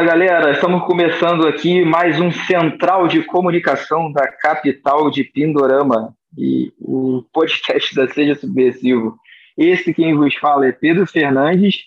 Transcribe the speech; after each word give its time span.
Fala 0.00 0.12
galera, 0.12 0.52
estamos 0.52 0.82
começando 0.86 1.46
aqui 1.46 1.84
mais 1.84 2.18
um 2.18 2.32
central 2.32 3.06
de 3.06 3.22
comunicação 3.22 4.10
da 4.10 4.26
capital 4.26 5.10
de 5.10 5.22
Pindorama 5.22 6.16
e 6.38 6.72
o 6.80 7.22
podcast 7.30 7.94
da 7.94 8.08
Seja 8.08 8.34
Subversivo. 8.34 9.18
Esse 9.58 9.92
quem 9.92 10.14
vos 10.14 10.34
fala 10.36 10.66
é 10.66 10.72
Pedro 10.72 11.06
Fernandes. 11.06 11.80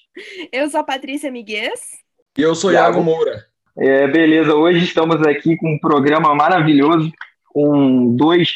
Eu 0.52 0.70
sou 0.70 0.82
a 0.82 0.84
Patrícia 0.84 1.32
Miguel. 1.32 1.74
E 2.38 2.42
eu 2.44 2.54
sou 2.54 2.72
Iago, 2.72 2.98
Iago 2.98 3.04
Moura. 3.04 3.46
É, 3.76 4.08
beleza, 4.08 4.54
hoje 4.54 4.86
estamos 4.86 5.20
aqui 5.26 5.58
com 5.58 5.74
um 5.74 5.80
programa 5.80 6.36
maravilhoso, 6.36 7.12
com 7.48 8.16
dois 8.16 8.54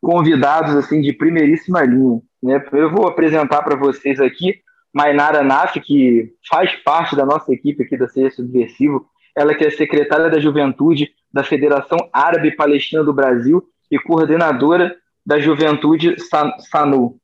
convidados 0.00 0.74
assim 0.74 1.02
de 1.02 1.12
primeiríssima 1.12 1.82
linha. 1.82 2.22
Né? 2.42 2.64
Eu 2.72 2.90
vou 2.90 3.06
apresentar 3.06 3.60
para 3.60 3.76
vocês 3.76 4.18
aqui 4.18 4.62
Mainara 4.98 5.44
Naf, 5.44 5.78
que 5.78 6.34
faz 6.50 6.74
parte 6.82 7.14
da 7.14 7.24
nossa 7.24 7.52
equipe 7.52 7.84
aqui 7.84 7.96
da 7.96 8.08
Seja 8.08 8.32
Subversivo. 8.32 9.06
Ela 9.36 9.54
que 9.54 9.64
é 9.64 9.70
secretária 9.70 10.28
da 10.28 10.40
Juventude 10.40 11.12
da 11.32 11.44
Federação 11.44 11.96
Árabe 12.12 12.56
Palestina 12.56 13.04
do 13.04 13.12
Brasil 13.12 13.62
e 13.88 13.96
coordenadora 13.96 14.96
da 15.24 15.38
Juventude 15.38 16.16
SANU. 16.68 17.16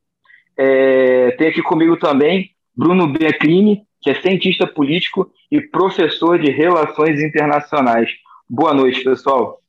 É, 0.57 1.33
tem 1.33 1.49
aqui 1.49 1.63
comigo 1.63 1.97
também 1.97 2.51
Bruno 2.77 3.13
Beclini, 3.13 3.83
que 4.01 4.11
é 4.11 4.15
cientista 4.23 4.69
político 4.69 5.33
e 5.51 5.61
professor 5.61 6.39
de 6.39 6.53
Relações 6.53 7.21
Internacionais. 7.21 8.09
Boa 8.49 8.73
noite, 8.73 9.03
pessoal. 9.03 9.61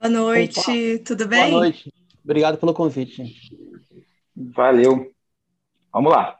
Boa 0.00 0.10
noite, 0.10 0.60
Opa. 0.60 1.04
tudo 1.04 1.28
bem? 1.28 1.50
Boa 1.50 1.60
noite. 1.60 1.92
Obrigado 2.24 2.56
pelo 2.56 2.72
convite. 2.72 3.22
Valeu. 4.34 5.12
Vamos 5.92 6.12
lá. 6.12 6.38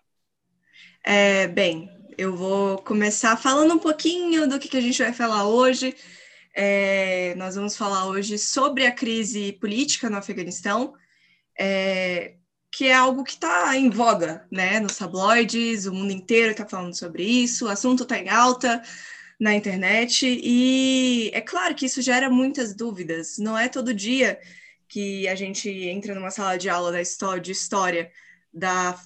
É, 1.04 1.48
bem, 1.48 1.90
eu 2.16 2.36
vou 2.36 2.78
começar 2.78 3.36
falando 3.36 3.74
um 3.74 3.78
pouquinho 3.78 4.48
do 4.48 4.58
que, 4.58 4.76
a 4.76 4.80
gente 4.80 5.02
vai 5.02 5.12
falar 5.12 5.46
hoje. 5.46 5.94
É, 6.54 7.34
nós 7.36 7.56
vamos 7.56 7.76
falar 7.76 8.06
hoje 8.06 8.38
sobre 8.38 8.86
a 8.86 8.92
crise 8.92 9.52
política 9.54 10.08
no 10.08 10.18
Afeganistão, 10.18 10.94
é, 11.58 12.34
que 12.70 12.86
é 12.86 12.94
algo 12.94 13.24
que 13.24 13.32
está 13.32 13.76
em 13.76 13.90
voga, 13.90 14.46
né? 14.52 14.78
Nos 14.78 14.96
tabloides, 14.96 15.86
o 15.86 15.92
mundo 15.92 16.12
inteiro 16.12 16.52
está 16.52 16.66
falando 16.66 16.96
sobre 16.96 17.24
isso, 17.24 17.66
o 17.66 17.70
assunto 17.70 18.04
está 18.04 18.18
em 18.18 18.28
alta 18.28 18.82
na 19.40 19.54
internet, 19.54 20.26
e 20.26 21.30
é 21.32 21.40
claro 21.40 21.74
que 21.74 21.86
isso 21.86 22.02
gera 22.02 22.28
muitas 22.28 22.74
dúvidas. 22.74 23.38
Não 23.38 23.56
é 23.56 23.68
todo 23.68 23.94
dia 23.94 24.38
que 24.86 25.26
a 25.26 25.34
gente 25.34 25.70
entra 25.70 26.14
numa 26.14 26.30
sala 26.30 26.58
de 26.58 26.68
aula 26.68 26.92
da 26.92 27.00
história, 27.00 27.40
de 27.40 27.52
história 27.52 28.12
da 28.52 28.98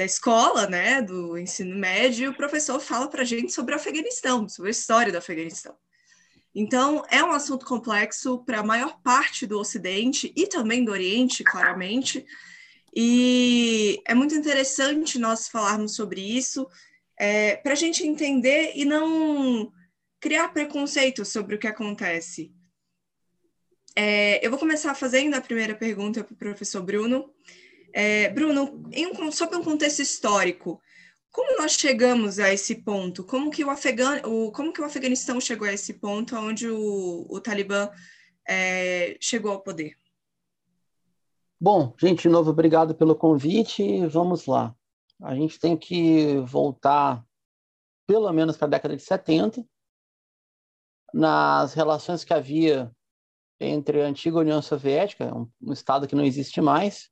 da 0.00 0.04
escola, 0.06 0.66
né, 0.66 1.02
do 1.02 1.36
ensino 1.36 1.76
médio, 1.76 2.30
o 2.30 2.34
professor 2.34 2.80
fala 2.80 3.06
para 3.06 3.20
a 3.20 3.24
gente 3.24 3.52
sobre 3.52 3.74
o 3.74 3.76
Afeganistão, 3.76 4.48
sobre 4.48 4.70
a 4.70 4.72
história 4.72 5.12
do 5.12 5.18
Afeganistão. 5.18 5.76
Então, 6.54 7.04
é 7.10 7.22
um 7.22 7.32
assunto 7.32 7.66
complexo 7.66 8.42
para 8.46 8.60
a 8.60 8.64
maior 8.64 8.98
parte 9.02 9.46
do 9.46 9.58
Ocidente 9.58 10.32
e 10.34 10.46
também 10.46 10.86
do 10.86 10.90
Oriente, 10.90 11.44
claramente, 11.44 12.24
e 12.96 14.00
é 14.06 14.14
muito 14.14 14.34
interessante 14.34 15.18
nós 15.18 15.48
falarmos 15.48 15.94
sobre 15.94 16.22
isso, 16.22 16.66
é, 17.18 17.56
para 17.56 17.72
a 17.72 17.76
gente 17.76 18.02
entender 18.02 18.72
e 18.74 18.86
não 18.86 19.70
criar 20.18 20.48
preconceito 20.48 21.26
sobre 21.26 21.56
o 21.56 21.58
que 21.58 21.66
acontece. 21.66 22.54
É, 23.94 24.44
eu 24.44 24.48
vou 24.48 24.58
começar 24.58 24.94
fazendo 24.94 25.34
a 25.34 25.42
primeira 25.42 25.74
pergunta 25.74 26.24
para 26.24 26.32
o 26.32 26.38
professor 26.38 26.82
Bruno. 26.82 27.30
É, 27.92 28.28
Bruno, 28.30 28.82
em, 28.92 29.32
sobre 29.32 29.56
um 29.56 29.64
contexto 29.64 30.00
histórico, 30.00 30.80
como 31.30 31.58
nós 31.58 31.72
chegamos 31.72 32.38
a 32.38 32.52
esse 32.52 32.82
ponto? 32.82 33.24
Como 33.24 33.50
que 33.50 33.64
o, 33.64 33.70
Afegan, 33.70 34.20
o, 34.26 34.50
como 34.50 34.72
que 34.72 34.80
o 34.80 34.84
Afeganistão 34.84 35.40
chegou 35.40 35.66
a 35.66 35.72
esse 35.72 35.94
ponto 35.94 36.36
onde 36.36 36.68
o, 36.68 37.26
o 37.28 37.40
Talibã 37.40 37.88
é, 38.48 39.16
chegou 39.20 39.52
ao 39.52 39.62
poder? 39.62 39.94
Bom, 41.60 41.94
gente, 42.00 42.22
de 42.22 42.28
novo, 42.28 42.50
obrigado 42.50 42.94
pelo 42.94 43.14
convite. 43.14 44.06
Vamos 44.06 44.46
lá. 44.46 44.74
A 45.22 45.34
gente 45.34 45.60
tem 45.60 45.76
que 45.76 46.38
voltar 46.46 47.24
pelo 48.06 48.32
menos 48.32 48.56
para 48.56 48.66
a 48.66 48.70
década 48.70 48.96
de 48.96 49.02
70, 49.04 49.64
nas 51.14 51.74
relações 51.74 52.24
que 52.24 52.34
havia 52.34 52.90
entre 53.60 54.02
a 54.02 54.06
antiga 54.06 54.38
União 54.38 54.60
Soviética, 54.60 55.32
um, 55.32 55.48
um 55.62 55.72
estado 55.72 56.08
que 56.08 56.16
não 56.16 56.24
existe 56.24 56.60
mais, 56.60 57.08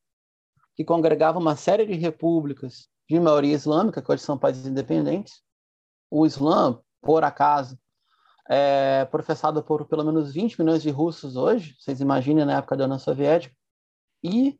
que 0.78 0.84
congregava 0.84 1.40
uma 1.40 1.56
série 1.56 1.84
de 1.84 1.94
repúblicas 1.94 2.88
de 3.10 3.18
maioria 3.18 3.52
islâmica, 3.52 4.00
que 4.00 4.12
hoje 4.12 4.22
são 4.22 4.38
países 4.38 4.64
independentes. 4.64 5.42
O 6.08 6.24
Islã, 6.24 6.80
por 7.02 7.24
acaso, 7.24 7.76
é 8.48 9.04
professado 9.06 9.60
por 9.60 9.86
pelo 9.88 10.04
menos 10.04 10.32
20 10.32 10.60
milhões 10.60 10.80
de 10.80 10.90
russos 10.90 11.34
hoje, 11.34 11.74
vocês 11.80 12.00
imaginem 12.00 12.44
na 12.44 12.58
época 12.58 12.76
da 12.76 12.84
União 12.84 12.96
Soviética, 12.96 13.52
e 14.22 14.56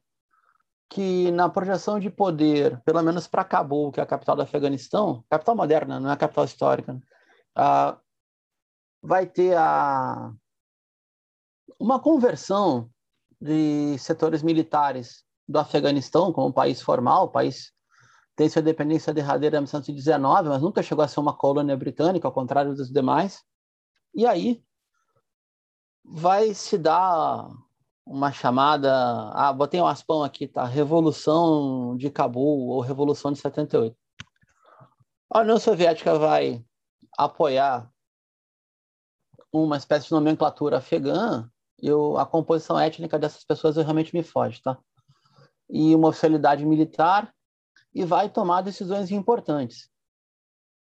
que 0.90 1.30
na 1.30 1.48
projeção 1.48 2.00
de 2.00 2.10
poder, 2.10 2.82
pelo 2.82 3.00
menos 3.00 3.28
para 3.28 3.44
Cabul, 3.44 3.92
que 3.92 4.00
é 4.00 4.02
a 4.02 4.06
capital 4.06 4.34
do 4.34 4.42
Afeganistão, 4.42 5.24
capital 5.30 5.54
moderna, 5.54 6.00
não 6.00 6.10
é 6.10 6.14
a 6.14 6.16
capital 6.16 6.44
histórica, 6.44 6.94
né? 6.94 7.00
ah, 7.54 7.96
vai 9.00 9.24
ter 9.24 9.56
a, 9.56 10.32
uma 11.78 12.00
conversão 12.00 12.90
de 13.40 13.96
setores 13.98 14.42
militares 14.42 15.27
do 15.48 15.58
Afeganistão 15.58 16.32
como 16.32 16.48
um 16.48 16.52
país 16.52 16.82
formal, 16.82 17.24
o 17.24 17.30
país 17.30 17.72
tem 18.36 18.48
sua 18.48 18.60
independência 18.60 19.12
derradeira 19.12 19.56
em 19.56 19.60
1919, 19.60 20.48
mas 20.48 20.62
nunca 20.62 20.82
chegou 20.82 21.04
a 21.04 21.08
ser 21.08 21.18
uma 21.18 21.36
colônia 21.36 21.76
britânica, 21.76 22.28
ao 22.28 22.32
contrário 22.32 22.74
dos 22.74 22.90
demais. 22.90 23.42
E 24.14 24.26
aí 24.26 24.62
vai 26.04 26.54
se 26.54 26.78
dar 26.78 27.48
uma 28.06 28.32
chamada, 28.32 29.30
ah, 29.32 29.52
botei 29.52 29.80
um 29.80 29.86
aspão 29.86 30.22
aqui, 30.22 30.46
tá? 30.46 30.64
Revolução 30.64 31.96
de 31.96 32.10
Cabul 32.10 32.68
ou 32.68 32.80
Revolução 32.80 33.32
de 33.32 33.38
78. 33.38 33.96
A 35.30 35.40
União 35.40 35.58
Soviética 35.58 36.18
vai 36.18 36.64
apoiar 37.18 37.90
uma 39.52 39.76
espécie 39.76 40.06
de 40.06 40.12
nomenclatura 40.12 40.78
afegã 40.78 41.50
e 41.82 41.88
a 42.18 42.24
composição 42.24 42.78
étnica 42.78 43.18
dessas 43.18 43.44
pessoas 43.44 43.76
realmente 43.76 44.14
me 44.14 44.22
foge, 44.22 44.62
tá? 44.62 44.78
E 45.68 45.94
uma 45.94 46.08
oficialidade 46.08 46.64
militar 46.64 47.32
e 47.94 48.04
vai 48.04 48.28
tomar 48.28 48.62
decisões 48.62 49.10
importantes. 49.10 49.90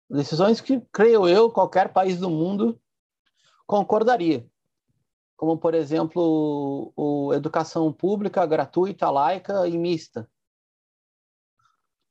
Decisões 0.10 0.62
que, 0.62 0.80
creio 0.92 1.28
eu, 1.28 1.52
qualquer 1.52 1.92
país 1.92 2.20
do 2.20 2.30
mundo 2.30 2.80
concordaria. 3.66 4.48
Como, 5.36 5.58
por 5.58 5.74
exemplo, 5.74 6.94
o, 6.96 7.34
educação 7.34 7.92
pública 7.92 8.46
gratuita, 8.46 9.10
laica 9.10 9.68
e 9.68 9.78
mista. 9.78 10.30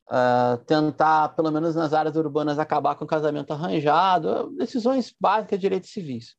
Uh, 0.08 0.62
tentar, 0.66 1.34
pelo 1.34 1.50
menos 1.50 1.74
nas 1.74 1.92
áreas 1.92 2.14
urbanas, 2.14 2.60
acabar 2.60 2.94
com 2.94 3.04
o 3.04 3.08
casamento 3.08 3.52
arranjado, 3.52 4.50
decisões 4.56 5.12
básicas 5.18 5.58
de 5.58 5.62
direitos 5.62 5.90
civis. 5.90 6.36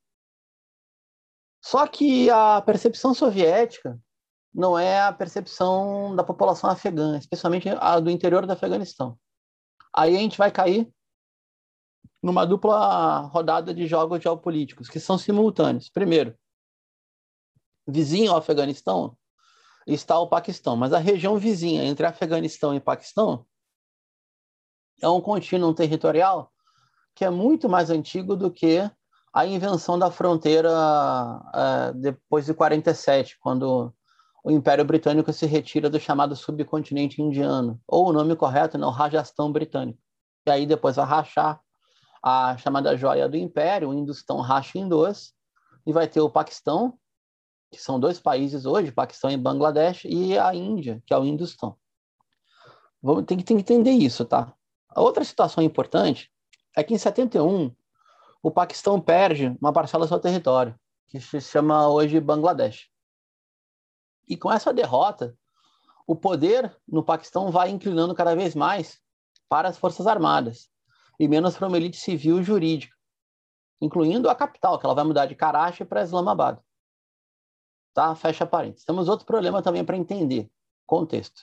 Só 1.62 1.86
que 1.86 2.30
a 2.30 2.62
percepção 2.62 3.14
soviética 3.14 4.00
não 4.58 4.78
é 4.78 5.02
a 5.02 5.14
percepção 5.14 6.16
da 6.16 6.24
população 6.24 6.68
afegã, 6.68 7.16
especialmente 7.16 7.70
a 7.70 8.00
do 8.00 8.10
interior 8.10 8.44
do 8.44 8.52
Afeganistão. 8.52 9.16
Aí 9.96 10.16
a 10.16 10.20
gente 10.20 10.36
vai 10.36 10.52
cair 10.52 10.92
numa 12.24 12.44
dupla 12.44 13.20
rodada 13.20 13.72
de 13.72 13.86
jogos 13.86 14.20
geopolíticos, 14.20 14.90
que 14.90 15.00
são 15.00 15.16
simultâneos. 15.16 15.90
Primeiro, 15.90 16.36
vizinho 17.88 18.32
ao 18.32 18.40
Afeganistão 18.40 19.16
está 19.86 20.18
o 20.18 20.28
Paquistão, 20.28 20.76
mas 20.76 20.92
a 20.92 20.98
região 20.98 21.38
vizinha 21.38 21.84
entre 21.84 22.08
Afeganistão 22.08 22.74
e 22.74 22.80
Paquistão 22.80 23.46
é 25.00 25.08
um 25.08 25.22
contínuo 25.22 25.72
territorial 25.72 26.52
que 27.14 27.24
é 27.24 27.30
muito 27.30 27.70
mais 27.70 27.92
antigo 27.92 28.36
do 28.36 28.50
que 28.50 28.90
a 29.32 29.46
invenção 29.46 30.00
da 30.00 30.10
fronteira 30.10 30.72
uh, 30.72 31.94
depois 31.94 32.48
de 32.48 32.56
47, 32.56 33.38
quando 33.40 33.94
o 34.48 34.52
Império 34.52 34.86
Britânico 34.86 35.34
se 35.34 35.46
retira 35.46 35.90
do 35.90 36.00
chamado 36.00 36.34
subcontinente 36.34 37.22
indiano, 37.22 37.82
ou 37.86 38.08
o 38.08 38.14
nome 38.14 38.34
correto, 38.34 38.78
não, 38.78 38.90
Rajastão 38.90 39.52
Britânico. 39.52 40.00
E 40.46 40.50
aí 40.50 40.66
depois 40.66 40.96
vai 40.96 41.06
rachar 41.06 41.60
a 42.24 42.56
chamada 42.56 42.96
joia 42.96 43.28
do 43.28 43.36
Império, 43.36 43.90
o 43.90 43.94
Hindustão 43.94 44.40
racha 44.40 44.80
em 44.80 44.88
dois, 44.88 45.34
e 45.86 45.92
vai 45.92 46.08
ter 46.08 46.22
o 46.22 46.30
Paquistão, 46.30 46.98
que 47.70 47.78
são 47.78 48.00
dois 48.00 48.22
países 48.22 48.66
hoje, 48.66 48.90
Paquistão 48.90 49.30
e 49.30 49.36
Bangladesh, 49.36 50.06
e 50.06 50.40
a 50.40 50.56
Índia, 50.56 51.04
que 51.06 51.14
é 51.14 51.18
o 51.18 51.26
Hindustão. 51.26 51.76
Vamos, 53.04 53.26
tem, 53.26 53.38
tem 53.40 53.58
que 53.58 53.64
entender 53.64 53.92
isso, 53.92 54.24
tá? 54.24 54.54
A 54.88 55.02
outra 55.02 55.26
situação 55.26 55.62
importante 55.62 56.32
é 56.74 56.86
que 56.86 56.94
em 56.94 56.98
71 56.98 57.76
o 58.42 58.50
Paquistão 58.50 59.02
perde 59.02 59.58
uma 59.60 59.74
parcela 59.74 60.06
do 60.06 60.08
seu 60.08 60.20
território, 60.20 60.74
que 61.10 61.20
se 61.20 61.42
chama 61.42 61.90
hoje 61.90 62.18
Bangladesh. 62.22 62.88
E 64.28 64.36
com 64.36 64.52
essa 64.52 64.74
derrota, 64.74 65.38
o 66.06 66.16
poder 66.16 66.76
no 66.88 67.04
Paquistão 67.04 67.52
vai 67.52 67.70
inclinando 67.70 68.16
cada 68.16 68.36
vez 68.36 68.56
mais 68.56 69.00
para 69.50 69.70
as 69.70 69.78
Forças 69.78 70.08
Armadas. 70.08 70.70
e 71.20 71.28
menos 71.28 71.58
para 71.58 71.68
uma 71.68 71.78
elite 71.78 71.98
civil 71.98 72.40
e 72.40 72.44
jurídica, 72.44 72.96
incluindo 73.82 74.30
a 74.30 74.36
capital, 74.36 74.78
que 74.78 74.86
ela 74.86 74.94
vai 74.94 75.04
mudar 75.04 75.26
de 75.26 75.34
Karachi 75.34 75.84
para 75.84 76.04
Islamabad. 76.04 76.60
Tá? 77.92 78.14
Fecha 78.14 78.46
parênteses. 78.46 78.86
Temos 78.86 79.10
outro 79.10 79.26
problema 79.26 79.64
também 79.64 79.84
para 79.84 79.98
entender 79.98 80.48
contexto. 80.86 81.42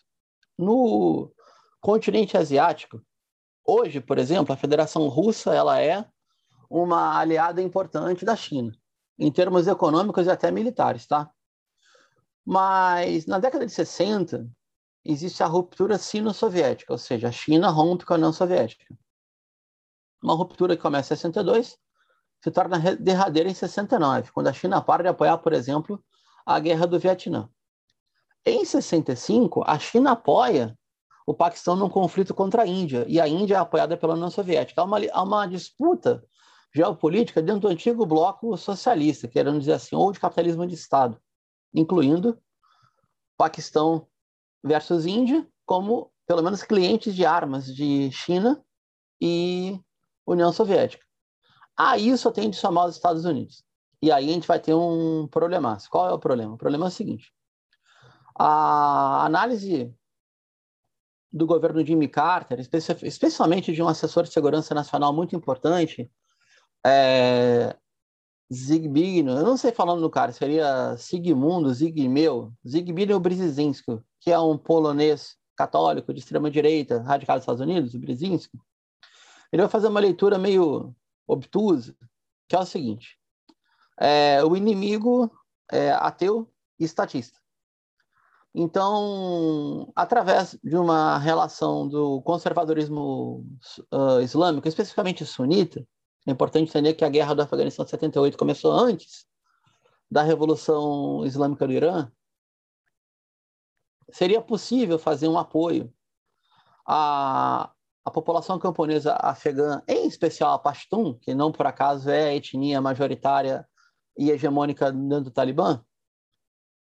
No 0.56 1.32
continente 1.80 2.36
asiático, 2.36 3.02
hoje, 3.66 4.00
por 4.00 4.16
exemplo, 4.16 4.52
a 4.52 4.56
Federação 4.56 5.08
Russa 5.08 5.52
ela 5.52 5.80
é 5.80 6.08
uma 6.70 7.18
aliada 7.18 7.60
importante 7.60 8.24
da 8.24 8.36
China, 8.36 8.72
em 9.18 9.30
termos 9.32 9.66
econômicos 9.66 10.26
e 10.26 10.30
até 10.30 10.52
militares, 10.52 11.06
tá? 11.06 11.30
Mas 12.44 13.26
na 13.26 13.38
década 13.38 13.64
de 13.64 13.72
60 13.72 14.46
existe 15.04 15.42
a 15.42 15.46
ruptura 15.46 15.98
sino-soviética, 15.98 16.92
ou 16.92 16.98
seja, 16.98 17.28
a 17.28 17.32
China 17.32 17.70
rompe 17.70 18.04
com 18.04 18.14
a 18.14 18.16
União 18.16 18.32
Soviética. 18.32 18.84
Uma 20.22 20.34
ruptura 20.34 20.76
que 20.76 20.82
começa 20.82 21.14
em 21.14 21.16
62 21.16 21.78
se 22.42 22.50
torna 22.50 22.78
derradeira 22.96 23.48
em 23.48 23.54
69, 23.54 24.30
quando 24.32 24.48
a 24.48 24.52
China 24.52 24.82
para 24.82 25.02
de 25.02 25.08
apoiar, 25.08 25.38
por 25.38 25.52
exemplo, 25.52 26.02
a 26.44 26.58
guerra 26.60 26.86
do 26.86 26.98
Vietnã. 26.98 27.48
Em 28.44 28.64
65, 28.64 29.62
a 29.66 29.78
China 29.78 30.12
apoia 30.12 30.78
o 31.26 31.32
Paquistão 31.32 31.74
num 31.74 31.88
conflito 31.88 32.34
contra 32.34 32.62
a 32.62 32.66
Índia, 32.66 33.06
e 33.08 33.18
a 33.18 33.26
Índia 33.26 33.54
é 33.54 33.58
apoiada 33.58 33.96
pela 33.96 34.12
União 34.12 34.30
Soviética. 34.30 34.82
Há 34.82 34.84
uma, 34.84 34.98
há 35.10 35.22
uma 35.22 35.46
disputa 35.46 36.22
geopolítica 36.74 37.40
dentro 37.40 37.62
do 37.62 37.68
antigo 37.68 38.04
bloco 38.04 38.54
socialista, 38.58 39.26
querendo 39.26 39.58
dizer 39.58 39.72
assim, 39.72 39.96
ou 39.96 40.12
de 40.12 40.20
capitalismo 40.20 40.66
de 40.66 40.74
Estado, 40.74 41.18
incluindo 41.74 42.38
Paquistão 43.36 44.06
versus 44.62 45.04
Índia, 45.06 45.46
como 45.66 46.12
pelo 46.26 46.42
menos 46.42 46.62
clientes 46.62 47.14
de 47.14 47.26
armas 47.26 47.66
de 47.66 48.10
China 48.12 48.64
e 49.20 49.78
União 50.26 50.52
Soviética. 50.52 51.04
A 51.76 51.98
isso 51.98 52.30
tem 52.30 52.48
de 52.48 52.56
somar 52.56 52.86
os 52.86 52.94
Estados 52.94 53.24
Unidos. 53.24 53.64
E 54.00 54.12
aí 54.12 54.30
a 54.30 54.32
gente 54.32 54.46
vai 54.46 54.60
ter 54.60 54.74
um 54.74 55.26
problema. 55.26 55.76
Qual 55.90 56.08
é 56.08 56.12
o 56.12 56.18
problema? 56.18 56.54
O 56.54 56.58
problema 56.58 56.86
é 56.86 56.88
o 56.88 56.92
seguinte: 56.92 57.32
a 58.38 59.24
análise 59.24 59.92
do 61.32 61.46
governo 61.46 61.84
Jimmy 61.84 62.06
Carter, 62.06 62.60
especialmente 63.02 63.72
de 63.72 63.82
um 63.82 63.88
assessor 63.88 64.22
de 64.22 64.32
segurança 64.32 64.72
nacional 64.72 65.12
muito 65.12 65.34
importante, 65.34 66.08
é, 66.86 67.76
Zbigniew, 68.52 69.36
eu 69.36 69.44
não 69.44 69.56
sei 69.56 69.72
falando 69.72 70.00
no 70.00 70.10
cara, 70.10 70.32
seria 70.32 70.96
Sigmundo, 70.96 71.72
Zygmunt, 71.72 72.52
Zbigniew 72.66 73.18
Brzezinski, 73.18 74.00
que 74.20 74.30
é 74.30 74.38
um 74.38 74.58
polonês 74.58 75.36
católico 75.56 76.12
de 76.12 76.20
extrema 76.20 76.50
direita, 76.50 77.02
radicado 77.02 77.38
nos 77.38 77.44
Estados 77.44 77.60
Unidos, 77.60 77.94
o 77.94 77.98
Brzezinski. 77.98 78.58
Ele 79.52 79.62
vai 79.62 79.70
fazer 79.70 79.88
uma 79.88 80.00
leitura 80.00 80.38
meio 80.38 80.94
obtusa, 81.26 81.96
que 82.48 82.56
é 82.56 82.58
o 82.58 82.66
seguinte: 82.66 83.18
é, 83.98 84.44
o 84.44 84.56
inimigo 84.56 85.30
é 85.70 85.92
ateu 85.92 86.50
e 86.78 86.84
estatista. 86.84 87.38
Então, 88.54 89.92
através 89.96 90.56
de 90.62 90.76
uma 90.76 91.18
relação 91.18 91.88
do 91.88 92.22
conservadorismo 92.22 93.44
uh, 93.92 94.20
islâmico, 94.22 94.68
especificamente 94.68 95.26
sunita, 95.26 95.84
é 96.26 96.30
importante 96.30 96.68
entender 96.68 96.94
que 96.94 97.04
a 97.04 97.08
guerra 97.08 97.34
do 97.34 97.42
Afeganistão 97.42 97.84
de 97.84 97.90
78 97.90 98.38
começou 98.38 98.72
antes 98.72 99.26
da 100.10 100.22
Revolução 100.22 101.24
Islâmica 101.24 101.66
do 101.66 101.72
Irã. 101.72 102.10
Seria 104.10 104.40
possível 104.40 104.98
fazer 104.98 105.28
um 105.28 105.38
apoio 105.38 105.92
à, 106.86 107.70
à 108.04 108.10
população 108.10 108.58
camponesa 108.58 109.14
afegã, 109.20 109.82
em 109.88 110.06
especial 110.06 110.54
a 110.54 110.58
Pashtun, 110.58 111.14
que 111.14 111.34
não 111.34 111.52
por 111.52 111.66
acaso 111.66 112.08
é 112.08 112.28
a 112.28 112.34
etnia 112.34 112.80
majoritária 112.80 113.66
e 114.16 114.30
hegemônica 114.30 114.92
dentro 114.92 115.24
do 115.24 115.30
Talibã, 115.30 115.84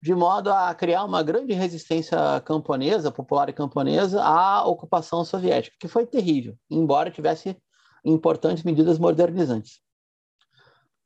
de 0.01 0.15
modo 0.15 0.51
a 0.51 0.73
criar 0.73 1.03
uma 1.03 1.21
grande 1.21 1.53
resistência 1.53 2.17
camponesa, 2.41 3.11
popular 3.11 3.49
e 3.49 3.53
camponesa, 3.53 4.23
à 4.23 4.65
ocupação 4.65 5.25
soviética, 5.25 5.75
que 5.79 5.87
foi 5.87 6.05
terrível, 6.05 6.57
embora 6.69 7.11
tivesse 7.11 7.59
importantes 8.03 8.63
medidas 8.63 8.99
modernizantes. 8.99 9.81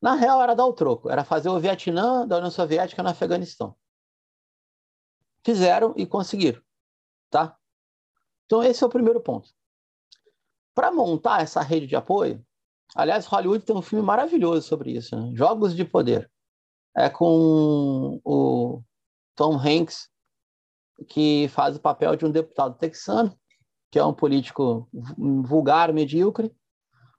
Na 0.01 0.15
real, 0.15 0.41
era 0.41 0.55
dar 0.55 0.65
o 0.65 0.73
troco, 0.73 1.09
era 1.09 1.23
fazer 1.23 1.49
o 1.49 1.59
Vietnã 1.59 2.25
da 2.27 2.37
União 2.37 2.49
Soviética 2.49 3.03
no 3.03 3.09
Afeganistão. 3.09 3.75
Fizeram 5.45 5.93
e 5.95 6.05
conseguiram, 6.05 6.61
tá? 7.29 7.57
Então, 8.45 8.63
esse 8.63 8.83
é 8.83 8.87
o 8.87 8.89
primeiro 8.89 9.21
ponto. 9.21 9.49
Para 10.73 10.91
montar 10.91 11.41
essa 11.41 11.61
rede 11.61 11.87
de 11.87 11.95
apoio, 11.95 12.43
aliás, 12.95 13.25
Hollywood 13.25 13.63
tem 13.63 13.75
um 13.75 13.81
filme 13.81 14.03
maravilhoso 14.03 14.67
sobre 14.67 14.91
isso, 14.91 15.15
né? 15.15 15.31
Jogos 15.35 15.75
de 15.75 15.85
Poder. 15.85 16.31
É 16.95 17.09
com 17.09 18.19
o 18.23 18.83
Tom 19.35 19.55
Hanks, 19.55 20.09
que 21.07 21.47
faz 21.49 21.75
o 21.75 21.79
papel 21.79 22.15
de 22.15 22.25
um 22.25 22.31
deputado 22.31 22.77
texano, 22.77 23.37
que 23.89 23.99
é 23.99 24.03
um 24.03 24.13
político 24.13 24.89
vulgar, 25.43 25.93
medíocre, 25.93 26.55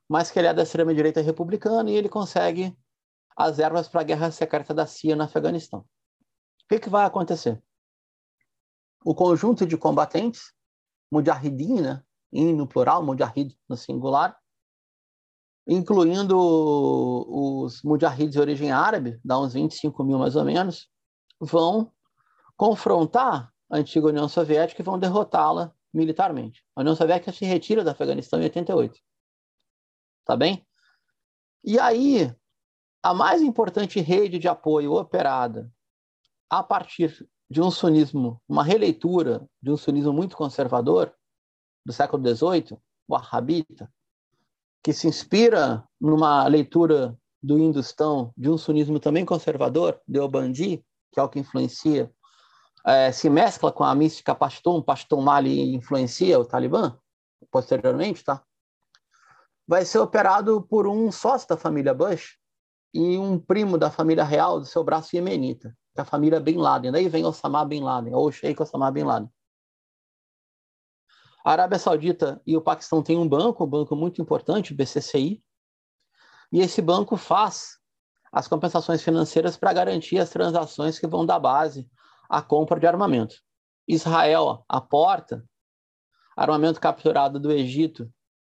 mas 0.08 0.30
que 0.30 0.38
ele 0.38 0.48
é 0.48 0.54
da 0.54 0.62
extrema-direita 0.62 1.20
republicana 1.20 1.90
e 1.90 1.94
ele 1.94 2.08
consegue 2.08 2.76
as 3.36 3.58
ervas 3.58 3.88
para 3.88 4.02
a 4.02 4.04
guerra 4.04 4.30
secreta 4.30 4.74
da 4.74 4.86
CIA 4.86 5.16
no 5.16 5.22
Afeganistão. 5.22 5.80
O 5.80 5.84
que, 6.68 6.78
que 6.78 6.90
vai 6.90 7.04
acontecer? 7.04 7.62
O 9.04 9.14
conjunto 9.14 9.66
de 9.66 9.76
combatentes, 9.76 10.52
mujahidin, 11.10 11.80
né, 11.80 12.02
no 12.32 12.66
plural, 12.66 13.02
mujahid 13.04 13.56
no 13.68 13.76
singular, 13.76 14.38
incluindo 15.66 16.36
os 16.38 17.82
mujahids 17.82 18.32
de 18.32 18.40
origem 18.40 18.72
árabe, 18.72 19.20
dá 19.24 19.38
uns 19.38 19.54
25 19.54 20.02
mil 20.04 20.18
mais 20.18 20.36
ou 20.36 20.44
menos, 20.44 20.88
vão 21.40 21.92
confrontar 22.56 23.52
a 23.70 23.76
antiga 23.76 24.08
União 24.08 24.28
Soviética 24.28 24.82
e 24.82 24.84
vão 24.84 24.98
derrotá-la 24.98 25.72
militarmente. 25.92 26.64
A 26.74 26.80
União 26.80 26.96
Soviética 26.96 27.32
se 27.32 27.44
retira 27.44 27.84
do 27.84 27.90
Afeganistão 27.90 28.40
em 28.40 28.44
88 28.44 28.98
tá 30.24 30.36
bem? 30.36 30.66
E 31.64 31.78
aí, 31.78 32.34
a 33.02 33.14
mais 33.14 33.42
importante 33.42 34.00
rede 34.00 34.38
de 34.38 34.48
apoio 34.48 34.94
operada 34.94 35.70
a 36.50 36.62
partir 36.62 37.26
de 37.50 37.60
um 37.60 37.70
sunismo, 37.70 38.40
uma 38.48 38.64
releitura 38.64 39.46
de 39.60 39.70
um 39.70 39.76
sunismo 39.76 40.12
muito 40.12 40.36
conservador 40.36 41.14
do 41.84 41.92
século 41.92 42.22
XVIII, 42.22 42.78
o 43.08 43.14
Wahhabita, 43.14 43.92
que 44.82 44.92
se 44.92 45.06
inspira 45.06 45.86
numa 46.00 46.46
leitura 46.46 47.16
do 47.42 47.58
Hindustão 47.58 48.32
de 48.36 48.48
um 48.48 48.56
sunismo 48.56 49.00
também 49.00 49.24
conservador, 49.24 50.00
Deobandi, 50.06 50.84
que 51.12 51.20
é 51.20 51.22
o 51.22 51.28
que 51.28 51.38
influencia, 51.38 52.10
é, 52.86 53.12
se 53.12 53.28
mescla 53.28 53.70
com 53.70 53.84
a 53.84 53.94
mística 53.94 54.34
Pashtun, 54.34 54.82
Pashtun 54.82 55.20
Mali 55.20 55.74
influencia 55.74 56.38
o 56.38 56.44
Talibã, 56.44 56.98
posteriormente, 57.50 58.24
tá? 58.24 58.42
Vai 59.66 59.84
ser 59.84 59.98
operado 59.98 60.62
por 60.62 60.86
um 60.86 61.10
sócio 61.10 61.48
da 61.48 61.56
família 61.56 61.94
Bush 61.94 62.38
e 62.92 63.16
um 63.18 63.38
primo 63.38 63.78
da 63.78 63.90
família 63.90 64.24
real 64.24 64.60
do 64.60 64.66
seu 64.66 64.84
braço 64.84 65.16
iemenita, 65.16 65.76
que 65.94 66.00
é 66.00 66.04
família 66.04 66.40
Bin 66.40 66.56
Laden. 66.56 66.92
Daí 66.92 67.08
vem 67.08 67.24
Osama 67.24 67.64
Bin 67.64 67.82
Laden, 67.82 68.14
ou 68.14 68.30
Sheikh 68.30 68.60
Osama 68.60 68.90
Bin 68.90 69.04
Laden. 69.04 69.30
A 71.44 71.52
Arábia 71.52 71.78
Saudita 71.78 72.40
e 72.46 72.56
o 72.56 72.62
Paquistão 72.62 73.02
têm 73.02 73.18
um 73.18 73.28
banco, 73.28 73.64
um 73.64 73.68
banco 73.68 73.96
muito 73.96 74.22
importante, 74.22 74.72
o 74.72 74.76
BCCI, 74.76 75.42
e 76.52 76.60
esse 76.60 76.82
banco 76.82 77.16
faz 77.16 77.78
as 78.30 78.46
compensações 78.46 79.02
financeiras 79.02 79.56
para 79.56 79.72
garantir 79.72 80.18
as 80.18 80.30
transações 80.30 80.98
que 80.98 81.06
vão 81.06 81.26
dar 81.26 81.38
base 81.38 81.88
à 82.28 82.40
compra 82.40 82.78
de 82.78 82.86
armamento. 82.86 83.36
Israel 83.88 84.64
aporta 84.68 85.44
armamento 86.36 86.80
capturado 86.80 87.40
do 87.40 87.50
Egito 87.50 88.10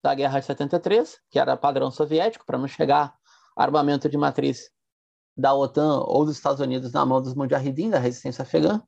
da 0.06 0.14
Guerra 0.14 0.40
de 0.40 0.46
73, 0.46 1.20
que 1.32 1.40
era 1.40 1.58
padrão 1.58 1.90
soviético, 1.90 2.46
para 2.46 2.60
não 2.60 2.68
chegar 2.68 3.18
armamento 3.58 4.08
de 4.08 4.16
matriz 4.16 4.70
da 5.36 5.52
OTAN 5.52 6.04
ou 6.06 6.24
dos 6.24 6.36
Estados 6.36 6.60
Unidos 6.62 6.92
na 6.92 7.04
mão 7.04 7.20
dos 7.20 7.34
mujahidin, 7.34 7.90
da 7.90 7.98
resistência 7.98 8.44
afegã. 8.44 8.84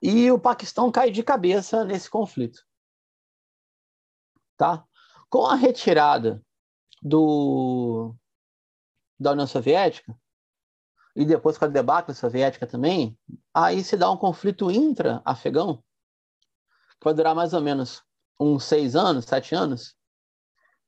E 0.00 0.30
o 0.30 0.38
Paquistão 0.38 0.92
cai 0.92 1.10
de 1.10 1.24
cabeça 1.24 1.84
nesse 1.84 2.08
conflito. 2.08 2.62
Tá? 4.56 4.84
Com 5.28 5.44
a 5.44 5.56
retirada 5.56 6.40
do, 7.02 8.14
da 9.18 9.32
União 9.32 9.46
Soviética, 9.46 10.16
e 11.16 11.24
depois 11.24 11.58
com 11.58 11.64
a 11.64 11.68
debacle 11.68 12.14
soviética 12.14 12.64
também, 12.64 13.18
aí 13.52 13.82
se 13.82 13.96
dá 13.96 14.08
um 14.08 14.16
conflito 14.16 14.70
intra-afegão, 14.70 15.82
que 17.00 17.04
vai 17.04 17.12
durar 17.12 17.34
mais 17.34 17.52
ou 17.52 17.60
menos 17.60 18.04
uns 18.38 18.64
seis 18.64 18.94
anos, 18.94 19.24
sete 19.24 19.54
anos, 19.54 19.95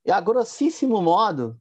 e 0.05 0.11
a 0.11 0.21
grossíssimo 0.21 1.03
modo, 1.03 1.61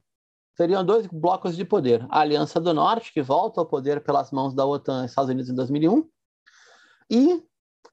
seriam 0.56 0.84
dois 0.84 1.06
blocos 1.06 1.56
de 1.56 1.64
poder. 1.64 2.06
A 2.10 2.20
Aliança 2.20 2.60
do 2.60 2.74
Norte, 2.74 3.12
que 3.12 3.22
volta 3.22 3.60
ao 3.60 3.66
poder 3.66 4.02
pelas 4.02 4.30
mãos 4.32 4.54
da 4.54 4.66
OTAN 4.66 5.02
e 5.02 5.06
Estados 5.06 5.30
Unidos 5.30 5.50
em 5.50 5.54
2001, 5.54 6.08
e 7.10 7.44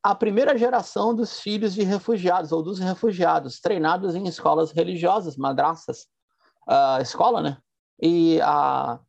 a 0.01 0.13
primeira 0.13 0.57
geração 0.57 1.15
dos 1.15 1.39
filhos 1.39 1.73
de 1.73 1.83
refugiados 1.83 2.51
ou 2.51 2.61
dos 2.61 2.79
refugiados, 2.79 3.59
treinados 3.59 4.15
em 4.15 4.27
escolas 4.27 4.71
religiosas, 4.71 5.35
madraças, 5.35 6.07
uh, 6.67 7.01
escola, 7.01 7.41
né? 7.41 7.57
E 8.01 8.39
a, 8.41 8.99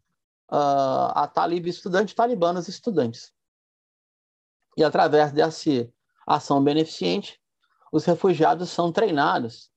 a, 0.48 1.22
a 1.22 1.26
talib 1.26 1.66
estudante, 1.66 2.14
talibanas 2.14 2.68
estudantes. 2.68 3.32
E 4.76 4.84
através 4.84 5.32
dessa 5.32 5.88
ação 6.26 6.62
beneficente, 6.62 7.40
os 7.92 8.04
refugiados 8.04 8.70
são 8.70 8.92
treinados 8.92 9.70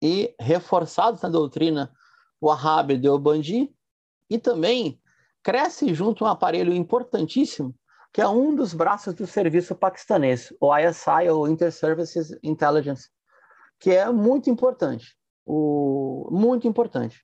e 0.00 0.34
reforçados 0.40 1.22
na 1.22 1.28
doutrina 1.28 1.92
Wahhabi 2.42 2.98
Deobandi 2.98 3.74
e 4.28 4.38
também 4.38 5.00
cresce 5.42 5.94
junto 5.94 6.24
um 6.24 6.26
aparelho 6.26 6.74
importantíssimo 6.74 7.74
que 8.16 8.22
é 8.22 8.26
um 8.26 8.54
dos 8.54 8.72
braços 8.72 9.12
do 9.12 9.26
serviço 9.26 9.74
paquistanês, 9.74 10.50
o 10.58 10.74
ISI, 10.74 11.28
ou 11.30 11.46
Inter-Services 11.46 12.34
Intelligence, 12.42 13.10
que 13.78 13.90
é 13.90 14.10
muito 14.10 14.48
importante, 14.48 15.14
o, 15.44 16.26
muito 16.32 16.66
importante, 16.66 17.22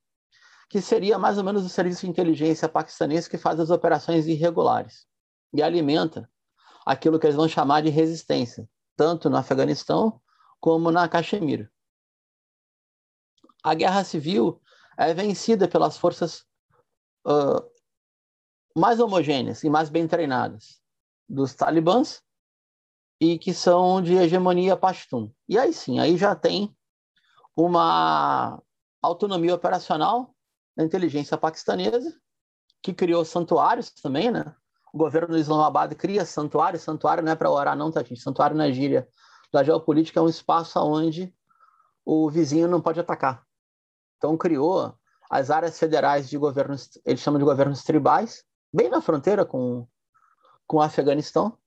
que 0.68 0.82
seria 0.82 1.18
mais 1.18 1.38
ou 1.38 1.44
menos 1.44 1.64
o 1.64 1.68
serviço 1.70 2.02
de 2.02 2.10
inteligência 2.10 2.68
paquistanês 2.68 3.26
que 3.26 3.38
faz 3.38 3.58
as 3.58 3.70
operações 3.70 4.26
irregulares 4.26 5.06
e 5.54 5.62
alimenta 5.62 6.28
aquilo 6.84 7.18
que 7.18 7.24
eles 7.24 7.36
vão 7.36 7.48
chamar 7.48 7.80
de 7.80 7.88
resistência, 7.88 8.68
tanto 8.94 9.30
no 9.30 9.38
Afeganistão 9.38 10.20
como 10.60 10.90
na 10.90 11.08
Caxemira. 11.08 11.70
A 13.62 13.74
guerra 13.74 14.04
civil 14.04 14.60
é 14.96 15.14
vencida 15.14 15.68
pelas 15.68 15.96
forças 15.96 16.44
uh, 17.26 17.62
mais 18.76 19.00
homogêneas 19.00 19.62
e 19.62 19.70
mais 19.70 19.88
bem 19.88 20.06
treinadas 20.06 20.80
dos 21.28 21.54
talibãs 21.54 22.22
e 23.20 23.38
que 23.38 23.54
são 23.54 24.02
de 24.02 24.14
hegemonia 24.14 24.76
pashtun. 24.76 25.30
E 25.48 25.58
aí 25.58 25.72
sim, 25.72 26.00
aí 26.00 26.16
já 26.16 26.34
tem 26.34 26.74
uma 27.56 28.60
autonomia 29.00 29.54
operacional 29.54 30.34
da 30.76 30.82
inteligência 30.82 31.36
paquistanesa, 31.36 32.18
que 32.82 32.92
criou 32.92 33.24
santuários 33.24 33.90
também, 33.90 34.30
né? 34.30 34.54
O 34.92 34.98
governo 34.98 35.28
do 35.28 35.38
Islamabad 35.38 35.94
cria 35.94 36.24
santuário, 36.26 36.78
santuário 36.78 37.22
não 37.22 37.32
é 37.32 37.36
para 37.36 37.50
orar 37.50 37.76
não, 37.76 37.90
tá, 37.90 38.02
gente? 38.02 38.20
Santuário 38.20 38.56
na 38.56 38.70
gíria 38.70 39.08
da 39.52 39.62
geopolítica 39.62 40.18
é 40.18 40.22
um 40.22 40.28
espaço 40.28 40.78
onde 40.80 41.32
o 42.04 42.28
vizinho 42.30 42.68
não 42.68 42.80
pode 42.80 43.00
atacar. 43.00 43.46
Então 44.22 44.38
criou 44.38 44.96
as 45.28 45.50
áreas 45.50 45.76
federais 45.76 46.30
de 46.30 46.38
governos, 46.38 46.96
eles 47.04 47.20
chamam 47.20 47.40
de 47.40 47.44
governos 47.44 47.82
tribais, 47.82 48.44
bem 48.72 48.88
na 48.88 49.00
fronteira 49.00 49.44
com 49.44 49.84
com 50.64 50.76
o 50.76 50.80
Afeganistão. 50.80 51.58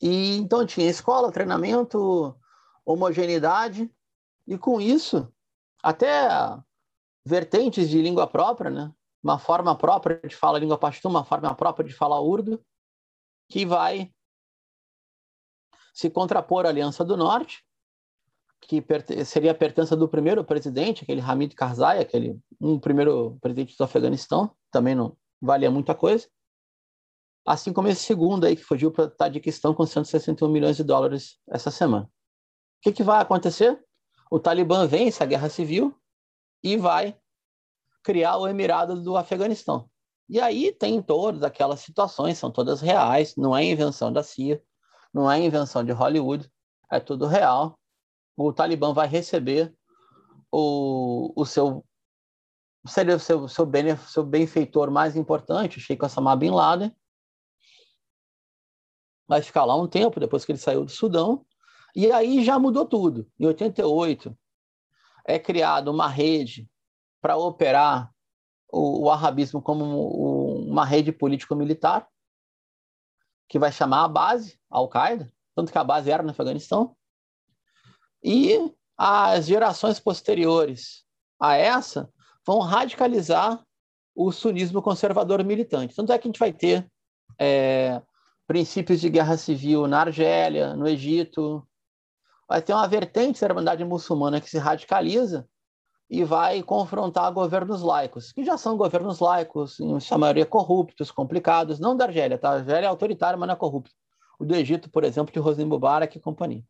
E 0.00 0.38
então 0.38 0.64
tinha 0.64 0.88
escola, 0.88 1.30
treinamento, 1.30 2.34
homogeneidade, 2.82 3.94
e 4.46 4.56
com 4.56 4.80
isso, 4.80 5.30
até 5.82 6.26
vertentes 7.26 7.90
de 7.90 8.00
língua 8.00 8.26
própria, 8.26 8.70
né? 8.70 8.90
uma 9.22 9.38
forma 9.38 9.76
própria 9.76 10.18
de 10.26 10.34
falar 10.34 10.60
língua 10.60 10.78
pashtun, 10.78 11.10
uma 11.10 11.26
forma 11.26 11.54
própria 11.54 11.86
de 11.86 11.94
falar 11.94 12.20
urdo, 12.20 12.64
que 13.50 13.66
vai 13.66 14.10
se 15.92 16.08
contrapor 16.08 16.64
à 16.64 16.70
Aliança 16.70 17.04
do 17.04 17.18
Norte, 17.18 17.62
que 18.60 18.84
seria 19.24 19.52
a 19.52 19.54
pertença 19.54 19.96
do 19.96 20.08
primeiro 20.08 20.44
presidente, 20.44 21.02
aquele 21.02 21.20
Hamid 21.20 21.54
Karzai, 21.54 22.00
aquele 22.00 22.38
um 22.60 22.78
primeiro 22.78 23.38
presidente 23.40 23.76
do 23.76 23.84
Afeganistão, 23.84 24.54
também 24.70 24.94
não 24.94 25.16
valia 25.40 25.70
muita 25.70 25.94
coisa, 25.94 26.28
assim 27.46 27.72
como 27.72 27.88
esse 27.88 28.02
segundo 28.02 28.44
aí 28.44 28.54
que 28.54 28.62
fugiu 28.62 28.90
para 28.90 29.04
a 29.04 29.10
Tadiquistão 29.10 29.74
com 29.74 29.86
161 29.86 30.48
milhões 30.48 30.76
de 30.76 30.84
dólares 30.84 31.38
essa 31.48 31.70
semana. 31.70 32.04
O 32.04 32.08
que, 32.82 32.92
que 32.92 33.02
vai 33.02 33.20
acontecer? 33.20 33.82
O 34.30 34.38
Talibã 34.38 34.86
vence 34.86 35.22
a 35.22 35.26
guerra 35.26 35.48
civil 35.48 35.94
e 36.62 36.76
vai 36.76 37.18
criar 38.02 38.36
o 38.36 38.46
Emirado 38.46 39.02
do 39.02 39.16
Afeganistão. 39.16 39.90
E 40.28 40.40
aí 40.40 40.72
tem 40.72 41.02
todas 41.02 41.42
aquelas 41.42 41.80
situações, 41.80 42.38
são 42.38 42.50
todas 42.50 42.80
reais, 42.80 43.34
não 43.36 43.56
é 43.56 43.64
invenção 43.64 44.12
da 44.12 44.22
CIA, 44.22 44.62
não 45.12 45.30
é 45.30 45.40
invenção 45.40 45.84
de 45.84 45.90
Hollywood, 45.90 46.48
é 46.90 47.00
tudo 47.00 47.26
real. 47.26 47.79
O 48.36 48.52
Talibã 48.52 48.92
vai 48.92 49.06
receber 49.06 49.74
o, 50.50 51.32
o 51.36 51.44
seu 51.44 51.84
seria 52.86 53.16
o 53.16 53.20
seu, 53.20 53.46
seu, 53.48 53.66
seu 53.98 54.24
benfeitor 54.24 54.90
mais 54.90 55.16
importante, 55.16 55.78
o 55.78 55.80
Sheikh 55.80 56.02
Osama 56.04 56.34
Bin 56.34 56.50
Laden, 56.50 56.94
vai 59.28 59.42
ficar 59.42 59.64
lá 59.64 59.76
um 59.76 59.86
tempo 59.86 60.18
depois 60.18 60.44
que 60.44 60.52
ele 60.52 60.58
saiu 60.58 60.84
do 60.84 60.90
Sudão, 60.90 61.44
e 61.94 62.10
aí 62.10 62.42
já 62.44 62.58
mudou 62.58 62.86
tudo. 62.86 63.30
Em 63.38 63.46
88 63.46 64.36
é 65.26 65.38
criada 65.38 65.90
uma 65.90 66.08
rede 66.08 66.68
para 67.20 67.36
operar 67.36 68.10
o, 68.72 69.04
o 69.04 69.10
arabismo 69.10 69.60
como 69.60 70.64
uma 70.66 70.84
rede 70.84 71.12
político-militar, 71.12 72.08
que 73.48 73.58
vai 73.58 73.72
chamar 73.72 74.04
a 74.04 74.08
base, 74.08 74.58
Al-Qaeda, 74.70 75.32
tanto 75.54 75.70
que 75.70 75.78
a 75.78 75.84
base 75.84 76.10
era 76.10 76.22
no 76.22 76.30
Afeganistão. 76.30 76.96
E 78.22 78.72
as 78.96 79.46
gerações 79.46 79.98
posteriores 79.98 81.04
a 81.40 81.56
essa 81.56 82.08
vão 82.46 82.60
radicalizar 82.60 83.64
o 84.14 84.30
sunismo 84.30 84.82
conservador 84.82 85.42
militante. 85.44 85.94
Tanto 85.94 86.12
é 86.12 86.18
que 86.18 86.26
a 86.26 86.28
gente 86.28 86.38
vai 86.38 86.52
ter 86.52 86.86
é, 87.38 88.02
princípios 88.46 89.00
de 89.00 89.08
guerra 89.08 89.36
civil 89.36 89.86
na 89.86 90.00
Argélia, 90.00 90.74
no 90.74 90.86
Egito. 90.86 91.66
Vai 92.48 92.60
ter 92.60 92.74
uma 92.74 92.88
vertente 92.88 93.40
da 93.40 93.46
Irmandade 93.46 93.84
Muçulmana 93.84 94.40
que 94.40 94.50
se 94.50 94.58
radicaliza 94.58 95.48
e 96.10 96.24
vai 96.24 96.60
confrontar 96.62 97.32
governos 97.32 97.82
laicos, 97.82 98.32
que 98.32 98.44
já 98.44 98.58
são 98.58 98.76
governos 98.76 99.20
laicos, 99.20 99.78
em 99.78 100.00
sua 100.00 100.18
maioria 100.18 100.44
corruptos, 100.44 101.12
complicados, 101.12 101.78
não 101.78 101.96
da 101.96 102.06
Argélia, 102.06 102.36
tá? 102.36 102.50
A 102.50 102.54
Argélia 102.54 102.86
é 102.86 102.90
autoritária, 102.90 103.38
mas 103.38 103.46
não 103.46 103.54
é 103.54 103.56
corrupto. 103.56 103.94
O 104.36 104.44
do 104.44 104.54
Egito, 104.56 104.90
por 104.90 105.04
exemplo, 105.04 105.32
de 105.32 105.38
Hosni 105.38 105.64
Mubarak 105.64 106.18
e 106.18 106.20
companhia. 106.20 106.64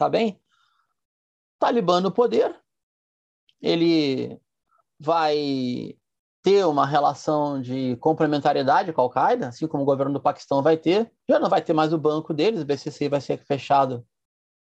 Tá 0.00 0.08
bem? 0.08 0.40
Talibã 1.58 2.00
no 2.00 2.10
poder, 2.10 2.58
ele 3.60 4.40
vai 4.98 5.94
ter 6.42 6.64
uma 6.64 6.86
relação 6.86 7.60
de 7.60 7.96
complementariedade 7.96 8.94
com 8.94 9.02
a 9.02 9.04
Al-Qaeda, 9.04 9.48
assim 9.48 9.68
como 9.68 9.82
o 9.82 9.86
governo 9.86 10.14
do 10.14 10.22
Paquistão 10.22 10.62
vai 10.62 10.78
ter. 10.78 11.12
Já 11.28 11.38
não 11.38 11.50
vai 11.50 11.60
ter 11.60 11.74
mais 11.74 11.92
o 11.92 11.98
banco 11.98 12.32
deles, 12.32 12.62
o 12.62 12.64
BCC 12.64 13.10
vai 13.10 13.20
ser 13.20 13.44
fechado 13.44 14.02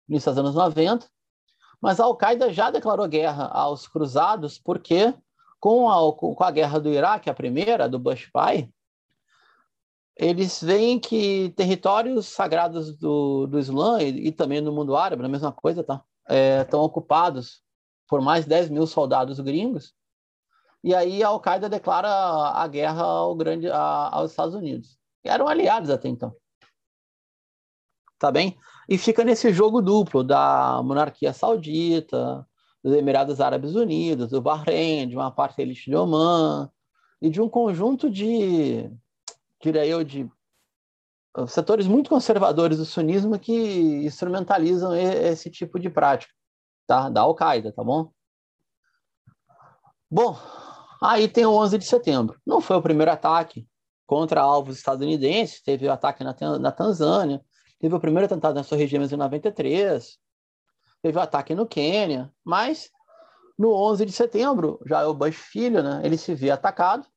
nos 0.10 0.28
anos 0.28 0.56
90. 0.56 1.10
Mas 1.82 2.02
a 2.02 2.04
Al-Qaeda 2.04 2.52
já 2.52 2.70
declarou 2.70 3.08
guerra 3.08 3.46
aos 3.46 3.88
cruzados, 3.88 4.60
porque 4.60 5.14
com 5.58 5.90
a, 5.90 6.14
com 6.14 6.44
a 6.44 6.52
guerra 6.52 6.82
do 6.82 6.90
Iraque, 6.90 7.30
a 7.30 7.34
primeira, 7.34 7.88
do 7.88 7.98
Bush 7.98 8.30
pai, 8.30 8.70
eles 10.20 10.62
veem 10.62 11.00
que 11.00 11.50
territórios 11.56 12.28
sagrados 12.28 12.96
do, 12.98 13.48
do 13.48 13.58
Islã 13.58 14.02
e, 14.02 14.28
e 14.28 14.32
também 14.32 14.60
no 14.62 14.72
mundo 14.72 14.96
árabe, 14.96 15.24
a 15.24 15.30
mesma 15.30 15.52
coisa, 15.52 15.84
tá? 15.84 16.04
É, 16.28 16.62
estão 16.62 16.82
ocupados 16.82 17.64
por 18.08 18.22
mais 18.22 18.46
10 18.46 18.70
mil 18.70 18.86
soldados 18.86 19.40
gringos 19.40 19.96
e 20.84 20.94
aí 20.96 21.24
a 21.24 21.28
Al-Qaeda 21.28 21.68
declara 21.70 22.10
a 22.10 22.68
guerra 22.68 23.04
ao 23.04 23.36
grande, 23.36 23.70
a, 23.70 24.10
aos 24.16 24.32
Estados 24.32 24.56
Unidos. 24.56 24.98
Eram 25.24 25.48
aliados 25.48 25.90
até 25.90 26.08
então. 26.08 26.36
Tá 28.18 28.32
bem? 28.32 28.58
E 28.88 28.98
fica 28.98 29.24
nesse 29.24 29.52
jogo 29.54 29.82
duplo 29.82 30.24
da 30.24 30.82
monarquia 30.84 31.34
saudita, 31.34 32.46
dos 32.84 32.94
Emirados 32.94 33.40
Árabes 33.42 33.76
Unidos, 33.76 34.30
do 34.30 34.42
Bahrein, 34.42 35.08
de 35.08 35.16
uma 35.16 35.32
parte 35.32 35.62
elite 35.62 35.90
de 35.90 35.96
Oman, 35.96 36.70
e 37.22 37.30
de 37.30 37.42
um 37.42 37.50
conjunto 37.50 38.10
de, 38.10 38.90
diria 39.62 39.86
eu, 39.86 40.04
de 40.04 40.30
setores 41.48 41.88
muito 41.88 42.10
conservadores 42.10 42.78
do 42.78 42.86
sunismo 42.86 43.40
que 43.40 43.54
instrumentalizam 44.06 44.96
esse 44.96 45.50
tipo 45.50 45.80
de 45.80 45.90
prática, 45.90 46.34
tá? 46.88 47.10
Da 47.10 47.22
Al-Qaeda, 47.22 47.72
tá 47.72 47.84
bom? 47.84 48.12
Bom, 50.12 50.36
Aí 51.02 51.30
tem 51.30 51.46
o 51.46 51.54
11 51.54 51.78
de 51.78 51.86
setembro. 51.86 52.40
Não 52.46 52.60
foi 52.60 52.76
o 52.76 52.82
primeiro 52.82 53.12
ataque 53.12 53.68
contra 54.06 54.42
alvos 54.42 54.78
estadunidenses, 54.78 55.62
teve 55.62 55.88
o 55.88 55.92
ataque 55.92 56.24
na, 56.24 56.36
na 56.60 56.72
Tanzânia, 56.72 57.42
teve 57.80 57.96
o 57.96 58.00
primeiro 58.00 58.26
atentado 58.26 58.56
na 58.56 58.64
sua 58.64 58.78
região 58.78 59.04
em 59.04 59.16
93, 59.16 60.18
teve 61.02 61.18
o 61.18 61.22
ataque 61.22 61.56
no 61.56 61.68
Quênia, 61.68 62.34
mas 62.44 62.90
no 63.58 63.72
11 63.72 64.06
de 64.06 64.12
setembro, 64.12 64.80
já 64.86 65.02
é 65.02 65.06
o 65.06 65.14
Bush 65.14 65.36
filho, 65.36 65.84
né, 65.84 66.02
ele 66.04 66.18
se 66.18 66.34
vê 66.34 66.50
atacado, 66.50 67.08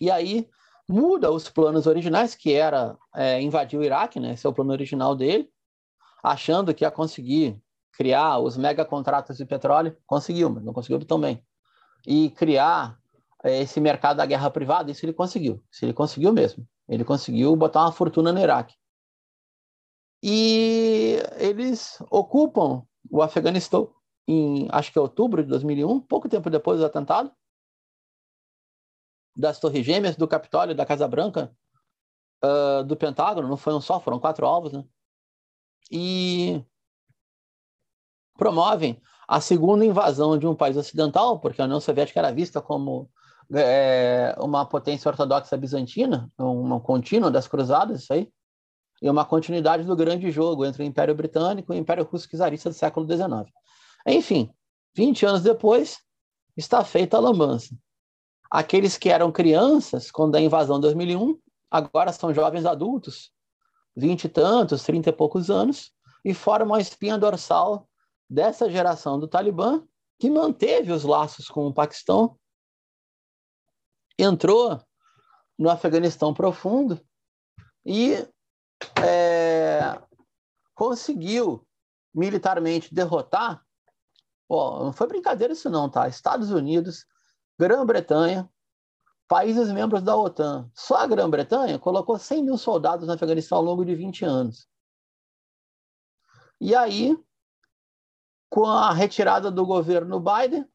e 0.00 0.10
aí 0.10 0.48
muda 0.90 1.30
os 1.30 1.48
planos 1.48 1.86
originais, 1.86 2.34
que 2.34 2.52
era 2.52 2.98
é, 3.14 3.40
invadir 3.40 3.78
o 3.78 3.84
Iraque, 3.84 4.18
né, 4.18 4.32
esse 4.32 4.44
é 4.44 4.50
o 4.50 4.52
plano 4.52 4.72
original 4.72 5.14
dele, 5.14 5.48
achando 6.22 6.74
que 6.74 6.84
ia 6.84 6.90
conseguir 6.90 7.60
criar 7.92 8.38
os 8.38 8.56
mega 8.56 8.84
contratos 8.84 9.36
de 9.36 9.44
petróleo, 9.44 9.96
conseguiu, 10.06 10.50
mas 10.50 10.64
não 10.64 10.72
conseguiu 10.72 11.04
tão 11.04 11.20
bem. 11.20 11.44
E 12.06 12.30
criar 12.30 12.98
é, 13.44 13.60
esse 13.60 13.80
mercado 13.80 14.16
da 14.16 14.26
guerra 14.26 14.50
privada, 14.50 14.90
isso 14.90 15.04
ele 15.04 15.12
conseguiu, 15.12 15.62
isso 15.70 15.84
ele 15.84 15.92
conseguiu 15.92 16.32
mesmo. 16.32 16.66
Ele 16.88 17.04
conseguiu 17.04 17.54
botar 17.54 17.82
uma 17.82 17.92
fortuna 17.92 18.32
no 18.32 18.40
Iraque. 18.40 18.74
E 20.22 21.18
eles 21.38 21.98
ocupam 22.10 22.82
o 23.10 23.22
Afeganistão 23.22 23.92
em, 24.26 24.68
acho 24.70 24.92
que 24.92 24.98
é 24.98 25.00
outubro 25.00 25.42
de 25.42 25.48
2001, 25.48 26.00
pouco 26.00 26.28
tempo 26.28 26.50
depois 26.50 26.80
do 26.80 26.86
atentado, 26.86 27.30
das 29.34 29.58
Torres 29.58 29.84
Gêmeas, 29.84 30.16
do 30.16 30.28
Capitólio, 30.28 30.74
da 30.74 30.86
Casa 30.86 31.06
Branca, 31.06 31.50
uh, 32.44 32.84
do 32.84 32.96
Pentágono, 32.96 33.48
não 33.48 33.56
foi 33.56 33.74
um 33.74 33.80
só, 33.80 34.00
foram 34.00 34.18
quatro 34.18 34.46
alvos, 34.46 34.72
né? 34.72 34.84
E 35.90 36.64
promovem 38.36 39.00
a 39.28 39.40
segunda 39.40 39.84
invasão 39.84 40.38
de 40.38 40.46
um 40.46 40.54
país 40.54 40.76
ocidental, 40.76 41.38
porque 41.38 41.60
a 41.60 41.64
União 41.64 41.80
Soviética 41.80 42.18
era 42.18 42.32
vista 42.32 42.60
como 42.60 43.10
é, 43.52 44.34
uma 44.38 44.64
potência 44.64 45.08
ortodoxa 45.08 45.56
bizantina, 45.56 46.30
uma 46.38 46.80
contínua 46.80 47.30
das 47.30 47.46
cruzadas, 47.46 48.02
isso 48.02 48.12
aí, 48.12 48.30
e 49.02 49.08
uma 49.08 49.24
continuidade 49.24 49.84
do 49.84 49.96
grande 49.96 50.30
jogo 50.30 50.64
entre 50.64 50.82
o 50.82 50.86
Império 50.86 51.14
Britânico 51.14 51.72
e 51.72 51.76
o 51.76 51.78
Império 51.78 52.04
Russo 52.04 52.28
Czarista 52.28 52.70
do 52.70 52.74
século 52.74 53.06
XIX. 53.06 53.50
Enfim, 54.06 54.50
20 54.94 55.26
anos 55.26 55.42
depois, 55.42 55.98
está 56.56 56.84
feita 56.84 57.16
a 57.16 57.20
lambança. 57.20 57.74
Aqueles 58.50 58.98
que 58.98 59.08
eram 59.08 59.30
crianças 59.30 60.10
quando 60.10 60.34
a 60.34 60.40
invasão 60.40 60.76
de 60.76 60.82
2001, 60.82 61.38
agora 61.70 62.12
são 62.12 62.34
jovens 62.34 62.66
adultos, 62.66 63.32
20 63.96 64.24
e 64.24 64.28
tantos, 64.28 64.82
30 64.82 65.10
e 65.10 65.12
poucos 65.12 65.50
anos, 65.50 65.92
e 66.24 66.34
formam 66.34 66.74
a 66.74 66.80
espinha 66.80 67.16
dorsal 67.16 67.88
dessa 68.28 68.68
geração 68.68 69.18
do 69.18 69.28
Talibã, 69.28 69.82
que 70.18 70.28
manteve 70.28 70.92
os 70.92 71.04
laços 71.04 71.48
com 71.48 71.66
o 71.66 71.72
Paquistão, 71.72 72.36
entrou 74.18 74.80
no 75.58 75.70
Afeganistão 75.70 76.34
profundo 76.34 77.00
e 77.84 78.26
é, 79.02 80.00
conseguiu 80.74 81.66
militarmente 82.14 82.94
derrotar. 82.94 83.64
Pô, 84.48 84.84
não 84.84 84.92
foi 84.92 85.06
brincadeira 85.06 85.52
isso 85.52 85.70
não, 85.70 85.88
tá? 85.88 86.08
Estados 86.08 86.50
Unidos, 86.50 87.06
Grã-Bretanha, 87.60 88.50
países 89.28 89.70
membros 89.70 90.02
da 90.02 90.16
OTAN. 90.16 90.70
Só 90.74 90.96
a 90.96 91.06
Grã-Bretanha 91.06 91.78
colocou 91.78 92.18
100 92.18 92.42
mil 92.42 92.56
soldados 92.56 93.06
no 93.06 93.12
Afeganistão 93.12 93.58
ao 93.58 93.64
longo 93.64 93.84
de 93.84 93.94
20 93.94 94.24
anos. 94.24 94.66
E 96.58 96.74
aí, 96.74 97.14
com 98.48 98.64
a 98.64 98.94
retirada 98.94 99.50
do 99.50 99.66
governo 99.66 100.18
Biden, 100.18 100.66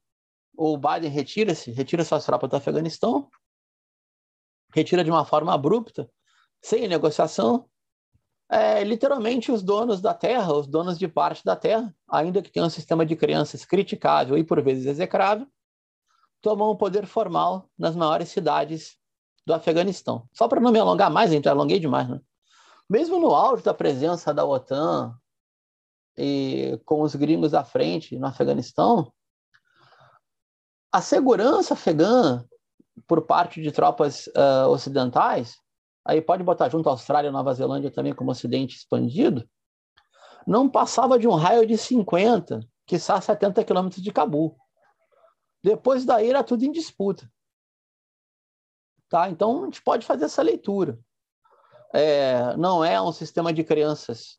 o 0.56 0.78
Biden 0.78 1.10
retira-se, 1.10 1.72
retira 1.72 2.04
suas 2.04 2.24
tropas 2.24 2.48
do 2.48 2.56
Afeganistão, 2.56 3.28
retira 4.72 5.02
de 5.02 5.10
uma 5.10 5.24
forma 5.24 5.52
abrupta, 5.52 6.08
sem 6.62 6.86
negociação. 6.86 7.68
É, 8.48 8.84
literalmente, 8.84 9.50
os 9.50 9.60
donos 9.60 10.00
da 10.00 10.14
terra, 10.14 10.54
os 10.54 10.68
donos 10.68 10.96
de 10.96 11.08
parte 11.08 11.44
da 11.44 11.56
terra, 11.56 11.92
ainda 12.08 12.40
que 12.40 12.50
tenham 12.50 12.68
um 12.68 12.70
sistema 12.70 13.04
de 13.04 13.16
crianças 13.16 13.64
criticável 13.64 14.38
e 14.38 14.44
por 14.44 14.62
vezes 14.62 14.86
execrável, 14.86 15.50
tomam 16.46 16.70
o 16.70 16.76
poder 16.76 17.06
formal 17.06 17.68
nas 17.76 17.96
maiores 17.96 18.28
cidades 18.28 18.96
do 19.44 19.52
Afeganistão. 19.52 20.28
Só 20.32 20.46
para 20.46 20.60
não 20.60 20.70
me 20.70 20.78
alongar 20.78 21.10
mais, 21.10 21.28
gente 21.28 21.48
alonguei 21.48 21.80
demais, 21.80 22.08
né? 22.08 22.20
Mesmo 22.88 23.18
no 23.18 23.34
auge 23.34 23.64
da 23.64 23.74
presença 23.74 24.32
da 24.32 24.44
OTAN, 24.44 25.12
e 26.16 26.80
com 26.84 27.02
os 27.02 27.16
gringos 27.16 27.52
à 27.52 27.64
frente 27.64 28.16
no 28.16 28.28
Afeganistão, 28.28 29.12
a 30.92 31.00
segurança 31.00 31.74
afegã 31.74 32.44
por 33.08 33.22
parte 33.22 33.60
de 33.60 33.72
tropas 33.72 34.28
uh, 34.28 34.68
ocidentais, 34.68 35.56
aí 36.04 36.22
pode 36.22 36.44
botar 36.44 36.68
junto 36.68 36.88
a 36.88 36.92
Austrália 36.92 37.26
e 37.26 37.32
Nova 37.32 37.52
Zelândia 37.54 37.90
também 37.90 38.14
como 38.14 38.30
Ocidente 38.30 38.76
expandido, 38.76 39.44
não 40.46 40.68
passava 40.68 41.18
de 41.18 41.26
um 41.26 41.34
raio 41.34 41.66
de 41.66 41.76
50, 41.76 42.60
quiçá 42.86 43.20
70 43.20 43.64
quilômetros 43.64 44.00
de 44.00 44.12
Cabul. 44.12 44.56
Depois 45.66 46.04
daí 46.04 46.30
era 46.30 46.44
tudo 46.44 46.64
em 46.64 46.70
disputa. 46.70 47.28
Tá? 49.08 49.28
Então 49.28 49.62
a 49.62 49.64
gente 49.64 49.82
pode 49.82 50.06
fazer 50.06 50.26
essa 50.26 50.40
leitura. 50.40 50.96
É, 51.92 52.56
não 52.56 52.84
é 52.84 53.02
um 53.02 53.10
sistema 53.10 53.52
de 53.52 53.64
crianças 53.64 54.38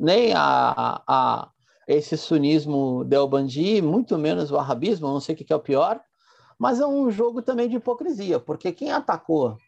nem 0.00 0.32
a, 0.34 1.02
a 1.06 1.50
esse 1.86 2.16
sunismo 2.16 3.04
delbandi, 3.04 3.82
muito 3.82 4.16
menos 4.16 4.50
o 4.50 4.56
arabismo, 4.56 5.08
não 5.08 5.20
sei 5.20 5.34
o 5.34 5.38
que 5.38 5.52
é 5.52 5.56
o 5.56 5.60
pior, 5.60 6.02
mas 6.58 6.80
é 6.80 6.86
um 6.86 7.10
jogo 7.10 7.42
também 7.42 7.68
de 7.68 7.76
hipocrisia, 7.76 8.40
porque 8.40 8.72
quem 8.72 8.90
atacou, 8.90 9.58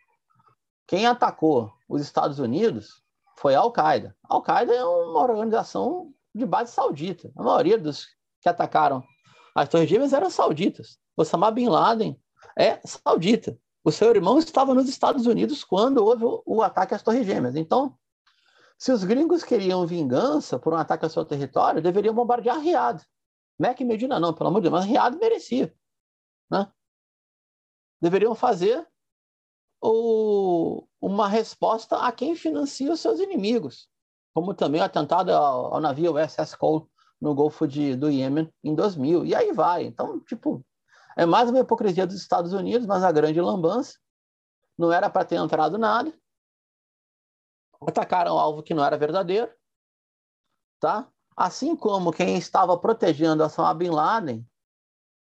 quem 0.86 1.06
atacou 1.06 1.70
os 1.90 2.00
Estados 2.00 2.38
Unidos 2.38 3.02
foi 3.36 3.54
a 3.54 3.60
Al-Qaeda. 3.60 4.16
A 4.24 4.34
Al-Qaeda 4.34 4.74
é 4.74 4.84
uma 4.84 5.20
organização 5.20 6.10
de 6.34 6.46
base 6.46 6.72
saudita. 6.72 7.30
A 7.36 7.42
maioria 7.42 7.76
dos 7.76 8.06
que 8.40 8.48
atacaram 8.48 9.04
as 9.54 9.68
Torres 9.68 9.88
Gêmeas 9.88 10.12
eram 10.12 10.30
sauditas. 10.30 10.98
Osama 11.16 11.50
Bin 11.50 11.68
Laden 11.68 12.20
é 12.58 12.80
saudita. 12.86 13.58
O 13.82 13.90
seu 13.90 14.10
irmão 14.10 14.38
estava 14.38 14.74
nos 14.74 14.88
Estados 14.88 15.26
Unidos 15.26 15.64
quando 15.64 16.04
houve 16.04 16.24
o, 16.44 16.62
ataque 16.62 16.94
às 16.94 17.02
Torres 17.02 17.26
Gêmeas. 17.26 17.56
Então, 17.56 17.96
se 18.78 18.92
os 18.92 19.04
gringos 19.04 19.42
queriam 19.42 19.86
vingança 19.86 20.58
por 20.58 20.72
um 20.72 20.76
ataque 20.76 21.04
ao 21.04 21.10
seu 21.10 21.24
território, 21.24 21.82
deveriam 21.82 22.14
bombardear 22.14 22.60
Riad. 22.60 23.02
Mac 23.58 23.80
e 23.80 23.84
Medina 23.84 24.18
não, 24.18 24.32
pelo 24.32 24.48
amor 24.48 24.60
de 24.60 24.68
Deus, 24.68 24.80
mas 24.80 24.84
Riad 24.84 25.16
merecia. 25.18 25.74
Né? 26.50 26.70
Deveriam 28.00 28.34
fazer 28.34 28.86
o, 29.82 30.86
uma 31.00 31.28
resposta 31.28 31.96
a 31.98 32.12
quem 32.12 32.34
financia 32.34 32.92
os 32.92 33.00
seus 33.00 33.20
inimigos, 33.20 33.88
como 34.34 34.54
também 34.54 34.80
o 34.80 34.84
atentado 34.84 35.30
ao, 35.30 35.74
ao 35.74 35.80
navio 35.80 36.14
USS 36.14 36.54
Cole 36.54 36.86
no 37.20 37.34
Golfo 37.34 37.66
de, 37.66 37.94
do 37.96 38.10
Iêmen 38.10 38.52
em 38.64 38.74
2000. 38.74 39.26
E 39.26 39.34
aí 39.34 39.52
vai. 39.52 39.84
Então, 39.84 40.20
tipo, 40.20 40.64
é 41.16 41.26
mais 41.26 41.50
uma 41.50 41.60
hipocrisia 41.60 42.06
dos 42.06 42.16
Estados 42.16 42.52
Unidos, 42.52 42.86
mas 42.86 43.04
a 43.04 43.12
grande 43.12 43.40
lambança. 43.40 43.94
Não 44.78 44.90
era 44.92 45.10
para 45.10 45.24
ter 45.24 45.36
entrado 45.36 45.76
nada 45.76 46.12
atacaram 47.88 48.38
alvo 48.38 48.62
que 48.62 48.74
não 48.74 48.84
era 48.84 48.98
verdadeiro, 48.98 49.50
tá? 50.78 51.08
Assim 51.36 51.74
como 51.74 52.12
quem 52.12 52.36
estava 52.36 52.76
protegendo 52.78 53.42
Osama 53.42 53.72
Bin 53.74 53.90
Laden 53.90 54.46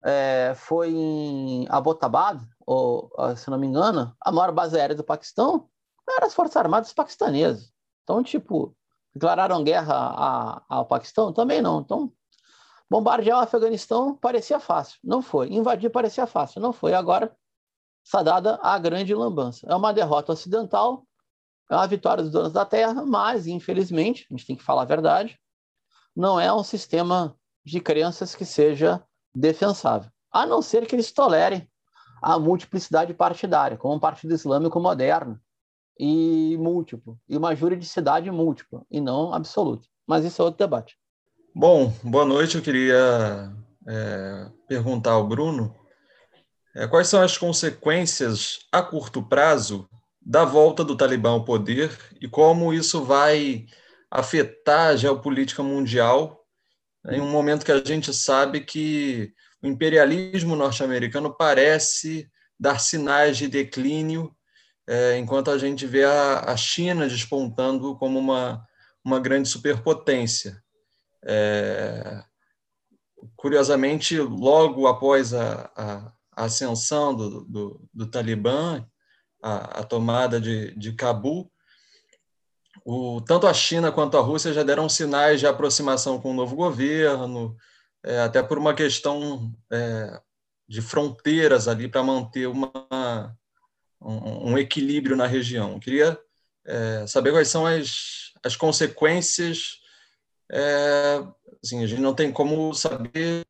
é, 0.04 0.54
foi 0.56 0.90
em 0.90 1.68
Abbottabad, 1.70 2.42
ou 2.66 3.12
se 3.36 3.50
não 3.50 3.58
me 3.58 3.68
engano, 3.68 4.16
a 4.20 4.32
maior 4.32 4.52
base 4.52 4.78
aérea 4.80 4.96
do 4.96 5.04
Paquistão, 5.04 5.70
eram 6.10 6.28
as 6.28 6.34
Forças 6.34 6.58
Armadas 6.58 6.94
paquistanesas. 6.94 7.72
Então, 8.04 8.24
tipo, 8.24 8.76
declararam 9.18 9.64
guerra 9.64 9.96
a, 9.96 10.62
ao 10.70 10.86
Paquistão? 10.86 11.34
Também 11.34 11.62
não. 11.62 11.82
Então, 11.82 12.12
bombardear 12.90 13.40
o 13.40 13.42
Afeganistão 13.42 14.16
parecia 14.16 14.60
fácil. 14.60 15.00
Não 15.04 15.22
foi. 15.22 15.52
Invadir 15.52 15.90
parecia 15.90 16.26
fácil. 16.26 16.62
Não 16.62 16.72
foi. 16.72 16.94
Agora, 16.94 17.36
está 18.04 18.24
dada 18.24 18.60
a 18.62 18.78
grande 18.78 19.14
lambança. 19.14 19.68
É 19.70 19.76
uma 19.76 19.94
derrota 19.94 20.32
ocidental 20.32 21.08
é 21.70 21.76
uma 21.76 21.88
vitória 21.88 22.24
dos 22.24 22.32
donos 22.32 22.54
da 22.54 22.66
terra, 22.66 23.06
mas, 23.06 23.46
infelizmente, 23.46 24.26
a 24.30 24.34
gente 24.34 24.46
tem 24.46 24.56
que 24.56 24.64
falar 24.64 24.84
a 24.84 24.86
verdade, 24.86 25.38
não 26.16 26.40
é 26.40 26.52
um 26.52 26.64
sistema 26.64 27.36
de 27.66 27.80
crenças 27.80 28.34
que 28.34 28.46
seja 28.46 29.04
defensável, 29.36 30.10
a 30.32 30.46
não 30.46 30.62
ser 30.62 30.88
que 30.88 30.96
eles 30.96 31.12
tolerem 31.12 31.70
a 32.22 32.40
multiplicidade 32.40 33.14
partidária, 33.14 33.78
como 33.78 33.94
um 33.94 34.00
partido 34.00 34.34
islâmico 34.34 34.80
moderno 34.80 35.40
e 36.00 36.58
múltiplo, 36.58 37.20
e 37.28 37.36
uma 37.38 37.56
juridicidade 37.56 38.30
múltipla, 38.32 38.84
e 38.90 39.02
não 39.02 39.34
absoluta. 39.34 39.88
Mas 40.06 40.26
isso 40.26 40.42
é 40.42 40.46
outro 40.46 40.60
debate. 40.60 40.98
Bom, 41.54 41.92
boa 42.04 42.26
noite. 42.26 42.56
Eu 42.56 42.62
queria 42.62 43.52
é, 43.88 44.52
perguntar 44.68 45.12
ao 45.12 45.28
Bruno 45.28 45.76
é, 46.76 46.88
quais 46.88 47.08
são 47.08 47.22
as 47.22 47.38
consequências 47.38 48.60
a 48.72 48.82
curto 48.82 49.24
prazo 49.24 49.90
da 50.22 50.46
volta 50.46 50.84
do 50.84 50.96
Talibã 50.96 51.32
ao 51.32 51.46
poder 51.46 51.92
e 52.22 52.28
como 52.28 52.74
isso 52.74 53.04
vai 53.04 53.66
afetar 54.12 54.90
a 54.90 54.96
geopolítica 54.96 55.64
mundial 55.64 56.44
em 57.10 57.22
um 57.22 57.30
momento 57.30 57.66
que 57.66 57.72
a 57.72 57.84
gente 57.84 58.14
sabe 58.14 58.62
que 58.62 59.34
o 59.62 59.68
imperialismo 59.68 60.56
norte-americano 60.56 61.34
parece 61.34 62.30
dar 62.60 62.80
sinais 62.80 63.38
de 63.38 63.48
declínio, 63.48 64.36
é, 64.88 65.18
enquanto 65.18 65.52
a 65.52 65.58
gente 65.58 65.86
vê 65.86 66.06
a, 66.06 66.52
a, 66.52 66.56
China 66.56 67.08
despontando 67.08 67.96
como 67.98 68.18
uma, 68.18 68.66
uma 69.04 69.20
grande 69.20 69.50
superpotência. 69.50 70.64
É, 71.26 72.24
curiosamente, 73.36 74.18
logo 74.18 74.88
após 74.88 75.34
a, 75.34 75.70
a, 75.76 76.14
a 76.32 76.46
ascensão 76.46 77.14
do, 77.14 77.44
do, 77.44 77.90
do 77.94 78.06
Talibã, 78.08 78.86
a, 79.44 79.82
a 79.82 79.84
tomada 79.84 80.40
de, 80.40 80.74
de 80.78 80.94
Cabul, 80.94 81.52
o, 82.86 83.20
tanto 83.22 83.46
a 83.46 83.54
China 83.54 83.92
quanto 83.92 84.18
a 84.18 84.22
Rússia 84.22 84.54
já 84.54 84.64
deram 84.64 84.88
sinais 84.88 85.42
de 85.42 85.48
aproximação 85.48 86.22
com 86.22 86.32
o 86.32 86.36
novo 86.36 86.56
governo, 86.56 87.58
é, 88.06 88.22
até 88.22 88.42
por 88.42 88.58
uma 88.58 88.74
questão 88.74 89.54
é, 89.70 90.22
de 90.66 90.82
fronteiras 90.82 91.68
ali 91.68 91.90
para 91.90 92.02
manter 92.02 92.48
uma, 92.48 92.72
um, 94.02 94.52
um 94.52 94.58
equilíbrio 94.58 95.16
na 95.16 95.28
região. 95.28 95.74
Eu 95.74 95.80
queria 95.80 96.20
é, 96.66 97.06
saber 97.08 97.32
quais 97.32 97.48
são 97.48 97.66
as, 97.66 98.34
as 98.44 98.56
consequências. 98.56 99.80
É, 100.52 101.24
assim, 101.64 101.84
a 101.84 101.88
gente 101.88 102.02
não 102.02 102.14
tem 102.14 102.32
como 102.32 102.74
saber 102.74 103.46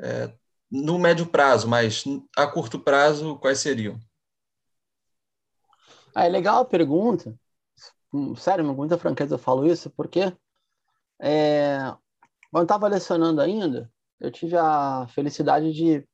é, 0.00 0.32
no 0.70 0.98
médio 0.98 1.26
prazo, 1.26 1.68
mas 1.68 2.04
a 2.36 2.46
curto 2.46 2.78
prazo, 2.78 3.36
quais 3.38 3.58
seriam? 3.58 3.98
Ah, 6.14 6.26
é 6.26 6.28
legal 6.28 6.62
a 6.62 6.64
pergunta. 6.64 7.38
Hum, 8.12 8.34
sério, 8.34 8.64
com 8.64 8.74
muita 8.74 8.98
franqueza 8.98 9.34
eu 9.34 9.38
falo 9.38 9.66
isso, 9.66 9.90
porque 9.90 10.32
é, 11.20 11.78
quando 12.50 12.64
estava 12.64 12.88
lecionando 12.88 13.40
ainda, 13.40 13.90
eu 14.18 14.30
tive 14.30 14.56
a 14.56 15.06
felicidade 15.08 15.72
de 15.72 16.07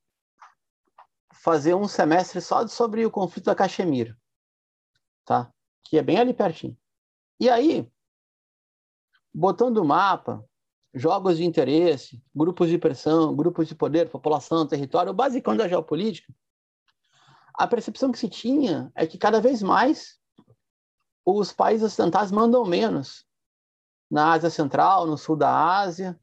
fazer 1.44 1.74
um 1.74 1.86
semestre 1.86 2.40
só 2.40 2.66
sobre 2.66 3.04
o 3.04 3.10
conflito 3.10 3.44
da 3.44 3.54
Caxemira, 3.54 4.18
tá? 5.26 5.52
Que 5.84 5.98
é 5.98 6.02
bem 6.02 6.16
ali 6.16 6.32
pertinho. 6.32 6.74
E 7.38 7.50
aí, 7.50 7.86
botando 9.32 9.76
o 9.76 9.84
mapa, 9.84 10.42
jogos 10.94 11.36
de 11.36 11.44
interesse, 11.44 12.24
grupos 12.34 12.70
de 12.70 12.78
pressão, 12.78 13.36
grupos 13.36 13.68
de 13.68 13.74
poder, 13.74 14.08
população, 14.08 14.66
território, 14.66 15.12
o 15.12 15.14
basicão 15.14 15.54
da 15.54 15.68
geopolítica, 15.68 16.34
a 17.52 17.66
percepção 17.66 18.10
que 18.10 18.18
se 18.18 18.30
tinha 18.30 18.90
é 18.94 19.06
que 19.06 19.18
cada 19.18 19.38
vez 19.38 19.62
mais 19.62 20.18
os 21.26 21.52
países 21.52 21.84
ocidentais 21.84 22.32
mandam 22.32 22.64
menos 22.64 23.26
na 24.10 24.32
Ásia 24.32 24.48
Central, 24.48 25.06
no 25.06 25.18
sul 25.18 25.36
da 25.36 25.78
Ásia. 25.78 26.18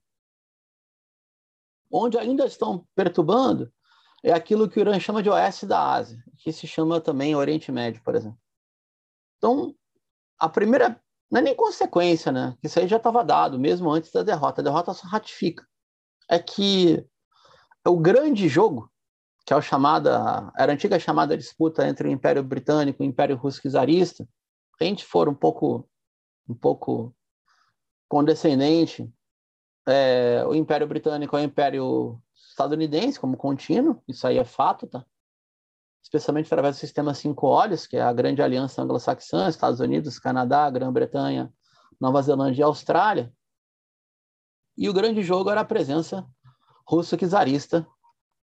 Onde 1.92 2.18
ainda 2.18 2.44
estão 2.48 2.88
perturbando 2.96 3.72
é 4.24 4.32
aquilo 4.32 4.70
que 4.70 4.80
o 4.80 4.82
Irã 4.82 5.00
chama 5.00 5.24
de 5.24 5.30
oeste 5.30 5.66
da 5.66 5.94
Ásia, 5.94 6.24
que 6.38 6.52
se 6.52 6.68
chama 6.68 7.02
também 7.02 7.36
Oriente 7.36 7.72
Médio, 7.72 8.02
por 8.04 8.16
exemplo. 8.16 8.40
Então, 9.38 9.76
a 10.40 10.48
primeira 10.48 11.02
não 11.32 11.40
é 11.40 11.44
nem 11.44 11.56
consequência, 11.56 12.32
né? 12.32 12.56
Isso 12.62 12.80
aí 12.80 12.88
já 12.88 12.98
estava 12.98 13.24
dado, 13.24 13.58
mesmo 13.58 13.90
antes 13.90 14.12
da 14.12 14.22
derrota. 14.22 14.62
A 14.62 14.64
derrota 14.64 14.94
só 14.94 15.08
ratifica. 15.08 15.66
É 16.30 16.38
que 16.38 17.06
o 17.88 17.98
grande 17.98 18.48
jogo, 18.48 18.92
que 19.46 19.54
é 19.54 19.56
o 19.56 19.62
chamada, 19.62 20.52
era 20.58 20.72
a 20.72 20.76
antiga 20.76 21.00
chamada 21.00 21.38
disputa 21.38 21.88
entre 21.88 22.08
o 22.08 22.12
Império 22.12 22.44
Britânico 22.44 23.02
e 23.02 23.08
o 23.08 23.10
Império 23.10 23.38
Russo 23.38 23.62
Czarista, 23.62 24.28
a 24.80 24.84
gente 24.84 25.06
for 25.06 25.30
um 25.30 25.34
pouco, 25.34 25.88
um 26.50 26.54
pouco 26.54 27.16
condescendente, 28.10 29.10
é, 29.88 30.44
o 30.46 30.54
Império 30.54 30.88
Britânico 30.88 31.36
é 31.38 31.42
o 31.42 31.44
Império 31.44 32.22
estadunidense 32.52 33.20
como 33.20 33.38
contínuo, 33.38 34.02
isso 34.08 34.28
aí 34.28 34.38
é 34.38 34.46
fato, 34.46 34.86
tá? 34.86 35.06
especialmente 36.04 36.48
através 36.48 36.76
do 36.76 36.80
sistema 36.80 37.14
Cinco 37.14 37.48
Olhos, 37.48 37.88
que 37.88 37.96
é 37.96 38.02
a 38.02 38.12
grande 38.12 38.42
aliança 38.42 38.82
anglo-saxã, 38.82 39.48
Estados 39.48 39.80
Unidos, 39.80 40.20
Canadá, 40.20 40.70
Grã-Bretanha, 40.70 41.54
Nova 42.00 42.22
Zelândia 42.22 42.62
e 42.62 42.64
Austrália. 42.64 43.32
E 44.78 44.90
o 44.90 44.94
grande 44.94 45.22
jogo 45.22 45.50
era 45.50 45.62
a 45.62 45.66
presença 45.66 46.28
russo-czarista 46.88 47.88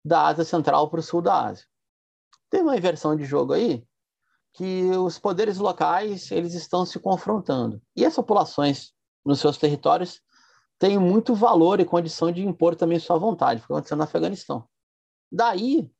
da 0.03 0.27
Ásia 0.27 0.45
Central 0.45 0.89
para 0.89 1.01
o 1.01 1.03
sul 1.03 1.21
da 1.21 1.45
Ásia. 1.45 1.65
Tem 2.49 2.61
uma 2.61 2.77
inversão 2.77 3.15
de 3.15 3.25
jogo 3.25 3.53
aí 3.53 3.85
que 4.53 4.89
os 4.91 5.19
poderes 5.19 5.57
locais 5.57 6.31
eles 6.31 6.53
estão 6.53 6.85
se 6.85 6.99
confrontando. 6.99 7.81
E 7.95 8.05
as 8.05 8.15
populações 8.15 8.93
nos 9.23 9.39
seus 9.39 9.57
territórios 9.57 10.21
têm 10.81 10.97
muito 10.97 11.35
valor 11.35 11.79
e 11.79 11.85
condição 11.85 12.31
de 12.31 12.43
impor 12.43 12.75
também 12.75 12.97
sua 12.97 13.15
vontade, 13.15 13.61
foi 13.61 13.75
acontecendo 13.75 13.99
no 13.99 14.03
Afeganistão. 14.03 14.67
Daí 15.31 15.91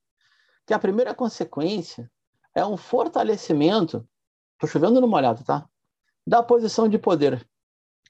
que 0.66 0.74
a 0.74 0.80
primeira 0.80 1.14
consequência 1.14 2.12
é 2.56 2.66
um 2.66 2.76
fortalecimento, 2.76 4.10
estou 4.54 4.68
chovendo 4.68 5.00
no 5.00 5.08
molhado, 5.08 5.44
tá? 5.44 5.70
Da 6.26 6.42
posição 6.42 6.90
de 6.90 6.98
poder 6.98 7.48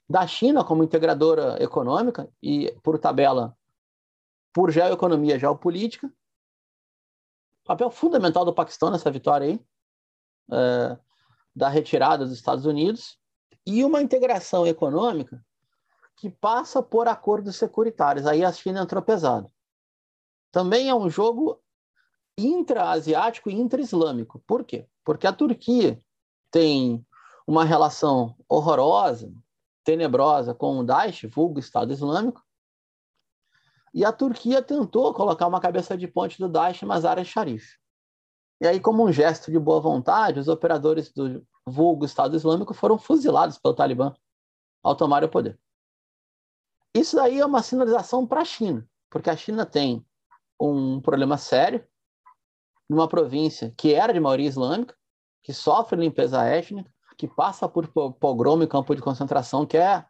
da 0.08 0.26
China 0.26 0.64
como 0.64 0.82
integradora 0.82 1.62
econômica 1.62 2.26
e, 2.42 2.72
por 2.82 2.98
tabela, 2.98 3.54
por 4.50 4.70
geoeconomia 4.70 5.38
geopolítica. 5.38 6.10
Papel 7.64 7.90
fundamental 7.90 8.46
do 8.46 8.54
Paquistão 8.54 8.90
nessa 8.90 9.10
vitória 9.10 9.46
aí, 9.46 9.60
é, 10.50 10.98
da 11.54 11.68
retirada 11.68 12.24
dos 12.24 12.32
Estados 12.32 12.64
Unidos, 12.64 13.18
e 13.66 13.84
uma 13.84 14.00
integração 14.00 14.66
econômica 14.66 15.44
que 16.22 16.30
passa 16.30 16.80
por 16.80 17.08
acordos 17.08 17.56
securitários. 17.56 18.28
Aí 18.28 18.44
a 18.44 18.52
China 18.52 18.82
entrou 18.82 19.02
pesado. 19.02 19.50
Também 20.52 20.88
é 20.88 20.94
um 20.94 21.10
jogo 21.10 21.60
intra-asiático 22.38 23.50
e 23.50 23.54
intra-islâmico. 23.54 24.38
Por 24.46 24.62
quê? 24.62 24.86
Porque 25.04 25.26
a 25.26 25.32
Turquia 25.32 26.00
tem 26.48 27.04
uma 27.44 27.64
relação 27.64 28.36
horrorosa, 28.48 29.34
tenebrosa 29.82 30.54
com 30.54 30.78
o 30.78 30.84
Daesh, 30.84 31.22
vulgo 31.24 31.58
Estado 31.58 31.92
Islâmico, 31.92 32.40
e 33.92 34.04
a 34.04 34.12
Turquia 34.12 34.62
tentou 34.62 35.12
colocar 35.12 35.48
uma 35.48 35.60
cabeça 35.60 35.96
de 35.96 36.06
ponte 36.06 36.38
do 36.38 36.48
Daesh 36.48 36.82
Mazar 36.82 37.22
Sharif. 37.24 37.76
E 38.60 38.66
aí, 38.68 38.78
como 38.78 39.04
um 39.04 39.10
gesto 39.10 39.50
de 39.50 39.58
boa 39.58 39.80
vontade, 39.80 40.38
os 40.38 40.46
operadores 40.46 41.12
do 41.12 41.44
vulgo 41.66 42.04
Estado 42.04 42.36
Islâmico 42.36 42.72
foram 42.72 42.96
fuzilados 42.96 43.58
pelo 43.58 43.74
Talibã 43.74 44.14
ao 44.84 44.94
tomar 44.94 45.24
o 45.24 45.28
poder. 45.28 45.58
Isso 46.94 47.16
daí 47.16 47.40
é 47.40 47.46
uma 47.46 47.62
sinalização 47.62 48.26
para 48.26 48.42
a 48.42 48.44
China, 48.44 48.86
porque 49.08 49.30
a 49.30 49.36
China 49.36 49.64
tem 49.64 50.04
um 50.60 51.00
problema 51.00 51.38
sério 51.38 51.86
numa 52.88 53.08
província 53.08 53.72
que 53.76 53.94
era 53.94 54.12
de 54.12 54.20
maioria 54.20 54.48
islâmica, 54.48 54.94
que 55.42 55.54
sofre 55.54 55.98
limpeza 55.98 56.44
étnica, 56.44 56.92
que 57.16 57.26
passa 57.26 57.68
por 57.68 57.88
pogrom 57.88 58.62
e 58.62 58.66
campo 58.66 58.94
de 58.94 59.00
concentração, 59.00 59.66
que 59.66 59.76
é 59.76 59.94
a 59.94 60.08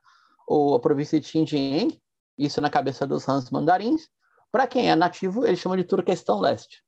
província 0.81 1.21
de 1.21 1.27
Xinjiang, 1.27 2.03
isso 2.37 2.61
na 2.61 2.69
cabeça 2.69 3.07
dos 3.07 3.29
Hans 3.29 3.51
mandarins. 3.51 4.09
Para 4.51 4.67
quem 4.67 4.91
é 4.91 4.97
nativo, 4.97 5.47
eles 5.47 5.61
chamam 5.61 5.77
de 5.77 5.85
Turquestão 5.85 6.41
Leste. 6.41 6.85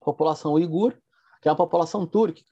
População 0.00 0.54
uigur, 0.54 0.98
que 1.40 1.48
é 1.48 1.50
uma 1.50 1.56
população 1.56 2.06
turca. 2.06 2.42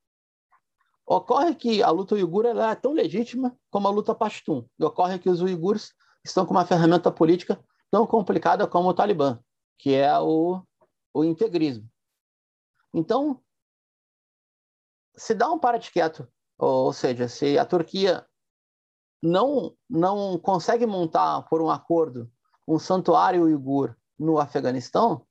Ocorre 1.05 1.55
que 1.55 1.83
a 1.83 1.91
luta 1.91 2.15
uigur 2.15 2.47
é 2.47 2.75
tão 2.77 2.93
legítima 2.93 3.57
como 3.71 3.89
a 3.89 3.91
luta 3.91 4.15
pashtun. 4.15 4.65
E 4.79 4.85
ocorre 4.85 5.19
que 5.19 5.29
os 5.29 5.43
uigures 5.43 5.93
estão 6.25 6.47
com 6.47 6.53
uma 6.53 6.67
ferramenta 6.67 7.11
política 7.11 7.63
tão 7.91 8.07
complicada 8.07 8.67
como 8.67 8.89
o 8.89 8.95
Talibã, 8.95 9.39
que 9.79 9.95
é 9.95 10.19
o, 10.19 10.63
o 11.13 11.25
integrismo. 11.25 11.89
Então, 12.95 13.43
se 15.15 15.35
dá 15.35 15.51
um 15.51 15.59
para 15.59 15.79
de 15.79 15.91
quieto, 15.91 16.27
ou 16.59 16.93
seja, 16.93 17.29
se 17.29 17.59
a 17.59 17.65
Turquia 17.65 18.27
não, 19.23 19.77
não 19.89 20.39
consegue 20.39 20.87
montar, 20.87 21.43
por 21.43 21.61
um 21.61 21.71
acordo, 21.71 22.31
um 22.67 22.79
santuário 22.79 23.45
uigur 23.45 23.97
no 24.19 24.39
Afeganistão, 24.39 25.27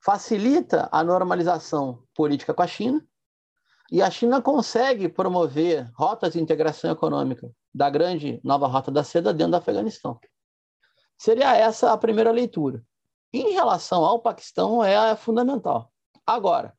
facilita 0.00 0.88
a 0.90 1.04
normalização 1.04 2.04
política 2.14 2.52
com 2.52 2.62
a 2.62 2.66
China, 2.66 3.06
e 3.92 4.00
a 4.00 4.10
China 4.10 4.40
consegue 4.40 5.06
promover 5.06 5.86
rotas 5.94 6.32
de 6.32 6.40
integração 6.40 6.90
econômica 6.90 7.52
da 7.74 7.90
grande 7.90 8.40
nova 8.42 8.66
rota 8.66 8.90
da 8.90 9.04
seda 9.04 9.34
dentro 9.34 9.50
do 9.50 9.56
Afeganistão. 9.58 10.18
Seria 11.18 11.54
essa 11.54 11.92
a 11.92 11.98
primeira 11.98 12.30
leitura. 12.30 12.82
Em 13.34 13.52
relação 13.52 14.02
ao 14.02 14.18
Paquistão, 14.18 14.82
é 14.82 15.14
fundamental. 15.14 15.92
Agora, 16.26 16.74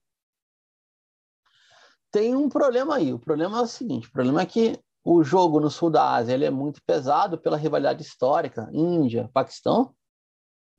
tem 2.11 2.35
um 2.35 2.49
problema 2.49 2.95
aí. 2.95 3.13
O 3.13 3.19
problema 3.19 3.59
é 3.59 3.61
o 3.61 3.67
seguinte: 3.67 4.07
o 4.07 4.11
problema 4.11 4.41
é 4.41 4.45
que 4.47 4.79
o 5.03 5.23
jogo 5.23 5.59
no 5.59 5.69
sul 5.69 5.91
da 5.91 6.15
Ásia 6.15 6.33
ele 6.33 6.45
é 6.45 6.51
muito 6.51 6.81
pesado 6.83 7.37
pela 7.37 7.57
rivalidade 7.57 8.01
histórica 8.01 8.67
Índia, 8.73 9.29
Paquistão, 9.31 9.95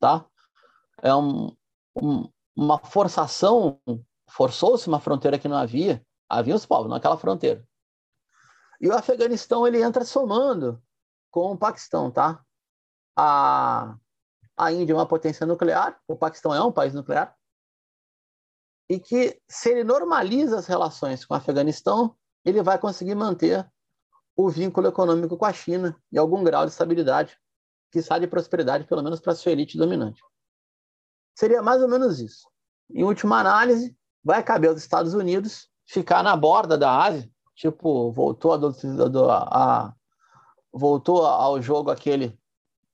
tá? 0.01 0.25
É 1.01 1.15
um, 1.15 1.55
um, 1.95 2.29
uma 2.53 2.77
forçação, 2.77 3.79
forçou-se 4.29 4.85
uma 4.89 4.99
fronteira 4.99 5.39
que 5.39 5.47
não 5.47 5.55
havia, 5.55 6.05
havia 6.29 6.55
os 6.55 6.65
povos 6.65 6.89
naquela 6.89 7.17
fronteira. 7.17 7.65
E 8.79 8.87
o 8.87 8.93
Afeganistão 8.93 9.65
ele 9.65 9.81
entra 9.81 10.03
somando 10.03 10.81
com 11.31 11.51
o 11.51 11.57
Paquistão, 11.57 12.11
tá? 12.11 12.43
A, 13.15 13.95
a 14.57 14.71
Índia 14.71 14.93
é 14.93 14.95
uma 14.95 15.07
potência 15.07 15.45
nuclear, 15.45 15.99
o 16.07 16.15
Paquistão 16.15 16.53
é 16.53 16.61
um 16.61 16.71
país 16.71 16.93
nuclear, 16.93 17.35
e 18.89 18.99
que 18.99 19.41
se 19.49 19.69
ele 19.69 19.83
normaliza 19.83 20.57
as 20.57 20.67
relações 20.67 21.25
com 21.25 21.33
o 21.33 21.37
Afeganistão, 21.37 22.15
ele 22.43 22.61
vai 22.61 22.77
conseguir 22.77 23.15
manter 23.15 23.67
o 24.35 24.49
vínculo 24.49 24.87
econômico 24.87 25.37
com 25.37 25.45
a 25.45 25.53
China 25.53 25.99
e 26.11 26.17
algum 26.17 26.43
grau 26.43 26.65
de 26.65 26.71
estabilidade, 26.71 27.39
que 27.91 28.01
sai 28.01 28.19
de 28.19 28.27
prosperidade, 28.27 28.85
pelo 28.85 29.01
menos 29.01 29.19
para 29.19 29.31
a 29.33 29.35
sua 29.35 29.51
elite 29.51 29.77
dominante. 29.77 30.21
Seria 31.33 31.61
mais 31.61 31.81
ou 31.81 31.87
menos 31.87 32.19
isso. 32.19 32.47
Em 32.89 33.03
última 33.03 33.39
análise, 33.39 33.97
vai 34.23 34.43
caber 34.43 34.69
aos 34.69 34.79
Estados 34.79 35.13
Unidos 35.13 35.69
ficar 35.85 36.23
na 36.23 36.35
borda 36.35 36.77
da 36.77 37.03
Ásia, 37.03 37.29
tipo, 37.55 38.11
voltou 38.11 38.53
a, 38.53 39.87
a 39.87 39.93
voltou 40.71 41.25
ao 41.25 41.61
jogo 41.61 41.89
aquele 41.89 42.37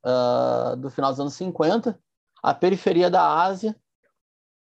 uh, 0.05 0.75
do 0.77 0.89
final 0.89 1.11
dos 1.11 1.19
anos 1.19 1.33
50, 1.33 1.99
a 2.43 2.53
periferia 2.53 3.09
da 3.09 3.41
Ásia 3.41 3.75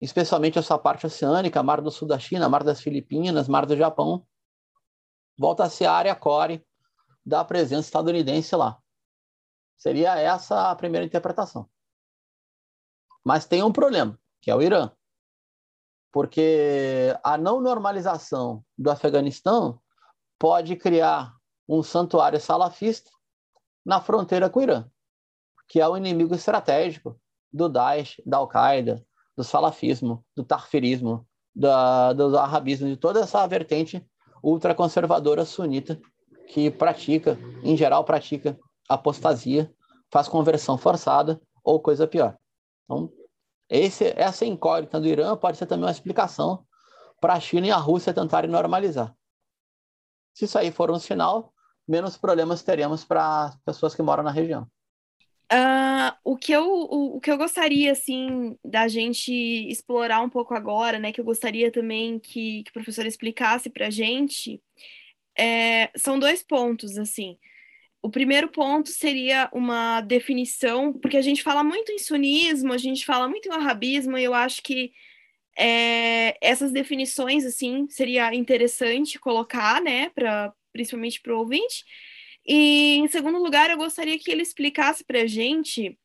especialmente 0.04 0.60
essa 0.60 0.78
parte 0.78 1.06
oceânica, 1.06 1.64
Mar 1.64 1.80
do 1.80 1.90
Sul 1.90 2.06
da 2.06 2.20
China, 2.20 2.50
Mar 2.50 2.62
das 2.62 2.82
Filipinas, 2.82 3.48
Mar 3.48 3.66
do 3.66 3.78
Japão, 3.78 4.28
volta 5.38 5.64
a 5.64 5.70
ser 5.70 5.86
a 5.86 5.94
área 5.94 6.14
core 6.14 6.62
da 7.26 7.44
presença 7.46 7.88
estadunidense 7.88 8.54
lá. 8.54 8.78
Seria 9.78 10.20
essa 10.20 10.70
a 10.70 10.76
primeira 10.76 11.06
interpretação. 11.06 11.70
Mas 13.24 13.46
tem 13.46 13.64
um 13.64 13.72
problema, 13.72 14.20
que 14.42 14.52
é 14.52 14.56
o 14.56 14.62
Irã. 14.62 14.92
Porque 16.14 17.14
a 17.24 17.38
não 17.38 17.60
normalização 17.60 18.64
do 18.78 18.92
Afeganistão 18.92 19.82
pode 20.40 20.76
criar 20.76 21.36
um 21.68 21.82
santuário 21.82 22.40
salafista 22.40 23.10
na 23.84 24.00
fronteira 24.00 24.50
com 24.50 24.60
o 24.60 24.64
Irã, 24.64 24.86
que 25.68 25.82
é 25.82 25.88
o 25.88 25.98
inimigo 25.98 26.36
estratégico 26.36 27.20
do 27.52 27.68
Daesh, 27.68 28.22
da 28.26 28.38
Al-Qaeda, 28.38 29.04
do 29.36 29.44
salafismo, 29.44 30.24
do 30.36 30.44
tarfirismo, 30.44 31.28
da, 31.56 32.14
do 32.14 32.38
arabismo, 32.38 32.88
de 32.88 32.96
toda 32.96 33.22
essa 33.22 33.46
vertente 33.48 34.06
ultraconservadora 34.44 35.46
sunita 35.46 36.00
que 36.48 36.70
pratica, 36.70 37.40
em 37.64 37.76
geral, 37.76 38.04
pratica 38.04 38.60
apostasia, 38.88 39.74
faz 40.12 40.28
conversão 40.28 40.78
forçada 40.78 41.42
ou 41.64 41.80
coisa 41.80 42.06
pior. 42.06 42.38
Então, 42.86 43.12
esse, 43.74 44.14
essa 44.16 44.46
incógnita 44.46 45.00
do 45.00 45.08
Irã 45.08 45.36
pode 45.36 45.58
ser 45.58 45.66
também 45.66 45.86
uma 45.86 45.92
explicação 45.92 46.64
para 47.20 47.34
a 47.34 47.40
China 47.40 47.66
e 47.66 47.72
a 47.72 47.78
Rússia 47.78 48.14
tentarem 48.14 48.50
normalizar. 48.50 49.16
Se 50.34 50.46
isso 50.46 50.60
aí 50.60 50.72
for 50.72 50.92
um 50.92 51.00
sinal, 51.00 51.52
menos 51.88 52.16
problemas 52.16 52.62
teremos 52.62 53.04
para 53.04 53.46
as 53.46 53.56
pessoas 53.62 53.96
que 53.96 54.04
moram 54.04 54.24
na 54.24 54.32
região. 54.32 54.68
Uh, 55.52 56.14
o, 56.24 56.38
que 56.38 56.52
eu, 56.52 56.66
o, 56.66 57.18
o, 57.18 57.20
que 57.20 57.32
eu 57.32 57.38
gostaria, 57.38 57.92
assim, 57.92 58.56
da 58.64 58.88
gente 58.88 59.32
explorar 59.32 60.22
um 60.22 60.30
pouco 60.30 60.54
agora, 60.54 61.00
né, 61.00 61.12
que 61.12 61.20
eu 61.20 61.26
gostaria 61.26 61.72
também 61.72 62.20
que, 62.20 62.64
que 62.64 62.70
o 62.70 62.74
professor 62.74 63.06
explicasse 63.06 63.70
para 63.70 63.88
a 63.88 63.90
gente, 63.90 64.62
é, 65.38 65.92
são 65.96 66.20
dois 66.20 66.44
pontos, 66.44 66.98
assim. 66.98 67.38
O 68.04 68.10
primeiro 68.10 68.50
ponto 68.50 68.90
seria 68.90 69.50
uma 69.54 70.02
definição, 70.02 70.92
porque 70.92 71.16
a 71.16 71.22
gente 71.22 71.42
fala 71.42 71.64
muito 71.64 71.90
em 71.92 71.98
sunismo, 71.98 72.74
a 72.74 72.78
gente 72.78 73.06
fala 73.06 73.30
muito 73.30 73.48
em 73.48 73.54
arabismo, 73.54 74.18
e 74.18 74.24
eu 74.26 74.34
acho 74.34 74.62
que 74.62 74.92
é, 75.58 76.38
essas 76.42 76.72
definições, 76.74 77.46
assim, 77.46 77.88
seria 77.90 78.36
interessante 78.36 79.18
colocar, 79.18 79.82
né, 79.82 80.10
pra, 80.10 80.54
principalmente 80.74 81.22
para 81.22 81.34
o 81.34 81.40
ouvinte, 81.40 81.86
e, 82.46 82.98
em 82.98 83.08
segundo 83.08 83.42
lugar, 83.42 83.70
eu 83.70 83.78
gostaria 83.78 84.20
que 84.20 84.30
ele 84.30 84.42
explicasse 84.42 85.04
para 85.06 85.22
a 85.22 85.28
gente 85.28 85.98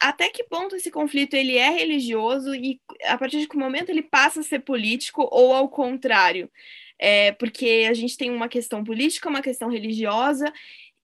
até 0.00 0.28
que 0.28 0.44
ponto 0.44 0.76
esse 0.76 0.90
conflito 0.90 1.34
ele 1.34 1.56
é 1.56 1.70
religioso 1.70 2.54
e 2.54 2.80
a 3.04 3.18
partir 3.18 3.40
de 3.40 3.48
que 3.48 3.56
momento 3.56 3.90
ele 3.90 4.02
passa 4.02 4.40
a 4.40 4.44
ser 4.44 4.60
político 4.60 5.28
ou 5.30 5.52
ao 5.52 5.68
contrário. 5.68 6.50
É, 6.98 7.32
porque 7.32 7.86
a 7.88 7.94
gente 7.94 8.16
tem 8.16 8.30
uma 8.30 8.48
questão 8.48 8.82
política, 8.82 9.28
uma 9.28 9.42
questão 9.42 9.68
religiosa, 9.68 10.52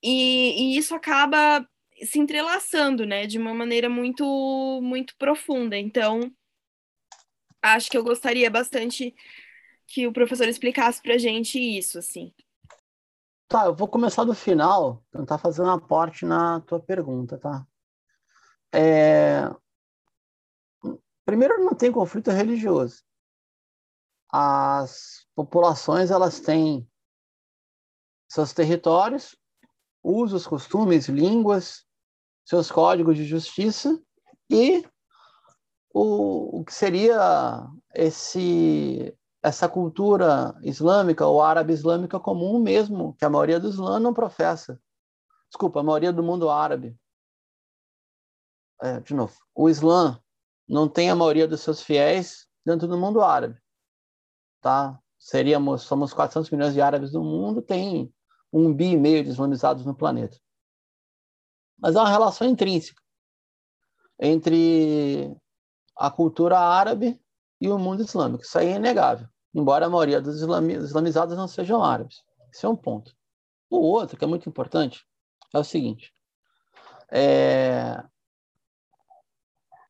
e, 0.05 0.75
e, 0.75 0.79
isso 0.79 0.95
acaba 0.95 1.67
se 2.05 2.19
entrelaçando, 2.19 3.07
né, 3.07 3.27
de 3.27 3.39
uma 3.39 3.55
maneira 3.55 3.89
muito, 3.89 4.25
muito 4.83 5.17
profunda. 5.17 5.79
Então, 5.79 6.31
acho 7.63 7.91
que 7.91 7.97
eu 7.97 8.05
gostaria 8.05 8.51
bastante 8.51 9.15
que 9.87 10.07
o 10.07 10.13
professor 10.13 10.47
explicasse 10.47 11.01
para 11.01 11.17
gente 11.17 11.59
isso, 11.59 11.99
assim. 11.99 12.35
Tá, 13.49 13.65
eu 13.67 13.75
vou 13.75 13.89
começar 13.89 14.25
do 14.25 14.35
final, 14.35 15.03
tentar 15.11 15.39
fazer 15.39 15.63
um 15.63 15.71
aporte 15.71 16.27
na 16.27 16.61
tua 16.61 16.81
pergunta, 16.81 17.39
tá? 17.39 17.67
É... 18.75 19.51
Primeiro, 21.25 21.65
não 21.65 21.75
tem 21.75 21.91
conflito 21.91 22.31
religioso. 22.31 23.03
As 24.31 25.27
populações, 25.35 26.11
elas 26.11 26.41
têm 26.41 26.87
seus 28.29 28.53
territórios, 28.53 29.37
usos, 30.05 30.47
costumes, 30.47 31.09
línguas, 31.09 31.87
seus 32.45 32.71
códigos 32.71 33.17
de 33.17 33.25
justiça 33.25 33.99
e 34.51 34.85
o, 35.93 36.61
o 36.61 36.65
que 36.65 36.75
seria 36.75 37.67
esse 37.95 39.17
essa 39.43 39.69
cultura 39.69 40.55
islâmica 40.63 41.27
ou 41.27 41.43
árabe 41.43 41.75
islâmica 41.75 42.19
comum 42.19 42.59
mesmo, 42.59 43.15
que 43.19 43.27
a 43.27 43.31
maioria 43.31 43.61
do 43.61 43.69
Islã 43.69 44.01
não 44.01 44.15
professa. 44.15 44.81
Desculpa, 45.51 45.81
a 45.81 45.83
maioria 45.83 46.11
do 46.11 46.23
mundo 46.23 46.49
árabe. 46.49 46.97
É, 48.81 49.01
de 49.01 49.13
novo, 49.13 49.35
o 49.55 49.69
Islã 49.69 50.19
não 50.67 50.89
tem 50.89 51.11
a 51.11 51.15
maioria 51.15 51.47
dos 51.47 51.61
seus 51.61 51.83
fiéis 51.83 52.49
dentro 52.65 52.89
do 52.89 52.97
mundo 52.97 53.21
árabe. 53.21 53.61
Tá? 54.63 54.99
Seríamos, 55.19 55.83
somos 55.83 56.15
400 56.15 56.51
milhões 56.51 56.73
de 56.73 56.81
árabes 56.81 57.13
no 57.13 57.23
mundo, 57.23 57.61
tem 57.61 58.11
um 58.59 58.73
bi 58.73 58.93
e 58.93 58.97
meio 58.97 59.25
de 59.25 59.31
islamizados 59.31 59.85
no 59.85 59.95
planeta. 59.95 60.39
Mas 61.79 61.97
há 61.97 62.03
uma 62.03 62.11
relação 62.11 62.47
intrínseca 62.47 63.03
entre 64.21 65.37
a 65.97 66.11
cultura 66.11 66.59
árabe 66.59 67.21
e 67.61 67.69
o 67.69 67.79
mundo 67.79 68.03
islâmico. 68.03 68.45
Isso 68.45 68.59
aí 68.59 68.69
é 68.69 68.77
inegável 68.77 69.29
embora 69.55 69.87
a 69.87 69.91
maioria 69.91 70.21
dos 70.21 70.43
islamizados 70.43 71.37
não 71.37 71.47
sejam 71.47 71.83
árabes. 71.83 72.23
Esse 72.53 72.67
é 72.67 72.69
um 72.69 72.77
ponto. 72.77 73.15
O 73.71 73.79
outro, 73.79 74.17
que 74.19 74.25
é 74.25 74.27
muito 74.27 74.49
importante, 74.49 75.07
é 75.55 75.59
o 75.59 75.65
seguinte. 75.65 76.13
É... 77.11 78.03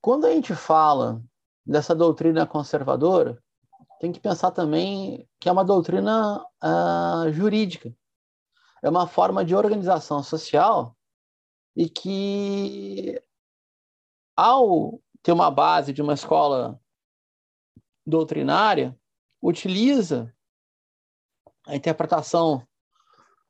Quando 0.01 0.27
a 0.27 0.31
gente 0.31 0.55
fala 0.55 1.23
dessa 1.65 1.95
doutrina 1.95 2.47
conservadora, 2.47 3.43
tem 3.99 4.13
que 4.13 4.21
pensar 4.21 4.51
também 4.51 5.27
que 5.41 5.49
é 5.49 5.53
uma 5.53 5.65
doutrina 5.65 6.45
uh, 6.63 7.33
jurídica. 7.33 7.95
É 8.85 8.89
uma 8.91 9.07
forma 9.09 9.43
de 9.43 9.57
organização 9.57 10.23
social 10.23 10.95
e 11.75 11.89
que, 11.89 13.19
ao 14.37 15.01
ter 15.23 15.33
uma 15.33 15.51
base 15.51 15.91
de 15.91 16.03
uma 16.03 16.13
escola 16.13 16.79
doutrinária, 18.07 18.95
utiliza 19.43 20.31
a 21.67 21.75
interpretação 21.75 22.69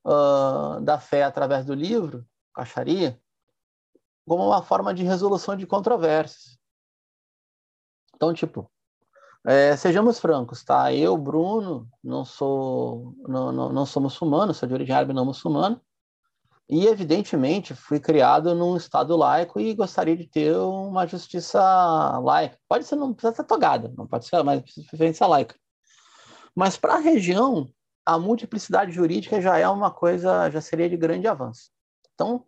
uh, 0.07 0.81
da 0.81 1.01
fé 1.01 1.25
através 1.25 1.67
do 1.67 1.75
livro, 1.75 2.25
caixaria, 2.55 3.21
como 4.29 4.47
uma 4.47 4.63
forma 4.63 4.95
de 4.95 5.03
resolução 5.03 5.57
de 5.57 5.67
controvérsias. 5.67 6.57
Então, 8.15 8.33
tipo, 8.33 8.71
é, 9.47 9.77
sejamos 9.77 10.19
francos, 10.19 10.65
tá? 10.65 10.93
Eu, 10.93 11.17
Bruno, 11.19 11.89
não 12.03 12.25
sou, 12.25 13.15
não, 13.29 13.53
não, 13.53 13.73
não 13.73 13.87
sou 13.87 14.03
muçulmano, 14.03 14.55
sou 14.55 14.67
de 14.67 14.75
origem 14.75 14.95
árabe 14.95 15.13
não 15.13 15.25
muçulmano, 15.25 15.81
e 16.69 16.87
evidentemente 16.87 17.75
fui 17.75 18.01
criado 18.01 18.55
num 18.55 18.77
estado 18.77 19.15
laico 19.17 19.61
e 19.61 19.75
gostaria 19.75 20.17
de 20.17 20.27
ter 20.27 20.57
uma 20.57 21.07
justiça 21.07 21.61
laica. 22.21 22.59
Pode 22.67 22.87
ser, 22.87 22.97
não 22.97 23.13
precisa 23.13 23.35
ser 23.37 23.45
togada, 23.45 23.93
não 23.97 24.07
pode 24.07 24.27
ser, 24.27 24.43
mas 24.43 24.63
precisa 24.63 25.13
ser 25.13 25.27
laica. 25.27 25.55
Mas 26.55 26.79
para 26.79 26.95
a 26.95 26.99
região, 26.99 27.69
a 28.07 28.19
multiplicidade 28.19 28.93
jurídica 28.93 29.43
já 29.43 29.59
é 29.59 29.69
uma 29.69 29.91
coisa, 29.91 30.51
já 30.51 30.61
seria 30.61 30.89
de 30.89 30.97
grande 30.97 31.29
avanço. 31.29 31.71
Então, 32.15 32.47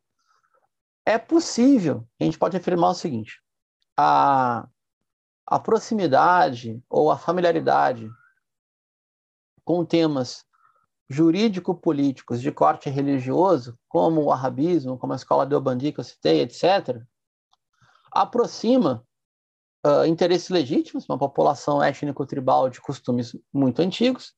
é 1.04 1.18
possível, 1.18 2.06
a 2.18 2.24
gente 2.24 2.38
pode 2.38 2.56
afirmar 2.56 2.90
o 2.90 2.94
seguinte: 2.94 3.42
a, 3.98 4.66
a 5.46 5.59
proximidade 5.59 6.82
ou 6.90 7.11
a 7.11 7.16
familiaridade 7.16 8.11
com 9.64 9.85
temas 9.85 10.44
jurídico-políticos 11.09 12.40
de 12.40 12.50
corte 12.50 12.90
religioso, 12.90 13.78
como 13.88 14.24
o 14.24 14.32
arabismo, 14.32 14.98
como 14.98 15.12
a 15.12 15.16
escola 15.16 15.46
de 15.46 15.54
Obandi 15.54 15.92
que 15.92 16.00
eu 16.00 16.04
citei, 16.04 16.40
etc., 16.40 17.00
aproxima 18.11 19.06
uh, 19.87 20.04
interesses 20.04 20.48
legítimos, 20.48 21.09
uma 21.09 21.18
população 21.18 21.82
étnico-tribal 21.82 22.68
de 22.68 22.80
costumes 22.80 23.37
muito 23.52 23.80
antigos, 23.82 24.35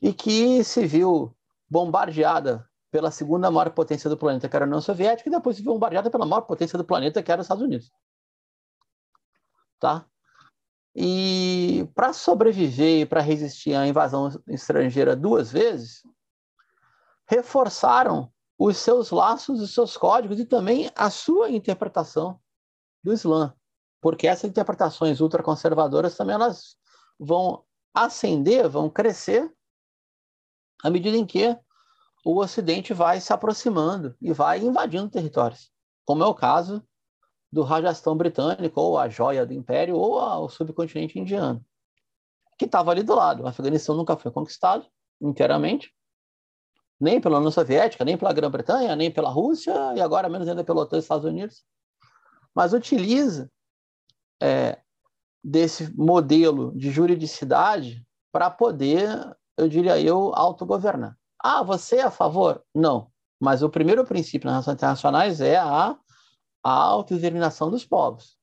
e 0.00 0.12
que 0.12 0.64
se 0.64 0.86
viu 0.86 1.36
bombardeada 1.68 2.66
pela 2.90 3.10
segunda 3.10 3.50
maior 3.50 3.70
potência 3.70 4.08
do 4.08 4.16
planeta, 4.16 4.48
que 4.48 4.56
era 4.56 4.64
a 4.64 4.68
União 4.68 4.80
Soviética, 4.80 5.28
e 5.28 5.32
depois 5.32 5.56
se 5.56 5.62
viu 5.62 5.72
bombardeada 5.72 6.10
pela 6.10 6.24
maior 6.24 6.42
potência 6.42 6.78
do 6.78 6.84
planeta, 6.84 7.22
que 7.22 7.30
era 7.30 7.40
os 7.40 7.44
Estados 7.44 7.64
Unidos. 7.64 7.90
Tá? 9.78 10.06
E 10.96 11.86
para 11.94 12.12
sobreviver 12.12 13.02
e 13.02 13.06
para 13.06 13.20
resistir 13.20 13.74
à 13.74 13.86
invasão 13.86 14.30
estrangeira 14.48 15.14
duas 15.14 15.52
vezes, 15.52 16.02
reforçaram 17.28 18.32
os 18.58 18.78
seus 18.78 19.10
laços, 19.10 19.60
os 19.60 19.74
seus 19.74 19.96
códigos 19.96 20.40
e 20.40 20.46
também 20.46 20.90
a 20.96 21.10
sua 21.10 21.50
interpretação 21.50 22.40
do 23.04 23.12
Islã 23.12 23.54
porque 24.06 24.28
essas 24.28 24.48
interpretações 24.48 25.20
ultraconservadoras 25.20 26.16
também 26.16 26.36
elas 26.36 26.76
vão 27.18 27.64
ascender, 27.92 28.68
vão 28.68 28.88
crescer 28.88 29.52
à 30.80 30.88
medida 30.88 31.16
em 31.16 31.26
que 31.26 31.58
o 32.24 32.38
Ocidente 32.38 32.94
vai 32.94 33.20
se 33.20 33.32
aproximando 33.32 34.14
e 34.20 34.32
vai 34.32 34.60
invadindo 34.60 35.10
territórios, 35.10 35.72
como 36.04 36.22
é 36.22 36.26
o 36.28 36.34
caso 36.34 36.86
do 37.56 37.62
Rajastão 37.62 38.14
britânico, 38.14 38.78
ou 38.78 38.98
a 38.98 39.08
joia 39.08 39.46
do 39.46 39.54
império, 39.54 39.96
ou 39.96 40.20
o 40.44 40.48
subcontinente 40.50 41.18
indiano, 41.18 41.64
que 42.58 42.66
estava 42.66 42.90
ali 42.90 43.02
do 43.02 43.14
lado. 43.14 43.44
O 43.44 43.46
Afeganistão 43.46 43.96
nunca 43.96 44.14
foi 44.14 44.30
conquistado 44.30 44.84
inteiramente, 45.18 45.90
nem 47.00 47.18
pela 47.18 47.38
União 47.38 47.50
Soviética, 47.50 48.04
nem 48.04 48.18
pela 48.18 48.34
Grã-Bretanha, 48.34 48.94
nem 48.94 49.10
pela 49.10 49.30
Rússia, 49.30 49.72
e 49.96 50.02
agora 50.02 50.28
menos 50.28 50.46
ainda 50.46 50.62
pela 50.62 50.82
OTAN 50.82 50.98
Estados 50.98 51.24
Unidos, 51.24 51.64
mas 52.54 52.74
utiliza 52.74 53.50
é, 54.38 54.78
desse 55.42 55.90
modelo 55.96 56.76
de 56.76 56.90
juridicidade 56.90 58.06
para 58.30 58.50
poder, 58.50 59.34
eu 59.56 59.66
diria 59.66 59.98
eu, 59.98 60.30
autogovernar. 60.34 61.16
Ah, 61.42 61.62
você 61.62 61.96
é 61.96 62.02
a 62.02 62.10
favor? 62.10 62.62
Não. 62.74 63.10
Mas 63.40 63.62
o 63.62 63.70
primeiro 63.70 64.04
princípio 64.04 64.46
nas 64.46 64.56
relações 64.56 64.74
internacionais 64.74 65.40
é 65.40 65.56
a, 65.56 65.98
a 66.66 66.82
autodeterminação 66.82 67.70
dos 67.70 67.84
povos. 67.84 68.36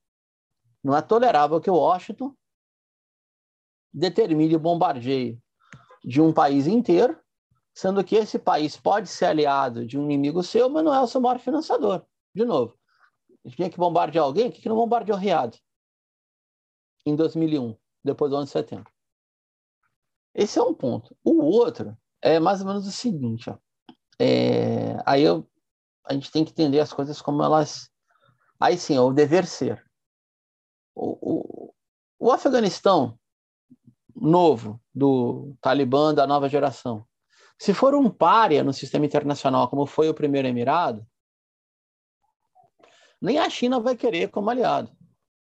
Não 0.82 0.96
é 0.96 1.02
tolerável 1.02 1.60
que 1.60 1.70
Washington 1.70 2.34
determine 3.94 4.56
o 4.56 4.60
bombardeio 4.60 5.38
de 6.02 6.22
um 6.22 6.32
país 6.32 6.66
inteiro, 6.66 7.20
sendo 7.76 8.02
que 8.02 8.16
esse 8.16 8.40
país 8.40 8.78
pode 8.78 9.10
ser 9.10 9.26
aliado 9.26 9.86
de 9.86 10.00
um 10.00 10.06
inimigo 10.06 10.42
seu, 10.42 10.70
mas 10.70 10.86
não 10.86 10.94
é 10.94 11.02
o 11.02 11.08
seu 11.08 11.20
maior 11.20 11.38
financiador. 11.38 12.06
De 12.34 12.46
novo, 12.46 12.80
tinha 13.50 13.70
que 13.70 13.78
bombardear 13.78 14.24
alguém, 14.24 14.50
que 14.50 14.70
não 14.70 14.78
bombardeou 14.78 15.18
Riad 15.18 15.62
em 17.06 17.18
2001, 17.18 17.76
depois 18.06 18.32
do 18.32 18.38
11 18.38 18.46
de 18.46 18.52
setembro? 18.52 18.94
Esse 20.34 20.60
é 20.60 20.64
um 20.64 20.74
ponto. 20.74 21.14
O 21.26 21.44
outro 21.44 21.98
é 22.22 22.40
mais 22.40 22.62
ou 22.62 22.68
menos 22.68 22.88
o 22.88 22.92
seguinte, 22.92 23.50
ó. 23.50 23.58
É, 24.18 24.98
aí 25.06 25.24
eu, 25.24 25.46
a 26.06 26.14
gente 26.14 26.32
tem 26.32 26.46
que 26.46 26.52
entender 26.52 26.80
as 26.80 26.94
coisas 26.94 27.22
como 27.22 27.44
elas. 27.44 27.92
Aí 28.60 28.78
sim, 28.78 28.96
é 28.96 29.02
o 29.02 29.12
dever 29.12 29.46
ser. 29.46 29.84
O, 30.96 31.18
o, 31.22 31.74
o 32.20 32.32
Afeganistão 32.32 33.20
novo, 34.16 34.82
do 34.94 35.56
Talibã 35.60 36.14
da 36.14 36.28
nova 36.28 36.48
geração, 36.48 37.06
se 37.58 37.74
for 37.74 37.96
um 37.96 38.10
párea 38.10 38.64
no 38.64 38.74
sistema 38.74 39.06
internacional, 39.06 39.68
como 39.70 39.86
foi 39.86 40.10
o 40.10 40.14
primeiro 40.14 40.48
Emirado, 40.48 41.06
nem 43.22 43.40
a 43.40 43.50
China 43.50 43.80
vai 43.80 43.96
querer 43.96 44.30
como 44.30 44.50
aliado, 44.50 44.92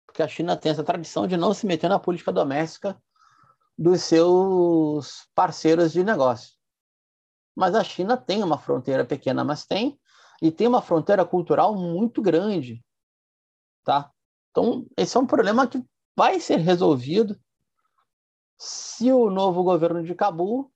porque 0.05 0.21
a 0.21 0.27
China 0.27 0.55
tem 0.55 0.71
essa 0.71 0.83
tradição 0.83 1.25
de 1.27 1.35
não 1.35 1.53
se 1.53 1.65
meter 1.65 1.89
na 1.89 1.99
política 1.99 2.31
doméstica 2.31 3.01
dos 3.77 4.03
seus 4.03 5.27
parceiros 5.33 5.91
de 5.91 6.03
negócio. 6.03 6.53
Mas 7.55 7.73
a 7.73 7.83
China 7.83 8.15
tem 8.15 8.43
uma 8.43 8.57
fronteira 8.57 9.03
pequena, 9.03 9.43
mas 9.43 9.65
tem, 9.65 9.99
e 10.41 10.51
tem 10.51 10.67
uma 10.67 10.81
fronteira 10.81 11.25
cultural 11.25 11.75
muito 11.75 12.21
grande, 12.21 12.83
tá? 13.83 14.11
Então, 14.51 14.85
esse 14.97 15.15
é 15.15 15.19
um 15.19 15.25
problema 15.25 15.67
que 15.67 15.83
vai 16.15 16.39
ser 16.39 16.57
resolvido 16.57 17.39
se 18.57 19.11
o 19.11 19.29
novo 19.29 19.63
governo 19.63 20.03
de 20.03 20.13
Cabul 20.13 20.71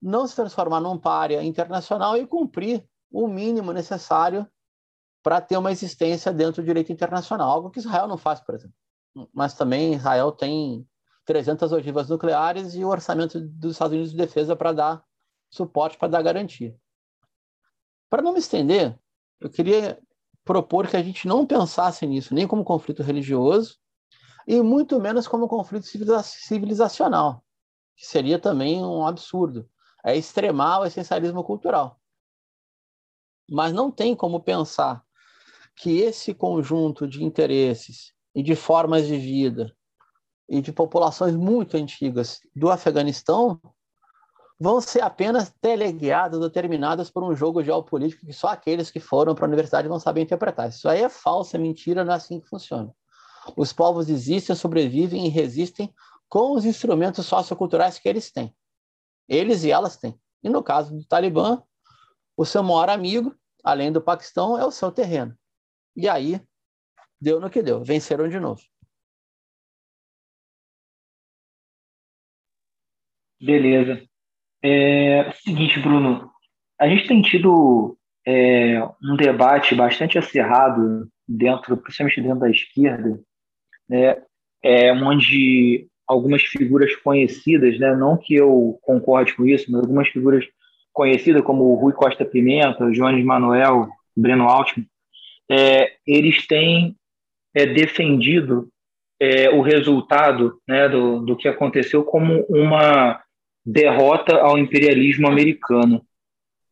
não 0.00 0.26
se 0.26 0.36
transformar 0.36 0.80
num 0.80 0.98
párea 0.98 1.42
internacional 1.42 2.16
e 2.16 2.26
cumprir 2.26 2.86
o 3.10 3.26
mínimo 3.26 3.72
necessário 3.72 4.46
para 5.22 5.40
ter 5.40 5.56
uma 5.56 5.72
existência 5.72 6.32
dentro 6.32 6.62
do 6.62 6.66
direito 6.66 6.92
internacional, 6.92 7.50
algo 7.50 7.70
que 7.70 7.80
Israel 7.80 8.06
não 8.06 8.16
faz, 8.16 8.40
por 8.40 8.54
exemplo. 8.54 8.76
Mas 9.34 9.54
também 9.54 9.94
Israel 9.94 10.30
tem 10.32 10.86
300 11.24 11.72
ogivas 11.72 12.08
nucleares 12.08 12.74
e 12.74 12.84
o 12.84 12.88
orçamento 12.88 13.40
dos 13.40 13.72
Estados 13.72 13.92
Unidos 13.92 14.12
de 14.12 14.16
defesa 14.16 14.54
para 14.54 14.72
dar 14.72 15.04
suporte 15.50 15.98
para 15.98 16.08
dar 16.08 16.22
garantia. 16.22 16.76
Para 18.08 18.22
não 18.22 18.32
me 18.32 18.38
estender, 18.38 18.98
eu 19.40 19.50
queria 19.50 20.00
propor 20.46 20.86
que 20.86 20.96
a 20.96 21.02
gente 21.02 21.26
não 21.26 21.44
pensasse 21.44 22.06
nisso 22.06 22.32
nem 22.32 22.46
como 22.46 22.64
conflito 22.64 23.02
religioso 23.02 23.76
e 24.46 24.62
muito 24.62 24.98
menos 25.00 25.26
como 25.26 25.48
conflito 25.48 25.84
civilizacional, 25.84 27.44
que 27.96 28.06
seria 28.06 28.38
também 28.38 28.82
um 28.82 29.04
absurdo. 29.04 29.68
É 30.04 30.16
extremar 30.16 30.80
o 30.80 30.86
essencialismo 30.86 31.42
cultural. 31.42 32.00
Mas 33.50 33.72
não 33.72 33.90
tem 33.90 34.14
como 34.14 34.40
pensar 34.40 35.04
que 35.74 35.98
esse 35.98 36.32
conjunto 36.32 37.08
de 37.08 37.24
interesses 37.24 38.12
e 38.32 38.40
de 38.40 38.54
formas 38.54 39.04
de 39.04 39.18
vida 39.18 39.76
e 40.48 40.62
de 40.62 40.72
populações 40.72 41.34
muito 41.34 41.76
antigas 41.76 42.38
do 42.54 42.70
Afeganistão 42.70 43.60
vão 44.58 44.80
ser 44.80 45.02
apenas 45.02 45.50
teleguiadas, 45.60 46.40
determinadas 46.40 47.10
por 47.10 47.22
um 47.22 47.34
jogo 47.34 47.62
geopolítico 47.62 48.24
que 48.24 48.32
só 48.32 48.48
aqueles 48.48 48.90
que 48.90 48.98
foram 48.98 49.34
para 49.34 49.44
a 49.44 49.48
universidade 49.48 49.88
vão 49.88 50.00
saber 50.00 50.22
interpretar. 50.22 50.68
Isso 50.68 50.88
aí 50.88 51.02
é 51.02 51.08
falsa, 51.08 51.56
é 51.56 51.60
mentira, 51.60 52.04
não 52.04 52.12
é 52.12 52.16
assim 52.16 52.40
que 52.40 52.48
funciona. 52.48 52.94
Os 53.56 53.72
povos 53.72 54.08
existem, 54.08 54.56
sobrevivem 54.56 55.26
e 55.26 55.28
resistem 55.28 55.94
com 56.28 56.52
os 56.52 56.64
instrumentos 56.64 57.26
socioculturais 57.26 57.98
que 57.98 58.08
eles 58.08 58.32
têm. 58.32 58.54
Eles 59.28 59.62
e 59.62 59.70
elas 59.70 59.96
têm. 59.96 60.18
E 60.42 60.48
no 60.48 60.62
caso 60.62 60.96
do 60.96 61.04
Talibã, 61.04 61.62
o 62.36 62.44
seu 62.44 62.62
maior 62.62 62.88
amigo, 62.88 63.34
além 63.62 63.92
do 63.92 64.00
Paquistão, 64.00 64.58
é 64.58 64.64
o 64.64 64.70
seu 64.70 64.90
terreno. 64.90 65.36
E 65.94 66.08
aí, 66.08 66.40
deu 67.20 67.40
no 67.40 67.50
que 67.50 67.62
deu. 67.62 67.82
Venceram 67.84 68.28
de 68.28 68.40
novo. 68.40 68.62
Beleza. 73.40 74.06
É, 74.62 75.30
seguinte, 75.42 75.78
Bruno, 75.80 76.30
a 76.80 76.88
gente 76.88 77.06
tem 77.06 77.22
tido 77.22 77.96
é, 78.26 78.82
um 79.02 79.16
debate 79.16 79.74
bastante 79.74 80.18
acirrado 80.18 81.08
dentro, 81.26 81.76
principalmente 81.76 82.20
dentro 82.20 82.40
da 82.40 82.50
esquerda, 82.50 83.20
né, 83.88 84.22
é, 84.62 84.92
onde 84.92 85.86
algumas 86.06 86.42
figuras 86.42 86.94
conhecidas, 86.96 87.78
né, 87.78 87.94
não 87.94 88.16
que 88.16 88.34
eu 88.34 88.78
concorde 88.82 89.34
com 89.34 89.44
isso, 89.44 89.70
mas 89.70 89.80
algumas 89.80 90.08
figuras 90.08 90.44
conhecidas 90.92 91.42
como 91.42 91.74
Rui 91.74 91.92
Costa 91.92 92.24
Pimenta, 92.24 92.90
Jones 92.90 93.24
Manuel, 93.24 93.88
Breno 94.16 94.48
Altman, 94.48 94.86
é, 95.50 95.92
eles 96.06 96.46
têm 96.46 96.96
é, 97.54 97.66
defendido 97.66 98.68
é, 99.20 99.50
o 99.50 99.60
resultado 99.60 100.60
né, 100.66 100.88
do, 100.88 101.20
do 101.20 101.36
que 101.36 101.48
aconteceu 101.48 102.04
como 102.04 102.44
uma 102.48 103.20
derrota 103.66 104.36
ao 104.36 104.56
imperialismo 104.56 105.26
americano. 105.26 106.06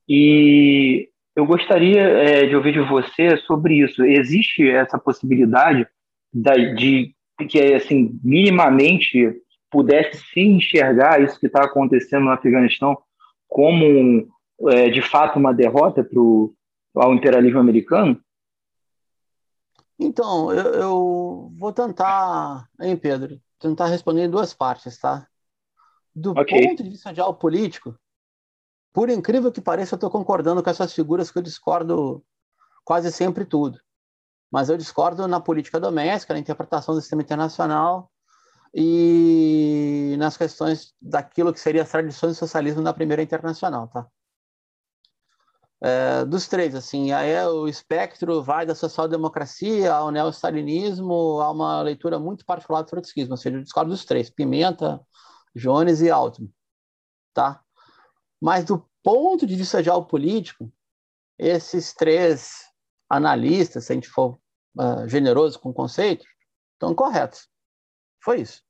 E 0.08 1.08
eu 1.34 1.44
gostaria 1.44 2.00
é, 2.00 2.46
de 2.46 2.54
ouvir 2.54 2.72
de 2.72 2.80
você 2.80 3.36
sobre 3.38 3.82
isso. 3.82 4.04
Existe 4.04 4.68
essa 4.68 4.98
possibilidade 4.98 5.88
de 6.32 7.14
que, 7.48 7.74
assim, 7.74 8.18
minimamente 8.22 9.34
pudesse 9.70 10.22
se 10.32 10.40
enxergar 10.40 11.20
isso 11.20 11.40
que 11.40 11.46
está 11.46 11.64
acontecendo 11.64 12.26
no 12.26 12.30
Afeganistão 12.30 12.96
como, 13.48 14.28
é, 14.70 14.88
de 14.88 15.02
fato, 15.02 15.38
uma 15.38 15.52
derrota 15.52 16.04
pro, 16.04 16.54
ao 16.94 17.12
imperialismo 17.12 17.58
americano? 17.58 18.20
Então, 19.98 20.52
eu, 20.52 20.72
eu, 20.74 21.52
vou 21.56 21.72
tentar, 21.72 22.68
hein, 22.80 22.96
Pedro, 22.96 23.40
tentar 23.58 23.86
responder 23.86 24.24
em 24.24 24.30
duas 24.30 24.54
partes, 24.54 24.98
tá? 24.98 25.26
Do 26.14 26.30
okay. 26.32 26.68
ponto 26.68 26.82
de 26.82 26.90
vista 26.90 27.12
geopolítico, 27.14 27.98
por 28.92 29.10
incrível 29.10 29.50
que 29.50 29.60
pareça, 29.60 29.94
eu 29.94 29.96
estou 29.96 30.10
concordando 30.10 30.62
com 30.62 30.70
essas 30.70 30.92
figuras 30.92 31.30
que 31.30 31.38
eu 31.38 31.42
discordo 31.42 32.24
quase 32.84 33.10
sempre 33.10 33.44
tudo. 33.44 33.80
Mas 34.50 34.68
eu 34.68 34.76
discordo 34.76 35.26
na 35.26 35.40
política 35.40 35.80
doméstica, 35.80 36.32
na 36.32 36.38
interpretação 36.38 36.94
do 36.94 37.00
sistema 37.00 37.22
internacional 37.22 38.08
e 38.72 40.14
nas 40.18 40.36
questões 40.36 40.94
daquilo 41.00 41.52
que 41.52 41.58
seria 41.58 41.82
as 41.82 41.90
tradições 41.90 42.32
do 42.32 42.38
socialismo 42.38 42.82
na 42.82 42.92
primeira 42.92 43.22
internacional, 43.22 43.88
tá? 43.88 44.06
É, 45.82 46.24
dos 46.24 46.46
três, 46.48 46.74
assim, 46.74 47.12
aí 47.12 47.30
é 47.30 47.46
o 47.46 47.68
espectro 47.68 48.42
vai 48.42 48.64
da 48.64 48.74
social-democracia 48.74 49.92
ao 49.92 50.10
neo-stalinismo, 50.10 51.40
a 51.40 51.50
uma 51.50 51.82
leitura 51.82 52.18
muito 52.18 52.44
particular 52.44 52.82
do 52.82 52.88
trotskismo, 52.88 53.32
ou 53.32 53.36
seja, 53.36 53.56
eu 53.56 53.62
discordo 53.62 53.90
dos 53.90 54.04
três, 54.04 54.30
Pimenta, 54.30 54.98
Jones 55.54 56.00
e 56.00 56.10
Altman, 56.10 56.52
tá? 57.32 57.62
Mas 58.40 58.64
do 58.64 58.88
ponto 59.02 59.46
de 59.46 59.54
vista 59.54 59.82
geopolítico, 59.82 60.72
esses 61.38 61.92
três 61.92 62.64
analistas, 63.08 63.84
se 63.84 63.92
a 63.92 63.94
gente 63.94 64.08
for 64.08 64.38
uh, 64.78 65.08
generoso 65.08 65.58
com 65.60 65.70
o 65.70 65.74
conceito, 65.74 66.24
estão 66.72 66.94
corretos. 66.94 67.48
Foi 68.22 68.40
isso. 68.40 68.62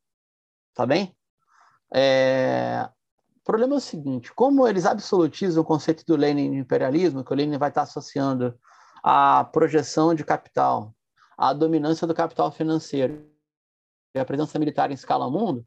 Tá 0.74 0.84
bem? 0.84 1.16
É... 1.94 2.88
O 3.36 3.44
problema 3.44 3.74
é 3.74 3.78
o 3.78 3.80
seguinte: 3.80 4.32
como 4.34 4.66
eles 4.66 4.86
absolutizam 4.86 5.62
o 5.62 5.66
conceito 5.66 6.04
do 6.04 6.16
Lenin 6.16 6.50
de 6.50 6.56
imperialismo, 6.56 7.24
que 7.24 7.32
o 7.32 7.36
Lenin 7.36 7.58
vai 7.58 7.68
estar 7.68 7.82
associando 7.82 8.58
a 9.02 9.44
projeção 9.44 10.14
de 10.14 10.24
capital, 10.24 10.94
a 11.36 11.52
dominância 11.52 12.06
do 12.06 12.14
capital 12.14 12.50
financeiro 12.50 13.28
e 14.14 14.18
a 14.18 14.24
presença 14.24 14.58
militar 14.58 14.90
em 14.90 14.94
escala 14.94 15.30
mundo, 15.30 15.66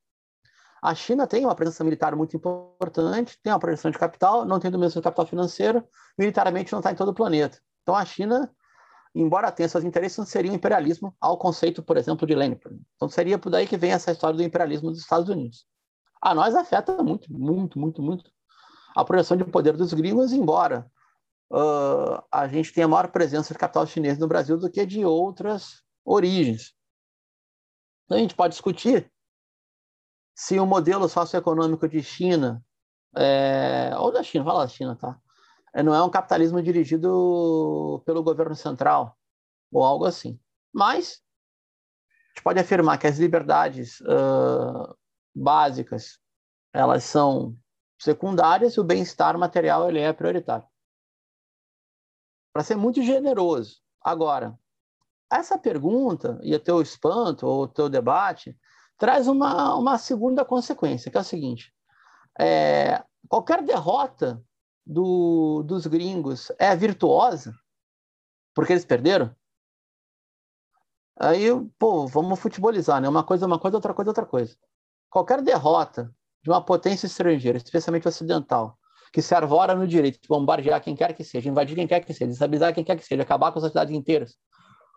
a 0.81 0.95
China 0.95 1.25
tem 1.27 1.45
uma 1.45 1.55
presença 1.55 1.83
militar 1.83 2.15
muito 2.15 2.35
importante, 2.35 3.39
tem 3.41 3.51
uma 3.51 3.59
projeção 3.59 3.91
de 3.91 3.97
capital, 3.97 4.45
não 4.45 4.59
tem 4.59 4.69
do 4.69 5.01
capital 5.01 5.25
financeiro, 5.25 5.83
militarmente 6.17 6.71
não 6.71 6.79
está 6.79 6.91
em 6.91 6.95
todo 6.95 7.09
o 7.09 7.15
planeta. 7.15 7.59
Então 7.81 7.95
a 7.95 8.05
China 8.05 8.51
embora 9.19 9.51
tenha 9.51 9.67
seus 9.67 9.83
interesses, 9.83 10.17
não 10.17 10.25
seria 10.25 10.51
um 10.51 10.55
imperialismo 10.55 11.15
ao 11.19 11.37
conceito, 11.37 11.81
por 11.81 11.97
exemplo, 11.97 12.27
de 12.27 12.35
Lenin. 12.35 12.59
Então 12.95 13.09
seria 13.09 13.37
por 13.39 13.49
daí 13.49 13.65
que 13.65 13.77
vem 13.77 13.91
essa 13.91 14.11
história 14.11 14.37
do 14.37 14.43
imperialismo 14.43 14.89
dos 14.89 14.99
Estados 14.99 15.27
Unidos. 15.29 15.65
A 16.21 16.33
nós 16.33 16.55
afeta 16.55 17.01
muito, 17.03 17.31
muito, 17.31 17.79
muito, 17.79 18.01
muito 18.01 18.31
a 18.95 19.03
projeção 19.03 19.37
de 19.37 19.45
poder 19.45 19.75
dos 19.75 19.93
gringos, 19.93 20.33
embora 20.33 20.89
uh, 21.51 22.23
a 22.31 22.47
gente 22.47 22.73
tenha 22.73 22.87
maior 22.87 23.11
presença 23.11 23.53
de 23.53 23.59
capital 23.59 23.85
chinês 23.85 24.17
no 24.17 24.27
Brasil 24.27 24.57
do 24.57 24.69
que 24.69 24.85
de 24.85 25.05
outras 25.05 25.83
origens. 26.03 26.73
Então, 28.05 28.17
a 28.17 28.21
gente 28.21 28.35
pode 28.35 28.53
discutir 28.53 29.11
se 30.37 30.59
o 30.59 30.67
modelo 30.67 31.09
socioeconômico 31.09 31.89
de 31.89 32.03
China, 32.03 32.63
é, 33.15 33.91
ou 33.97 34.11
da 34.11 34.21
China, 34.21 34.45
fala 34.45 34.65
da 34.65 34.67
China, 34.67 34.95
tá? 34.95 35.19
É, 35.73 35.81
não 35.81 35.95
é 35.95 36.03
um 36.03 36.11
capitalismo 36.11 36.61
dirigido 36.61 38.03
pelo 38.05 38.21
governo 38.21 38.55
central, 38.55 39.17
ou 39.71 39.83
algo 39.83 40.05
assim. 40.05 40.39
Mas 40.71 41.23
a 42.03 42.29
gente 42.29 42.43
pode 42.43 42.59
afirmar 42.59 42.99
que 42.99 43.07
as 43.07 43.17
liberdades 43.17 43.99
uh, 44.01 44.95
básicas 45.35 46.19
elas 46.71 47.03
são 47.03 47.57
secundárias 47.99 48.75
e 48.75 48.79
o 48.79 48.83
bem-estar 48.83 49.35
material 49.39 49.89
ele 49.89 49.99
é 49.99 50.13
prioritário. 50.13 50.67
Para 52.53 52.63
ser 52.63 52.75
muito 52.75 53.01
generoso. 53.01 53.81
Agora, 53.99 54.55
essa 55.31 55.57
pergunta 55.57 56.39
e 56.43 56.53
o 56.53 56.59
teu 56.59 56.79
espanto 56.79 57.47
ou 57.47 57.63
o 57.63 57.67
teu 57.67 57.89
debate 57.89 58.55
traz 58.97 59.27
uma, 59.27 59.75
uma 59.75 59.97
segunda 59.97 60.43
consequência, 60.43 61.11
que 61.11 61.17
é 61.17 61.21
o 61.21 61.23
seguinte: 61.23 61.73
é, 62.39 63.03
qualquer 63.27 63.63
derrota 63.63 64.43
do, 64.85 65.63
dos 65.63 65.85
gringos 65.85 66.51
é 66.57 66.75
virtuosa 66.75 67.53
porque 68.57 68.73
eles 68.73 68.85
perderam? 68.85 69.35
Aí, 71.19 71.47
pô, 71.77 72.07
vamos 72.07 72.39
futebolizar, 72.39 72.99
né? 72.99 73.07
Uma 73.07 73.23
coisa 73.23 73.45
uma 73.45 73.59
coisa, 73.59 73.77
outra 73.77 73.93
coisa 73.93 74.09
outra 74.09 74.25
coisa. 74.25 74.55
Qualquer 75.11 75.43
derrota 75.43 76.11
de 76.43 76.49
uma 76.49 76.63
potência 76.63 77.05
estrangeira, 77.05 77.57
especialmente 77.57 78.07
ocidental, 78.07 78.77
que 79.13 79.21
se 79.21 79.35
arvora 79.35 79.75
no 79.75 79.87
direito 79.87 80.19
de 80.19 80.27
bombardear 80.27 80.81
quem 80.81 80.95
quer 80.95 81.13
que 81.13 81.23
seja, 81.23 81.49
invadir 81.49 81.75
quem 81.75 81.87
quer 81.87 81.99
que 81.99 82.13
seja, 82.13 82.25
desestabilizar 82.25 82.73
quem 82.73 82.83
quer 82.83 82.95
que 82.97 83.05
seja, 83.05 83.21
acabar 83.21 83.51
com 83.51 83.59
as 83.59 83.67
cidades 83.67 83.93
inteiras, 83.93 84.35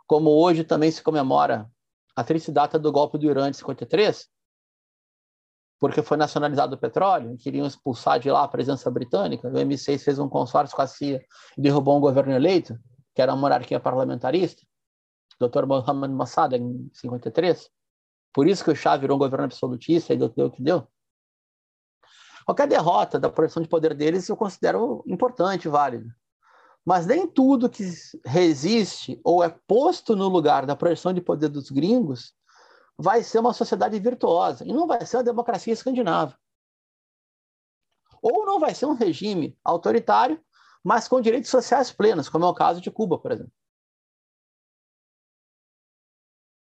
como 0.06 0.30
hoje 0.30 0.64
também 0.64 0.90
se 0.90 1.02
comemora 1.02 1.70
a 2.20 2.24
triste 2.24 2.52
data 2.52 2.78
do 2.78 2.92
golpe 2.92 3.16
do 3.16 3.24
Irã 3.24 3.50
de 3.50 3.56
53, 3.56 4.28
porque 5.78 6.02
foi 6.02 6.18
nacionalizado 6.18 6.74
o 6.74 6.78
petróleo, 6.78 7.38
queriam 7.38 7.66
expulsar 7.66 8.20
de 8.20 8.30
lá 8.30 8.44
a 8.44 8.48
presença 8.48 8.90
britânica, 8.90 9.48
o 9.48 9.52
M6 9.52 10.04
fez 10.04 10.18
um 10.18 10.28
consórcio 10.28 10.76
com 10.76 10.82
a 10.82 10.86
CIA 10.86 11.24
e 11.56 11.62
derrubou 11.62 11.96
um 11.96 12.00
governo 12.00 12.32
eleito, 12.32 12.78
que 13.14 13.22
era 13.22 13.32
uma 13.32 13.40
monarquia 13.40 13.80
parlamentarista, 13.80 14.62
Dr. 15.40 15.64
Mohamed 15.64 16.12
Mossad, 16.12 16.52
em 16.54 16.90
53. 16.92 17.70
Por 18.34 18.46
isso 18.46 18.62
que 18.62 18.70
o 18.70 18.76
Shah 18.76 18.98
virou 18.98 19.16
um 19.16 19.18
governo 19.18 19.46
absolutista 19.46 20.12
e 20.12 20.18
deu 20.18 20.46
o 20.46 20.50
que 20.50 20.62
deu. 20.62 20.86
Qualquer 22.44 22.68
derrota 22.68 23.18
da 23.18 23.30
projeção 23.30 23.62
de 23.62 23.68
poder 23.68 23.94
deles 23.94 24.28
eu 24.28 24.36
considero 24.36 25.02
importante, 25.06 25.68
válido. 25.68 26.10
Mas 26.84 27.06
nem 27.06 27.26
tudo 27.26 27.68
que 27.68 27.84
resiste 28.24 29.20
ou 29.22 29.44
é 29.44 29.48
posto 29.48 30.16
no 30.16 30.28
lugar 30.28 30.66
da 30.66 30.74
projeção 30.74 31.12
de 31.12 31.20
poder 31.20 31.48
dos 31.48 31.70
gringos 31.70 32.34
vai 32.96 33.22
ser 33.22 33.38
uma 33.38 33.52
sociedade 33.52 33.98
virtuosa 33.98 34.64
e 34.64 34.72
não 34.72 34.86
vai 34.86 35.04
ser 35.06 35.18
uma 35.18 35.24
democracia 35.24 35.72
escandinava. 35.72 36.38
Ou 38.22 38.44
não 38.44 38.58
vai 38.58 38.74
ser 38.74 38.86
um 38.86 38.94
regime 38.94 39.58
autoritário, 39.64 40.42
mas 40.84 41.08
com 41.08 41.20
direitos 41.20 41.50
sociais 41.50 41.92
plenos, 41.92 42.28
como 42.28 42.44
é 42.44 42.48
o 42.48 42.54
caso 42.54 42.80
de 42.80 42.90
Cuba, 42.90 43.18
por 43.18 43.32
exemplo. 43.32 43.52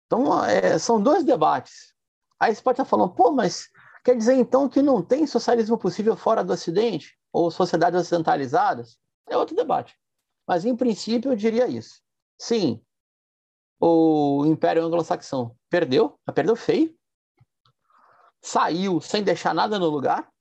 Então, 0.06 0.44
é, 0.44 0.78
são 0.78 1.02
dois 1.02 1.24
debates. 1.24 1.94
Aí 2.38 2.54
você 2.54 2.62
pode 2.62 2.74
estar 2.74 2.84
falando, 2.84 3.14
pô, 3.14 3.30
mas 3.30 3.70
Quer 4.04 4.16
dizer, 4.16 4.34
então, 4.34 4.68
que 4.68 4.82
não 4.82 5.00
tem 5.00 5.26
socialismo 5.26 5.78
possível 5.78 6.16
fora 6.16 6.42
do 6.42 6.52
Ocidente? 6.52 7.16
Ou 7.32 7.50
sociedades 7.50 8.00
ocidentalizadas? 8.00 8.98
É 9.28 9.36
outro 9.36 9.54
debate. 9.54 9.96
Mas, 10.46 10.64
em 10.64 10.76
princípio, 10.76 11.32
eu 11.32 11.36
diria 11.36 11.66
isso. 11.66 12.00
Sim, 12.38 12.82
o 13.80 14.44
Império 14.46 14.84
Anglo-Saxão 14.84 15.56
perdeu, 15.68 16.16
perdeu 16.34 16.54
feio. 16.54 16.96
Saiu 18.40 19.00
sem 19.00 19.22
deixar 19.22 19.52
nada 19.52 19.78
no 19.78 19.88
lugar. 19.88 20.32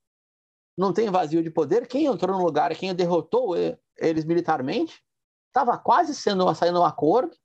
Não 0.77 0.93
tem 0.93 1.09
vazio 1.09 1.41
de 1.43 1.49
poder. 1.49 1.87
Quem 1.87 2.05
entrou 2.05 2.37
no 2.37 2.43
lugar, 2.43 2.75
quem 2.75 2.93
derrotou 2.93 3.55
eles 3.97 4.25
militarmente, 4.25 5.03
estava 5.47 5.77
quase 5.77 6.13
sendo 6.13 6.53
saindo 6.53 6.79
um 6.79 6.85
acordo. 6.85 7.35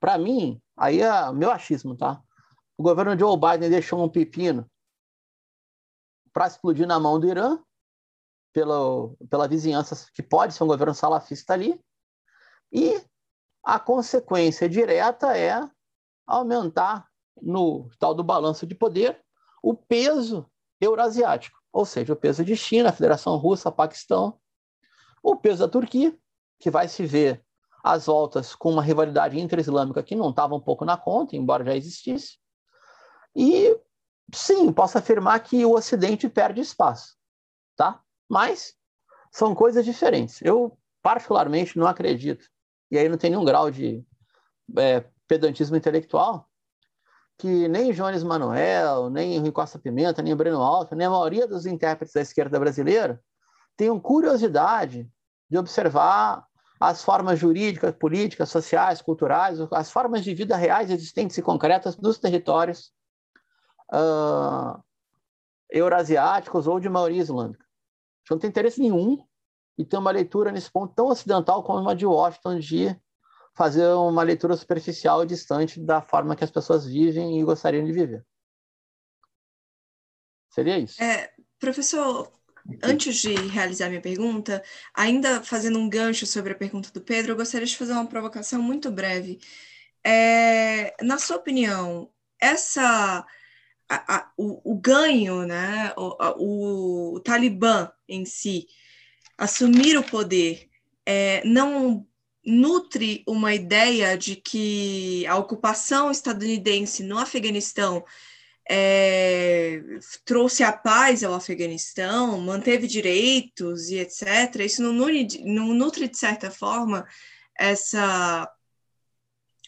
Para 0.00 0.18
mim, 0.18 0.60
aí 0.76 1.00
é 1.00 1.32
meu 1.32 1.50
achismo, 1.50 1.96
tá? 1.96 2.22
O 2.76 2.82
governo 2.82 3.18
Joe 3.18 3.36
Biden 3.36 3.70
deixou 3.70 4.02
um 4.02 4.08
pepino 4.08 4.68
para 6.32 6.46
explodir 6.46 6.86
na 6.86 7.00
mão 7.00 7.18
do 7.18 7.28
Irã, 7.28 7.58
pela, 8.52 9.08
pela 9.30 9.48
vizinhança 9.48 10.08
que 10.12 10.22
pode 10.22 10.54
ser 10.54 10.64
um 10.64 10.68
governo 10.68 10.94
salafista 10.94 11.52
ali, 11.52 11.80
e 12.72 13.02
a 13.64 13.78
consequência 13.78 14.68
direta 14.68 15.36
é 15.36 15.60
aumentar 16.26 17.08
no 17.40 17.90
tal 17.98 18.14
do 18.14 18.24
balanço 18.24 18.66
de 18.66 18.74
poder 18.74 19.22
o 19.62 19.74
peso 19.74 20.50
eurasiático, 20.80 21.58
ou 21.72 21.84
seja, 21.84 22.12
o 22.12 22.16
peso 22.16 22.44
de 22.44 22.56
China, 22.56 22.92
Federação 22.92 23.36
Russa, 23.36 23.70
Paquistão, 23.70 24.38
o 25.22 25.36
peso 25.36 25.60
da 25.60 25.68
Turquia, 25.68 26.16
que 26.58 26.70
vai 26.70 26.88
se 26.88 27.04
ver 27.04 27.44
às 27.82 28.06
voltas 28.06 28.54
com 28.54 28.72
uma 28.72 28.82
rivalidade 28.82 29.38
intra-islâmica 29.38 30.02
que 30.02 30.14
não 30.14 30.30
estava 30.30 30.54
um 30.54 30.60
pouco 30.60 30.84
na 30.84 30.96
conta, 30.96 31.36
embora 31.36 31.64
já 31.64 31.76
existisse, 31.76 32.38
e 33.34 33.78
sim, 34.34 34.72
posso 34.72 34.98
afirmar 34.98 35.40
que 35.40 35.64
o 35.64 35.74
Ocidente 35.74 36.28
perde 36.28 36.60
espaço, 36.60 37.16
tá? 37.76 38.02
Mas 38.28 38.74
são 39.30 39.54
coisas 39.54 39.84
diferentes. 39.84 40.42
Eu, 40.42 40.76
particularmente, 41.02 41.78
não 41.78 41.86
acredito, 41.86 42.48
e 42.90 42.98
aí 42.98 43.08
não 43.08 43.16
tem 43.18 43.30
nenhum 43.30 43.44
grau 43.44 43.70
de 43.70 44.04
é, 44.76 45.04
pedantismo 45.26 45.76
intelectual, 45.76 46.48
que 47.36 47.68
nem 47.68 47.92
Jones 47.92 48.22
Manuel, 48.22 49.10
nem 49.10 49.38
Rui 49.38 49.52
Costa 49.52 49.78
Pimenta, 49.78 50.22
nem 50.22 50.34
Breno 50.34 50.62
Alto, 50.62 50.96
nem 50.96 51.06
a 51.06 51.10
maioria 51.10 51.46
dos 51.46 51.66
intérpretes 51.66 52.14
da 52.14 52.20
esquerda 52.20 52.58
brasileira 52.58 53.22
tenham 53.76 54.00
curiosidade 54.00 55.08
de 55.48 55.56
observar 55.56 56.44
as 56.80 57.02
formas 57.02 57.38
jurídicas, 57.38 57.94
políticas, 57.94 58.50
sociais, 58.50 59.00
culturais, 59.00 59.58
as 59.72 59.90
formas 59.90 60.24
de 60.24 60.34
vida 60.34 60.56
reais, 60.56 60.90
existentes 60.90 61.38
e 61.38 61.42
concretas 61.42 61.96
dos 61.96 62.18
territórios 62.18 62.92
uh, 63.92 64.82
eurasiáticos 65.70 66.66
ou 66.66 66.80
de 66.80 66.88
maioria 66.88 67.22
islâmica. 67.22 67.64
Não 68.30 68.38
tem 68.38 68.50
interesse 68.50 68.80
nenhum 68.80 69.24
e 69.78 69.84
ter 69.84 69.96
uma 69.96 70.10
leitura 70.10 70.50
nesse 70.50 70.70
ponto 70.70 70.92
tão 70.94 71.06
ocidental 71.06 71.62
como 71.62 71.80
uma 71.80 71.94
de 71.94 72.04
Washington 72.04 72.58
de 72.58 73.00
fazer 73.54 73.86
uma 73.88 74.22
leitura 74.22 74.56
superficial 74.56 75.22
e 75.22 75.26
distante 75.26 75.80
da 75.80 76.02
forma 76.02 76.36
que 76.36 76.44
as 76.44 76.50
pessoas 76.50 76.84
vivem 76.84 77.40
e 77.40 77.44
gostariam 77.44 77.84
de 77.84 77.92
viver. 77.92 78.26
Seria 80.50 80.78
isso. 80.78 81.02
É, 81.02 81.30
professor, 81.58 82.32
antes 82.82 83.16
de 83.16 83.34
realizar 83.34 83.88
minha 83.88 84.00
pergunta, 84.00 84.62
ainda 84.94 85.42
fazendo 85.42 85.78
um 85.78 85.88
gancho 85.88 86.26
sobre 86.26 86.52
a 86.52 86.56
pergunta 86.56 86.90
do 86.92 87.00
Pedro, 87.00 87.32
eu 87.32 87.36
gostaria 87.36 87.66
de 87.66 87.76
fazer 87.76 87.92
uma 87.92 88.06
provocação 88.06 88.60
muito 88.60 88.90
breve. 88.90 89.40
É, 90.04 90.94
na 91.02 91.18
sua 91.18 91.36
opinião, 91.36 92.10
essa 92.40 93.24
a, 93.88 94.16
a, 94.16 94.32
o, 94.36 94.72
o, 94.72 94.78
ganho, 94.78 95.46
né, 95.46 95.92
o, 95.96 96.16
a, 96.20 96.34
o, 96.36 97.20
Talibã 97.24 97.90
em 98.08 98.24
si, 98.24 98.66
assumir 99.38 99.96
o 99.96 100.02
poder, 100.02 100.68
é, 101.06 101.42
não 101.46 102.06
nutre 102.44 103.22
uma 103.26 103.54
ideia 103.54 104.18
de 104.18 104.36
que 104.36 105.26
a 105.26 105.36
ocupação 105.36 106.10
estadunidense 106.10 107.02
no 107.02 107.18
Afeganistão 107.18 108.04
é, 108.68 109.80
trouxe 110.24 110.62
a 110.62 110.72
paz 110.72 111.22
ao 111.22 111.34
Afeganistão, 111.34 112.40
manteve 112.40 112.86
direitos 112.86 113.88
e 113.88 113.98
etc. 113.98 114.56
Isso 114.60 114.82
não 114.82 114.92
nutre, 114.92 115.42
não 115.44 115.72
nutre 115.72 116.08
de 116.08 116.18
certa 116.18 116.50
forma 116.50 117.06
essa 117.58 118.50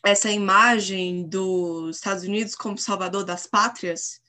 essa 0.03 0.31
imagem 0.31 1.29
dos 1.29 1.97
Estados 1.97 2.25
Unidos 2.25 2.55
como 2.55 2.79
salvador 2.79 3.23
das 3.23 3.47
pátrias? 3.47 4.21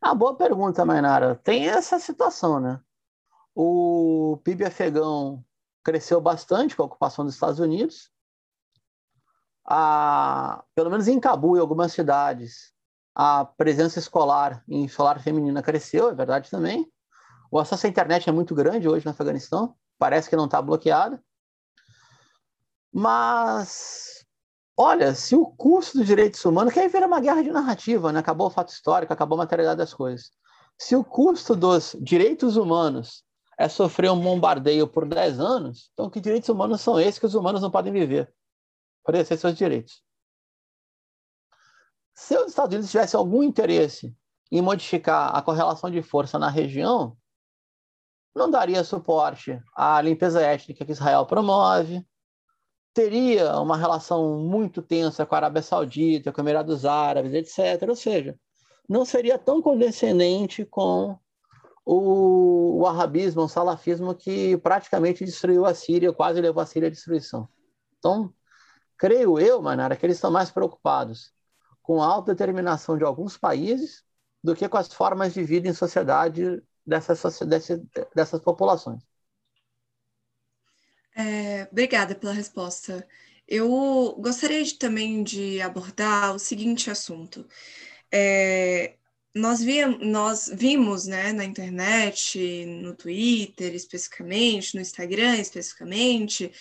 Ah, 0.00 0.14
boa 0.14 0.36
pergunta, 0.36 0.84
Mainara. 0.84 1.36
Tem 1.36 1.68
essa 1.68 1.98
situação, 1.98 2.58
né? 2.58 2.80
O 3.60 4.40
PIB 4.44 4.66
afegão 4.66 5.44
cresceu 5.82 6.20
bastante 6.20 6.76
com 6.76 6.84
a 6.84 6.86
ocupação 6.86 7.24
dos 7.24 7.34
Estados 7.34 7.58
Unidos. 7.58 8.08
A, 9.66 10.62
pelo 10.76 10.88
menos 10.88 11.08
em 11.08 11.18
Cabul 11.18 11.56
e 11.56 11.60
algumas 11.60 11.92
cidades, 11.92 12.72
a 13.12 13.44
presença 13.44 13.98
escolar 13.98 14.62
em 14.68 14.84
escolar 14.84 15.20
feminina 15.20 15.60
cresceu, 15.60 16.08
é 16.08 16.14
verdade 16.14 16.48
também. 16.48 16.88
O 17.50 17.58
acesso 17.58 17.88
à 17.88 17.90
internet 17.90 18.28
é 18.28 18.32
muito 18.32 18.54
grande 18.54 18.88
hoje 18.88 19.04
no 19.04 19.10
Afeganistão, 19.10 19.74
parece 19.98 20.30
que 20.30 20.36
não 20.36 20.44
está 20.44 20.62
bloqueado. 20.62 21.18
Mas, 22.92 24.24
olha, 24.76 25.16
se 25.16 25.34
o 25.34 25.44
custo 25.44 25.98
dos 25.98 26.06
direitos 26.06 26.44
humanos, 26.44 26.72
que 26.72 26.78
aí 26.78 26.86
vira 26.86 27.08
uma 27.08 27.18
guerra 27.18 27.42
de 27.42 27.50
narrativa, 27.50 28.12
né? 28.12 28.20
acabou 28.20 28.46
o 28.46 28.50
fato 28.50 28.68
histórico, 28.68 29.12
acabou 29.12 29.34
a 29.34 29.42
materialidade 29.42 29.78
das 29.78 29.92
coisas. 29.92 30.30
Se 30.78 30.94
o 30.94 31.02
custo 31.02 31.56
dos 31.56 31.96
direitos 32.00 32.56
humanos 32.56 33.26
é 33.58 33.68
sofrer 33.68 34.10
um 34.12 34.20
bombardeio 34.20 34.86
por 34.86 35.06
10 35.06 35.40
anos, 35.40 35.90
então 35.92 36.08
que 36.08 36.20
direitos 36.20 36.48
humanos 36.48 36.80
são 36.80 36.98
esses 37.00 37.18
que 37.18 37.26
os 37.26 37.34
humanos 37.34 37.60
não 37.60 37.70
podem 37.70 37.92
viver? 37.92 38.32
Por 39.04 39.14
exercer 39.14 39.38
seus 39.38 39.56
direitos. 39.56 40.02
Se 42.14 42.36
os 42.38 42.48
Estados 42.48 42.72
Unidos 42.72 42.90
tivessem 42.90 43.18
algum 43.18 43.42
interesse 43.42 44.16
em 44.50 44.62
modificar 44.62 45.34
a 45.36 45.42
correlação 45.42 45.90
de 45.90 46.00
força 46.02 46.38
na 46.38 46.48
região, 46.48 47.16
não 48.34 48.48
daria 48.48 48.84
suporte 48.84 49.60
à 49.74 50.00
limpeza 50.00 50.40
étnica 50.40 50.84
que 50.84 50.92
Israel 50.92 51.26
promove, 51.26 52.06
teria 52.94 53.58
uma 53.60 53.76
relação 53.76 54.38
muito 54.38 54.80
tensa 54.82 55.26
com 55.26 55.34
a 55.34 55.38
Arábia 55.38 55.62
Saudita, 55.62 56.32
com 56.32 56.40
os 56.40 56.44
Emirados 56.44 56.84
Árabes, 56.84 57.32
etc. 57.32 57.88
Ou 57.88 57.96
seja, 57.96 58.38
não 58.88 59.04
seria 59.04 59.38
tão 59.38 59.60
condescendente 59.60 60.64
com 60.64 61.18
o, 61.90 62.86
arabismo, 62.86 63.42
o 63.42 63.48
salafismo 63.48 64.14
que 64.14 64.58
praticamente 64.58 65.24
destruiu 65.24 65.64
a 65.64 65.74
Síria, 65.74 66.12
quase 66.12 66.38
levou 66.38 66.62
a 66.62 66.66
Síria 66.66 66.88
à 66.88 66.90
destruição. 66.90 67.48
Então, 67.98 68.34
creio 68.98 69.38
eu, 69.38 69.62
Manara, 69.62 69.96
que 69.96 70.04
eles 70.04 70.18
estão 70.18 70.30
mais 70.30 70.50
preocupados 70.50 71.32
com 71.82 72.02
a 72.02 72.06
autodeterminação 72.06 72.98
de 72.98 73.04
alguns 73.04 73.38
países 73.38 74.04
do 74.44 74.54
que 74.54 74.68
com 74.68 74.76
as 74.76 74.92
formas 74.92 75.32
de 75.32 75.42
vida 75.42 75.66
em 75.66 75.72
sociedade 75.72 76.62
dessas, 76.86 77.38
dessas, 77.40 77.80
dessas 78.14 78.40
populações. 78.42 79.02
É, 81.16 81.66
obrigada 81.72 82.14
pela 82.14 82.34
resposta. 82.34 83.08
Eu 83.46 84.14
gostaria 84.20 84.62
de, 84.62 84.74
também 84.74 85.22
de 85.22 85.58
abordar 85.62 86.34
o 86.34 86.38
seguinte 86.38 86.90
assunto. 86.90 87.46
É, 88.12 88.97
nós, 89.38 89.62
vimos, 89.62 89.98
nós 90.00 90.50
vimos 90.52 91.06
né, 91.06 91.32
na 91.32 91.44
internet, 91.44 92.66
no 92.66 92.94
Twitter 92.94 93.74
especificamente, 93.74 94.74
no 94.74 94.80
Instagram 94.80 95.36
especificamente, 95.36 96.52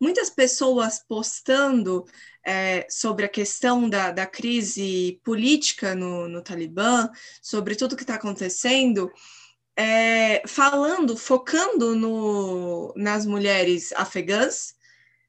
muitas 0.00 0.30
pessoas 0.30 0.98
postando 0.98 2.04
é, 2.44 2.86
sobre 2.88 3.24
a 3.24 3.28
questão 3.28 3.88
da, 3.88 4.12
da 4.12 4.26
crise 4.26 5.20
política 5.24 5.94
no, 5.94 6.28
no 6.28 6.42
Talibã, 6.42 7.10
sobre 7.42 7.74
tudo 7.74 7.96
que 7.96 8.02
está 8.02 8.14
acontecendo, 8.14 9.10
é, 9.76 10.42
falando, 10.46 11.16
focando 11.16 11.94
no, 11.94 12.92
nas 12.96 13.26
mulheres 13.26 13.92
afegãs, 13.92 14.74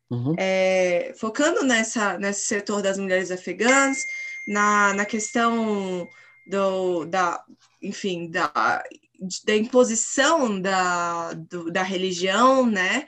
uhum. 0.09 0.35
é, 0.37 1.13
focando 1.17 1.63
nessa, 1.63 2.17
nesse 2.17 2.47
setor 2.47 2.81
das 2.81 2.97
mulheres 2.97 3.31
afegãs, 3.31 4.05
na, 4.47 4.93
na 4.93 5.05
questão 5.05 6.07
do, 6.49 7.05
da, 7.05 7.43
enfim, 7.81 8.29
da, 8.29 8.83
da 9.45 9.55
imposição 9.55 10.59
da, 10.59 11.33
do, 11.33 11.71
da 11.71 11.83
religião, 11.83 12.65
né? 12.65 13.07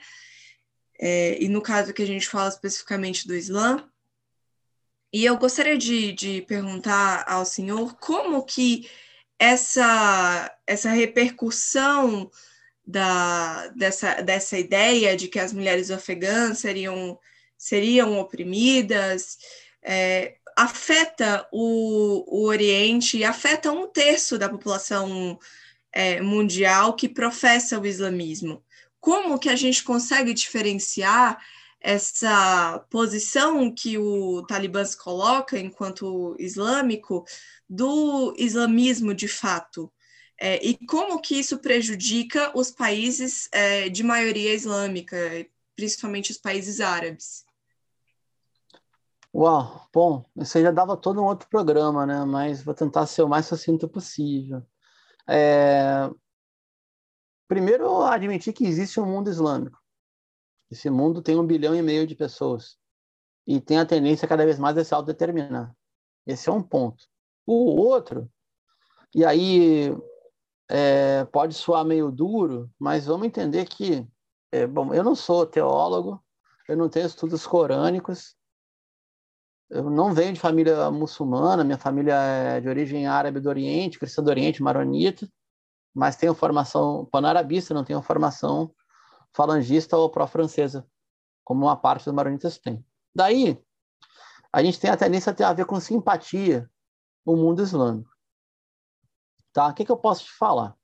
É, 0.98 1.42
e 1.42 1.48
no 1.48 1.60
caso 1.60 1.92
que 1.92 2.02
a 2.02 2.06
gente 2.06 2.28
fala 2.28 2.48
especificamente 2.48 3.26
do 3.26 3.34
Islã. 3.34 3.88
E 5.12 5.24
eu 5.24 5.36
gostaria 5.36 5.76
de, 5.76 6.12
de 6.12 6.42
perguntar 6.42 7.24
ao 7.26 7.44
senhor 7.44 7.96
como 7.96 8.44
que 8.44 8.88
essa, 9.38 10.56
essa 10.64 10.90
repercussão 10.90 12.30
da, 12.86 13.66
dessa, 13.68 14.22
dessa 14.22 14.56
ideia 14.56 15.16
de 15.16 15.26
que 15.26 15.40
as 15.40 15.52
mulheres 15.52 15.90
afegãs 15.90 16.60
seriam, 16.60 17.18
seriam 17.58 18.18
oprimidas 18.18 19.36
é, 19.82 20.36
afeta 20.56 21.46
o, 21.52 22.24
o 22.26 22.46
Oriente 22.46 23.18
e 23.18 23.24
afeta 23.24 23.72
um 23.72 23.88
terço 23.88 24.38
da 24.38 24.48
população 24.48 25.38
é, 25.92 26.20
mundial 26.20 26.94
que 26.94 27.08
professa 27.08 27.78
o 27.78 27.86
islamismo. 27.86 28.64
Como 29.00 29.38
que 29.38 29.48
a 29.48 29.56
gente 29.56 29.82
consegue 29.82 30.32
diferenciar 30.32 31.38
essa 31.80 32.78
posição 32.90 33.74
que 33.74 33.98
o 33.98 34.42
Talibã 34.46 34.84
se 34.84 34.96
coloca 34.96 35.58
enquanto 35.58 36.36
islâmico 36.38 37.24
do 37.68 38.34
islamismo 38.38 39.12
de 39.14 39.28
fato? 39.28 39.92
É, 40.40 40.64
e 40.64 40.76
como 40.86 41.20
que 41.20 41.38
isso 41.38 41.58
prejudica 41.58 42.56
os 42.56 42.70
países 42.70 43.48
é, 43.52 43.88
de 43.88 44.02
maioria 44.02 44.54
islâmica, 44.54 45.16
principalmente 45.76 46.30
os 46.30 46.38
países 46.38 46.80
árabes? 46.80 47.44
Uau, 49.34 49.88
bom, 49.92 50.24
isso 50.36 50.60
já 50.60 50.70
dava 50.70 50.96
todo 50.96 51.20
um 51.22 51.24
outro 51.24 51.48
programa, 51.48 52.04
né? 52.04 52.24
Mas 52.24 52.62
vou 52.62 52.74
tentar 52.74 53.06
ser 53.06 53.22
o 53.22 53.28
mais 53.28 53.46
sucinto 53.46 53.88
possível. 53.88 54.62
É... 55.28 56.10
Primeiro, 57.48 58.02
admitir 58.02 58.52
que 58.52 58.66
existe 58.66 59.00
um 59.00 59.06
mundo 59.06 59.30
islâmico. 59.30 59.78
Esse 60.70 60.90
mundo 60.90 61.22
tem 61.22 61.38
um 61.38 61.46
bilhão 61.46 61.74
e 61.74 61.82
meio 61.82 62.06
de 62.06 62.14
pessoas 62.14 62.78
e 63.46 63.60
tem 63.60 63.78
a 63.78 63.86
tendência 63.86 64.28
cada 64.28 64.44
vez 64.44 64.58
mais 64.58 64.76
a 64.76 64.84
se 64.84 64.94
autodeterminar. 64.94 65.74
Esse 66.26 66.48
é 66.48 66.52
um 66.52 66.62
ponto. 66.62 67.04
O 67.46 67.80
outro, 67.80 68.30
e 69.14 69.24
aí 69.24 69.90
é, 70.68 71.24
pode 71.26 71.54
soar 71.54 71.84
meio 71.84 72.10
duro, 72.10 72.70
mas 72.78 73.06
vamos 73.06 73.26
entender 73.26 73.66
que, 73.66 74.06
é, 74.50 74.66
bom, 74.66 74.94
eu 74.94 75.02
não 75.04 75.14
sou 75.14 75.46
teólogo, 75.46 76.22
eu 76.68 76.76
não 76.76 76.88
tenho 76.88 77.06
estudos 77.06 77.46
corânicos, 77.46 78.36
eu 79.72 79.88
não 79.88 80.12
venho 80.12 80.34
de 80.34 80.40
família 80.40 80.90
muçulmana, 80.90 81.64
minha 81.64 81.78
família 81.78 82.14
é 82.14 82.60
de 82.60 82.68
origem 82.68 83.06
árabe 83.06 83.40
do 83.40 83.48
Oriente, 83.48 83.98
cristã 83.98 84.22
do 84.22 84.28
Oriente, 84.28 84.62
maronita, 84.62 85.26
mas 85.94 86.14
tenho 86.14 86.34
formação 86.34 87.06
panarabista, 87.10 87.72
não 87.72 87.82
tenho 87.82 88.02
formação 88.02 88.74
falangista 89.34 89.96
ou 89.96 90.10
pró-francesa, 90.10 90.86
como 91.42 91.64
uma 91.64 91.76
parte 91.76 92.04
dos 92.04 92.12
maronitas 92.12 92.58
tem. 92.58 92.84
Daí, 93.14 93.58
a 94.52 94.62
gente 94.62 94.78
tem 94.78 94.90
a 94.90 94.96
tendência 94.96 95.32
a 95.32 95.34
ter 95.34 95.44
a 95.44 95.54
ver 95.54 95.64
com 95.64 95.80
simpatia 95.80 96.70
o 97.24 97.34
mundo 97.34 97.62
islâmico. 97.62 98.10
Tá? 99.54 99.68
O 99.68 99.74
que, 99.74 99.86
que 99.86 99.92
eu 99.92 99.96
posso 99.96 100.24
te 100.24 100.32
falar? 100.32 100.76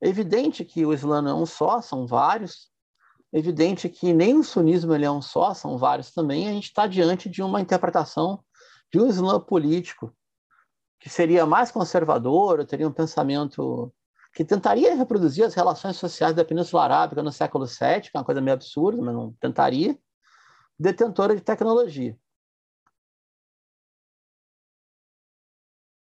É 0.00 0.08
evidente 0.08 0.64
que 0.64 0.86
o 0.86 0.92
Islã 0.92 1.22
não 1.22 1.30
é 1.30 1.34
um 1.42 1.46
só, 1.46 1.80
são 1.80 2.06
vários, 2.06 2.71
evidente 3.32 3.88
que 3.88 4.12
nem 4.12 4.38
o 4.38 4.44
sunismo 4.44 4.94
ele 4.94 5.04
é 5.04 5.10
um 5.10 5.22
só, 5.22 5.54
são 5.54 5.78
vários 5.78 6.12
também. 6.12 6.48
A 6.48 6.52
gente 6.52 6.64
está 6.64 6.86
diante 6.86 7.28
de 7.28 7.42
uma 7.42 7.60
interpretação 7.60 8.44
de 8.92 9.00
um 9.00 9.08
Islã 9.08 9.40
político 9.40 10.14
que 11.00 11.08
seria 11.08 11.46
mais 11.46 11.70
conservador, 11.70 12.64
teria 12.66 12.86
um 12.86 12.92
pensamento 12.92 13.92
que 14.34 14.44
tentaria 14.44 14.94
reproduzir 14.94 15.44
as 15.44 15.54
relações 15.54 15.96
sociais 15.96 16.34
da 16.34 16.44
Península 16.44 16.84
Arábica 16.84 17.22
no 17.22 17.32
século 17.32 17.66
VII, 17.66 18.02
que 18.02 18.10
é 18.14 18.18
uma 18.18 18.24
coisa 18.24 18.40
meio 18.40 18.54
absurda, 18.54 19.02
mas 19.02 19.14
não 19.14 19.32
tentaria, 19.34 19.98
detentora 20.78 21.34
de 21.34 21.42
tecnologia. 21.42 22.16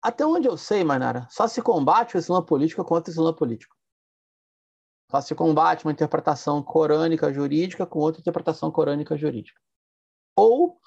Até 0.02 0.26
onde 0.26 0.48
eu 0.48 0.56
sei, 0.56 0.82
Manara, 0.82 1.28
só 1.30 1.46
se 1.46 1.62
combate 1.62 2.16
o 2.16 2.18
Islã 2.18 2.44
político 2.44 2.84
contra 2.84 3.08
o 3.10 3.12
Islã 3.12 3.32
político. 3.32 3.76
Só 5.12 5.20
se 5.20 5.34
combate 5.34 5.84
uma 5.84 5.92
interpretação 5.92 6.62
corânica 6.62 7.30
jurídica 7.30 7.84
com 7.84 7.98
outra 7.98 8.22
interpretação 8.22 8.70
corânica 8.70 9.14
jurídica. 9.14 9.60
Ou 10.34 10.80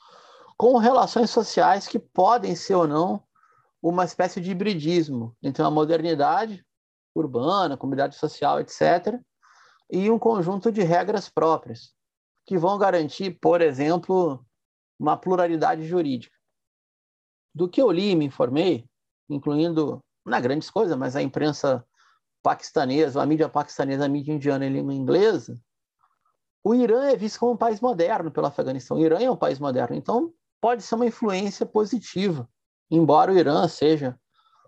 com 0.58 0.78
relações 0.78 1.30
sociais 1.30 1.88
que 1.88 2.00
podem 2.00 2.56
ser 2.56 2.74
ou 2.74 2.88
não 2.88 3.24
uma 3.80 4.04
espécie 4.04 4.42
de 4.42 4.50
hibridismo 4.50 5.38
entre 5.44 5.62
uma 5.62 5.70
modernidade 5.70 6.66
urbana, 7.14 7.78
comunidade 7.78 8.16
social, 8.16 8.60
etc., 8.60 9.22
e 9.92 10.10
um 10.10 10.18
conjunto 10.18 10.72
de 10.72 10.82
regras 10.82 11.30
próprias, 11.30 11.94
que 12.48 12.58
vão 12.58 12.80
garantir, 12.80 13.38
por 13.40 13.62
exemplo, 13.62 14.44
uma 14.98 15.16
pluralidade 15.16 15.86
jurídica. 15.86 16.36
Do 17.54 17.70
que 17.70 17.80
eu 17.80 17.92
li 17.92 18.10
e 18.10 18.16
me 18.16 18.26
informei, 18.26 18.90
incluindo, 19.30 20.04
não 20.26 20.36
é 20.36 20.42
grandes 20.42 20.72
coisas, 20.72 20.98
mas 20.98 21.16
a 21.16 21.22
imprensa 21.22 21.86
paquistanesa, 22.46 23.24
a 23.24 23.26
mídia 23.26 23.50
paquistanesa, 23.50 24.06
a 24.06 24.08
mídia 24.08 24.32
indiana 24.32 24.68
em 24.68 24.70
língua 24.70 24.94
inglesa, 24.94 25.60
o 26.64 26.76
Irã 26.76 27.06
é 27.06 27.16
visto 27.16 27.40
como 27.40 27.54
um 27.54 27.58
país 27.58 27.82
moderno 27.82 28.30
pelo 28.30 28.46
Afeganistão. 28.46 28.98
O 28.98 29.00
Irã 29.00 29.20
é 29.20 29.32
um 29.32 29.36
país 29.36 29.58
moderno, 29.58 29.96
então 29.96 30.32
pode 30.62 30.84
ser 30.84 30.94
uma 30.94 31.08
influência 31.08 31.66
positiva, 31.66 32.48
embora 32.90 33.34
o 33.34 33.38
Irã 33.38 33.68
seja 33.68 34.16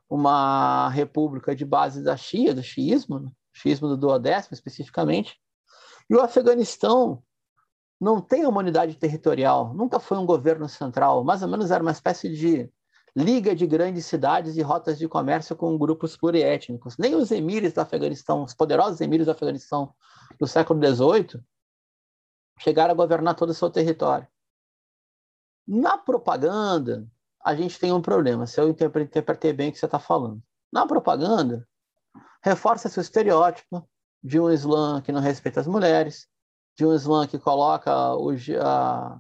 uma 0.10 0.90
república 0.90 1.56
de 1.56 1.66
base 1.66 2.04
da 2.04 2.18
Shia, 2.18 2.52
do 2.52 2.64
xiismo, 2.64 3.20
né? 3.20 3.32
xiismo 3.54 3.88
do 3.88 3.98
duodécimo 3.98 4.56
especificamente, 4.56 5.38
e 6.10 6.16
o 6.16 6.22
Afeganistão 6.22 7.22
não 8.02 8.20
tem 8.20 8.48
uma 8.48 8.60
unidade 8.60 8.96
territorial, 8.96 9.72
nunca 9.76 10.00
foi 10.00 10.18
um 10.18 10.26
governo 10.26 10.68
central, 10.68 11.24
mais 11.24 11.44
ou 11.44 11.48
menos 11.48 11.70
era 11.70 11.84
uma 11.84 11.92
espécie 11.92 12.28
de 12.30 12.72
liga 13.18 13.56
de 13.56 13.66
grandes 13.66 14.06
cidades 14.06 14.58
e 14.58 14.62
rotas 14.62 14.96
de 15.00 15.08
comércio 15.08 15.56
com 15.56 15.76
grupos 15.76 16.16
pluriétnicos. 16.16 16.98
Nem 17.00 17.16
os 17.16 17.32
emires 17.32 17.74
do 17.74 17.82
Afeganistão, 17.82 18.44
os 18.44 18.54
poderosos 18.54 19.02
emires 19.02 19.26
do 19.26 19.32
Afeganistão 19.32 19.92
do 20.40 20.46
século 20.46 20.80
XVIII, 20.80 21.44
chegaram 22.60 22.92
a 22.92 22.96
governar 22.96 23.34
todo 23.34 23.50
o 23.50 23.56
seu 23.56 23.72
território. 23.72 24.28
Na 25.68 25.98
propaganda, 25.98 27.08
a 27.44 27.56
gente 27.56 27.80
tem 27.80 27.92
um 27.92 28.02
problema, 28.02 28.46
se 28.46 28.62
eu 28.62 28.70
interpretei 28.70 29.52
bem 29.52 29.70
o 29.70 29.72
que 29.72 29.80
você 29.80 29.86
está 29.86 29.98
falando. 29.98 30.40
Na 30.72 30.86
propaganda, 30.86 31.68
reforça-se 32.44 33.00
o 33.00 33.02
estereótipo 33.02 33.90
de 34.24 34.40
um 34.40 34.52
Islã 34.52 35.02
que 35.02 35.12
não 35.12 35.22
respeita 35.22 35.60
as 35.60 35.68
mulheres, 35.68 36.28
de 36.78 36.86
um 36.86 36.94
Islã 36.94 37.26
que 37.26 37.40
coloca 37.40 38.14
o, 38.16 38.30
a, 38.62 39.20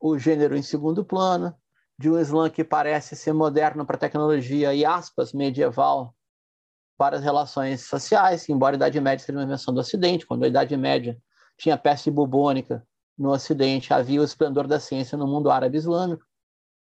o 0.00 0.18
gênero 0.18 0.56
em 0.56 0.62
segundo 0.62 1.04
plano, 1.04 1.54
de 1.98 2.08
um 2.08 2.18
Islã 2.18 2.48
que 2.48 2.62
parece 2.62 3.16
ser 3.16 3.32
moderno 3.32 3.84
para 3.84 3.98
tecnologia 3.98 4.72
e, 4.72 4.84
aspas, 4.84 5.32
medieval 5.32 6.14
para 6.96 7.16
as 7.16 7.22
relações 7.22 7.82
sociais, 7.86 8.48
embora 8.48 8.74
a 8.74 8.76
Idade 8.76 9.00
Média 9.00 9.24
seja 9.24 9.38
uma 9.38 9.44
invenção 9.44 9.74
do 9.74 9.80
Ocidente, 9.80 10.26
quando 10.26 10.44
a 10.44 10.48
Idade 10.48 10.76
Média 10.76 11.20
tinha 11.56 11.76
peste 11.76 12.10
bubônica 12.10 12.86
no 13.16 13.30
Ocidente, 13.30 13.92
havia 13.92 14.20
o 14.20 14.24
esplendor 14.24 14.66
da 14.68 14.78
ciência 14.78 15.18
no 15.18 15.26
mundo 15.26 15.50
árabe 15.50 15.76
islâmico. 15.76 16.24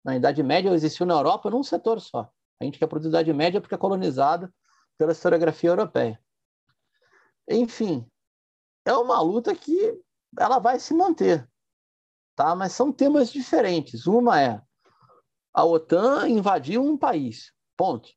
Na 0.04 0.16
Idade 0.16 0.42
Média 0.42 0.70
existiu 0.70 1.06
na 1.06 1.14
Europa 1.14 1.50
num 1.50 1.62
setor 1.62 2.00
só. 2.00 2.30
A 2.60 2.64
gente 2.64 2.78
quer 2.78 2.86
produzir 2.86 3.08
Idade 3.08 3.32
Média 3.32 3.60
porque 3.60 3.74
é 3.74 3.78
colonizada 3.78 4.52
pela 4.98 5.12
historiografia 5.12 5.70
europeia. 5.70 6.20
Enfim, 7.48 8.06
é 8.84 8.92
uma 8.92 9.20
luta 9.20 9.54
que 9.54 9.98
ela 10.38 10.58
vai 10.58 10.78
se 10.78 10.92
manter, 10.92 11.48
tá? 12.34 12.54
Mas 12.54 12.72
são 12.72 12.92
temas 12.92 13.30
diferentes. 13.30 14.06
Uma 14.06 14.40
é 14.40 14.62
a 15.58 15.64
OTAN 15.64 16.28
invadiu 16.28 16.84
um 16.84 16.96
país, 16.96 17.52
ponto. 17.76 18.08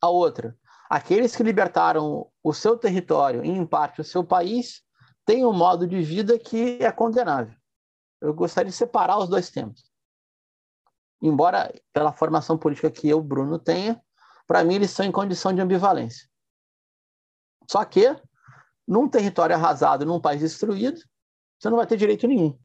A 0.00 0.08
outra, 0.08 0.56
aqueles 0.88 1.34
que 1.34 1.42
libertaram 1.42 2.30
o 2.44 2.52
seu 2.52 2.78
território 2.78 3.44
e, 3.44 3.48
em 3.48 3.66
parte, 3.66 4.00
o 4.00 4.04
seu 4.04 4.22
país, 4.22 4.84
têm 5.24 5.44
um 5.44 5.52
modo 5.52 5.84
de 5.84 6.00
vida 6.00 6.38
que 6.38 6.78
é 6.80 6.92
condenável. 6.92 7.58
Eu 8.20 8.32
gostaria 8.32 8.70
de 8.70 8.76
separar 8.76 9.18
os 9.18 9.28
dois 9.28 9.50
temas. 9.50 9.90
Embora, 11.20 11.74
pela 11.92 12.12
formação 12.12 12.56
política 12.56 12.88
que 12.88 13.08
eu, 13.08 13.20
Bruno, 13.20 13.58
tenha, 13.58 14.00
para 14.46 14.62
mim 14.62 14.76
eles 14.76 14.90
estão 14.90 15.04
em 15.04 15.10
condição 15.10 15.52
de 15.52 15.60
ambivalência. 15.60 16.28
Só 17.68 17.84
que, 17.84 18.16
num 18.86 19.08
território 19.08 19.56
arrasado, 19.56 20.06
num 20.06 20.20
país 20.20 20.40
destruído, 20.40 21.00
você 21.58 21.68
não 21.68 21.78
vai 21.78 21.86
ter 21.88 21.96
direito 21.96 22.28
nenhum 22.28 22.56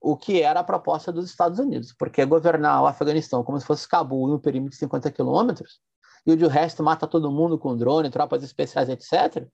o 0.00 0.16
que 0.16 0.40
era 0.42 0.60
a 0.60 0.64
proposta 0.64 1.12
dos 1.12 1.28
Estados 1.28 1.58
Unidos, 1.58 1.92
porque 1.92 2.24
governar 2.24 2.82
o 2.82 2.86
Afeganistão 2.86 3.42
como 3.42 3.58
se 3.58 3.66
fosse 3.66 3.88
Cabul 3.88 4.28
em 4.28 4.34
um 4.34 4.38
perímetro 4.38 4.72
de 4.72 4.76
50 4.76 5.10
quilômetros, 5.10 5.80
e 6.26 6.32
o 6.32 6.36
de 6.36 6.46
resto 6.46 6.82
mata 6.82 7.06
todo 7.06 7.30
mundo 7.30 7.58
com 7.58 7.76
drone, 7.76 8.10
tropas 8.10 8.42
especiais, 8.42 8.88
etc., 8.88 9.46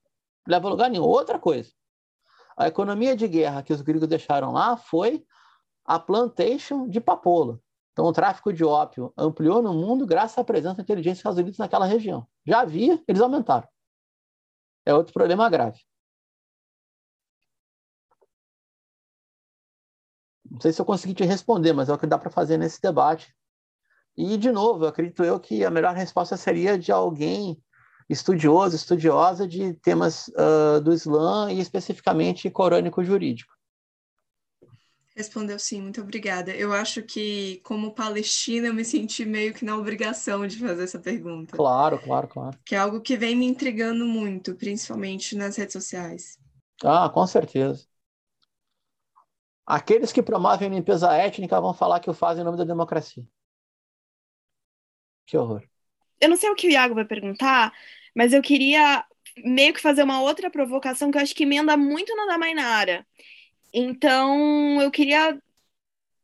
leva 0.47 0.67
a 0.67 0.71
lugar 0.71 0.89
nenhum. 0.89 1.03
Outra 1.03 1.39
coisa, 1.39 1.69
a 2.57 2.67
economia 2.67 3.15
de 3.15 3.27
guerra 3.27 3.63
que 3.63 3.73
os 3.73 3.81
gregos 3.81 4.07
deixaram 4.07 4.51
lá 4.51 4.77
foi 4.77 5.25
a 5.85 5.99
plantation 5.99 6.87
de 6.87 6.99
papoula. 6.99 7.59
Então, 7.91 8.05
o 8.05 8.11
tráfico 8.11 8.51
de 8.51 8.63
ópio 8.63 9.13
ampliou 9.17 9.61
no 9.61 9.73
mundo 9.73 10.05
graças 10.05 10.37
à 10.37 10.43
presença 10.43 10.75
da 10.75 10.83
inteligência 10.83 11.13
dos 11.13 11.19
Estados 11.19 11.39
Unidos 11.39 11.57
naquela 11.57 11.85
região. 11.85 12.27
Já 12.45 12.61
havia, 12.61 13.01
eles 13.07 13.21
aumentaram. 13.21 13.67
É 14.85 14.93
outro 14.93 15.13
problema 15.13 15.49
grave. 15.49 15.79
Não 20.55 20.61
sei 20.61 20.71
se 20.71 20.79
eu 20.79 20.85
consegui 20.85 21.13
te 21.13 21.25
responder, 21.25 21.73
mas 21.73 21.89
é 21.89 21.93
o 21.93 21.97
que 21.97 22.07
dá 22.07 22.17
para 22.17 22.29
fazer 22.29 22.57
nesse 22.57 22.81
debate. 22.81 23.35
E, 24.15 24.37
de 24.37 24.49
novo, 24.53 24.85
eu 24.85 24.87
acredito 24.87 25.21
eu 25.21 25.37
que 25.37 25.65
a 25.65 25.69
melhor 25.69 25.93
resposta 25.93 26.37
seria 26.37 26.79
de 26.79 26.93
alguém 26.93 27.61
estudioso, 28.09 28.73
estudiosa 28.73 29.45
de 29.45 29.73
temas 29.73 30.29
uh, 30.29 30.79
do 30.79 30.93
Islã 30.93 31.51
e 31.51 31.59
especificamente 31.59 32.49
corânico 32.49 33.03
jurídico. 33.03 33.53
Respondeu 35.13 35.59
sim, 35.59 35.81
muito 35.81 35.99
obrigada. 35.99 36.55
Eu 36.55 36.71
acho 36.71 37.03
que, 37.03 37.59
como 37.61 37.93
palestina, 37.93 38.67
eu 38.67 38.73
me 38.73 38.85
senti 38.85 39.25
meio 39.25 39.53
que 39.53 39.65
na 39.65 39.75
obrigação 39.75 40.47
de 40.47 40.57
fazer 40.57 40.85
essa 40.85 40.99
pergunta. 40.99 41.57
Claro, 41.57 41.99
claro, 41.99 42.29
claro. 42.29 42.57
Que 42.63 42.75
é 42.75 42.77
algo 42.77 43.01
que 43.01 43.17
vem 43.17 43.35
me 43.35 43.45
intrigando 43.45 44.05
muito, 44.05 44.55
principalmente 44.55 45.35
nas 45.35 45.57
redes 45.57 45.73
sociais. 45.73 46.37
Ah, 46.81 47.09
com 47.09 47.27
certeza. 47.27 47.85
Aqueles 49.65 50.11
que 50.11 50.21
promovem 50.21 50.69
limpeza 50.69 51.11
étnica 51.13 51.59
vão 51.59 51.73
falar 51.73 51.99
que 51.99 52.09
o 52.09 52.13
fazem 52.13 52.41
em 52.41 52.45
nome 52.45 52.57
da 52.57 52.63
democracia. 52.63 53.25
Que 55.25 55.37
horror. 55.37 55.63
Eu 56.21 56.29
não 56.29 56.37
sei 56.37 56.49
o 56.49 56.55
que 56.55 56.67
o 56.67 56.71
Iago 56.71 56.93
vai 56.95 57.05
perguntar, 57.05 57.73
mas 58.15 58.31
eu 58.31 58.41
queria 58.41 59.03
meio 59.43 59.73
que 59.73 59.81
fazer 59.81 60.03
uma 60.03 60.21
outra 60.21 60.49
provocação 60.49 61.11
que 61.11 61.17
eu 61.17 61.21
acho 61.21 61.35
que 61.35 61.43
emenda 61.43 61.75
muito 61.75 62.15
na 62.15 62.27
da 62.27 62.37
Mainara. 62.37 63.05
Então, 63.73 64.81
eu 64.81 64.91
queria. 64.91 65.37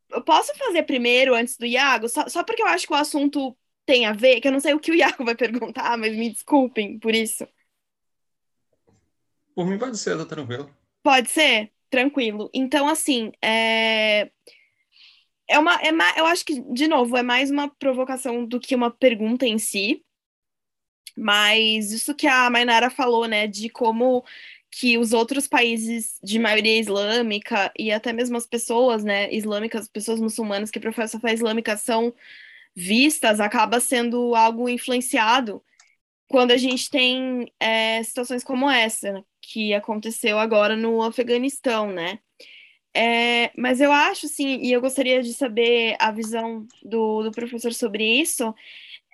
Eu 0.10 0.24
posso 0.24 0.56
fazer 0.58 0.84
primeiro, 0.84 1.34
antes 1.34 1.58
do 1.58 1.66
Iago, 1.66 2.08
só, 2.08 2.28
só 2.30 2.44
porque 2.44 2.62
eu 2.62 2.68
acho 2.68 2.86
que 2.86 2.94
o 2.94 2.96
assunto 2.96 3.58
tem 3.86 4.06
a 4.06 4.14
ver, 4.14 4.40
que 4.40 4.48
eu 4.48 4.52
não 4.52 4.60
sei 4.60 4.74
o 4.74 4.80
que 4.80 4.92
o 4.92 4.96
Iago 4.96 5.26
vai 5.26 5.36
perguntar, 5.36 5.98
mas 5.98 6.16
me 6.16 6.30
desculpem 6.30 7.00
por 7.00 7.14
isso. 7.16 7.48
Por 9.56 9.66
mim 9.66 9.78
pode 9.78 9.98
ser, 9.98 10.18
tá 10.18 10.26
tranquilo. 10.26 10.70
Pode 11.04 11.30
ser? 11.30 11.72
Tranquilo. 11.92 12.50
Então, 12.54 12.88
assim, 12.90 13.32
é... 13.44 14.32
É 15.48 15.60
uma, 15.60 15.76
é 15.82 15.92
ma... 15.92 16.06
eu 16.18 16.26
acho 16.26 16.46
que, 16.46 16.62
de 16.74 16.88
novo, 16.88 17.18
é 17.18 17.22
mais 17.24 17.52
uma 17.52 17.70
provocação 17.70 18.46
do 18.46 18.60
que 18.60 18.74
uma 18.74 18.90
pergunta 18.90 19.46
em 19.46 19.60
si. 19.60 20.04
Mas 21.18 21.92
isso 21.92 22.16
que 22.16 22.26
a 22.28 22.50
Mainara 22.50 22.90
falou, 22.90 23.28
né, 23.28 23.46
de 23.48 23.70
como 23.70 24.24
que 24.72 24.98
os 24.98 25.12
outros 25.14 25.48
países 25.48 26.18
de 26.24 26.40
maioria 26.40 26.80
islâmica 26.80 27.72
e 27.78 27.92
até 27.92 28.14
mesmo 28.14 28.38
as 28.38 28.48
pessoas, 28.48 29.04
né, 29.04 29.30
islâmicas, 29.34 29.90
pessoas 29.90 30.22
muçulmanas 30.22 30.72
que 30.72 30.80
professam 30.80 31.18
a 31.18 31.22
fé 31.22 31.34
islâmica 31.34 31.76
são 31.78 32.14
vistas, 32.76 33.42
acaba 33.42 33.82
sendo 33.82 34.34
algo 34.36 34.70
influenciado 34.70 35.62
quando 36.30 36.52
a 36.52 36.58
gente 36.58 36.90
tem 36.90 37.52
é, 37.60 38.02
situações 38.04 38.44
como 38.44 38.70
essa, 38.70 39.12
né? 39.14 39.24
Que 39.42 39.74
aconteceu 39.74 40.40
agora 40.40 40.76
no 40.76 41.02
Afeganistão, 41.02 41.92
né? 41.92 42.20
É, 42.94 43.52
mas 43.58 43.80
eu 43.80 43.92
acho, 43.92 44.28
sim, 44.28 44.60
e 44.62 44.72
eu 44.72 44.82
gostaria 44.82 45.22
de 45.24 45.34
saber 45.34 45.96
a 46.00 46.12
visão 46.12 46.68
do, 46.84 47.24
do 47.24 47.32
professor 47.32 47.74
sobre 47.74 48.04
isso, 48.04 48.54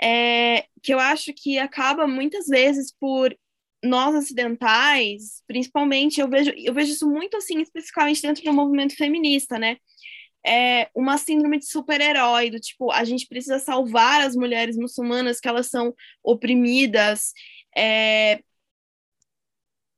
é, 0.01 0.65
que 0.81 0.93
eu 0.93 0.99
acho 0.99 1.33
que 1.33 1.59
acaba 1.59 2.07
muitas 2.07 2.47
vezes 2.47 2.91
por 2.91 3.35
nós 3.83 4.15
ocidentais, 4.15 5.43
principalmente, 5.47 6.19
eu 6.19 6.29
vejo, 6.29 6.51
eu 6.57 6.73
vejo 6.73 6.91
isso 6.91 7.09
muito 7.09 7.37
assim, 7.37 7.61
especificamente 7.61 8.21
dentro 8.21 8.43
do 8.43 8.53
movimento 8.53 8.95
feminista, 8.95 9.59
né? 9.59 9.77
É 10.45 10.89
uma 10.95 11.17
síndrome 11.17 11.59
de 11.59 11.67
super-herói, 11.67 12.49
do 12.49 12.59
tipo, 12.59 12.91
a 12.91 13.03
gente 13.03 13.27
precisa 13.27 13.59
salvar 13.59 14.21
as 14.21 14.35
mulheres 14.35 14.77
muçulmanas 14.77 15.39
que 15.39 15.47
elas 15.47 15.67
são 15.67 15.93
oprimidas, 16.23 17.33
é, 17.75 18.41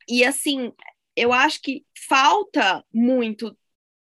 e 0.09 0.25
assim, 0.25 0.73
eu 1.15 1.31
acho 1.31 1.61
que 1.61 1.85
falta 2.07 2.83
muito 2.93 3.57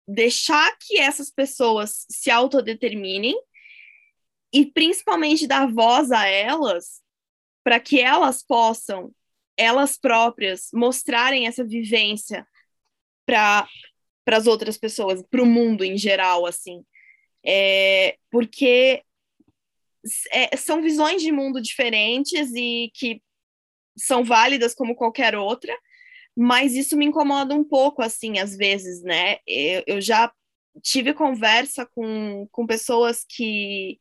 deixar 0.08 0.76
que 0.80 0.98
essas 0.98 1.30
pessoas 1.30 2.06
se 2.10 2.32
autodeterminem 2.32 3.36
e 4.54 4.66
principalmente 4.66 5.48
dar 5.48 5.72
voz 5.72 6.12
a 6.12 6.26
elas 6.28 7.02
para 7.64 7.80
que 7.80 8.02
elas 8.02 8.44
possam 8.44 9.14
elas 9.56 9.98
próprias 9.98 10.70
mostrarem 10.74 11.48
essa 11.48 11.64
vivência 11.64 12.46
para 13.26 13.68
para 14.24 14.38
as 14.38 14.46
outras 14.46 14.78
pessoas, 14.78 15.24
para 15.30 15.42
o 15.42 15.48
mundo 15.48 15.84
em 15.84 15.98
geral, 15.98 16.46
assim, 16.46 16.86
é, 17.44 18.18
porque 18.30 19.04
é, 20.32 20.56
são 20.56 20.82
visões 20.82 21.22
de 21.22 21.32
mundo 21.32 21.60
diferentes 21.60 22.54
e 22.54 22.92
que 22.94 23.22
são 23.98 24.24
válidas 24.24 24.74
como 24.74 24.96
qualquer 24.96 25.36
outra, 25.36 25.76
mas 26.42 26.74
isso 26.74 26.98
me 26.98 27.06
incomoda 27.06 27.54
um 27.54 27.64
pouco, 27.64 28.02
assim, 28.02 28.40
às 28.40 28.58
vezes, 28.58 29.04
né? 29.04 29.38
Eu, 29.46 29.84
eu 29.86 30.02
já 30.02 30.34
tive 30.82 31.14
conversa 31.14 31.86
com, 31.86 32.48
com 32.52 32.66
pessoas 32.66 33.24
que 33.30 34.00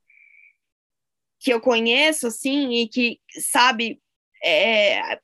que 1.38 1.52
eu 1.52 1.60
conheço, 1.60 2.26
assim, 2.26 2.82
e 2.82 2.88
que, 2.88 3.18
sabe, 3.40 4.00
é, 4.44 5.18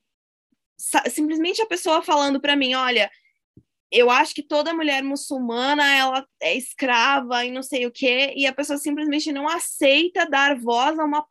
simplesmente 1.11 1.61
a 1.61 1.67
pessoa 1.67 2.03
falando 2.03 2.41
para 2.41 2.57
mim, 2.57 2.75
olha, 2.75 3.11
eu 3.91 4.11
acho 4.11 4.35
que 4.35 4.43
toda 4.43 4.75
mulher 4.75 5.03
muçulmana, 5.03 5.85
ela 5.95 6.27
é 6.41 6.57
escrava 6.57 7.45
e 7.45 7.51
não 7.51 7.63
sei 7.63 7.87
o 7.87 7.93
quê, 7.93 8.33
e 8.37 8.47
a 8.47 8.55
pessoa 8.55 8.79
simplesmente 8.79 9.31
não 9.33 9.47
aceita 9.49 10.29
dar 10.29 10.59
voz 10.59 10.99
a 10.99 11.05
uma 11.05 11.27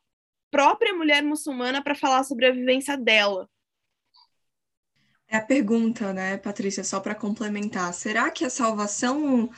própria 0.51 0.93
mulher 0.93 1.23
muçulmana 1.23 1.83
para 1.83 1.95
falar 1.95 2.23
sobre 2.23 2.45
a 2.47 2.51
vivência 2.51 2.95
dela. 2.95 3.49
É 5.35 5.37
a 5.37 5.41
pergunta, 5.41 6.13
né, 6.13 6.37
Patrícia, 6.37 6.81
só 6.81 7.01
para 7.01 7.13
complementar. 7.13 7.93
Será 7.93 8.31
que 8.31 8.45
a 8.45 8.49
salvação 8.49 9.49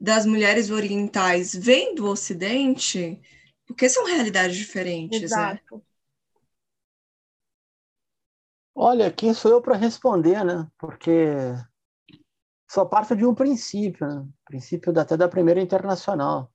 das 0.00 0.24
mulheres 0.24 0.70
orientais 0.70 1.52
vem 1.52 1.92
do 1.92 2.06
Ocidente? 2.06 3.20
Porque 3.66 3.88
são 3.88 4.06
realidades 4.06 4.56
diferentes, 4.56 5.18
né? 5.18 5.24
Exato. 5.24 5.76
né? 5.76 5.82
Olha, 8.76 9.10
quem 9.10 9.34
sou 9.34 9.50
eu 9.50 9.60
para 9.60 9.76
responder, 9.76 10.44
né? 10.44 10.68
Porque 10.78 11.10
só 12.70 12.84
parte 12.84 13.16
de 13.16 13.26
um 13.26 13.34
princípio, 13.34 14.06
né? 14.06 14.24
princípio 14.44 14.96
até 14.96 15.16
da 15.16 15.28
primeira 15.28 15.60
internacional. 15.60 16.48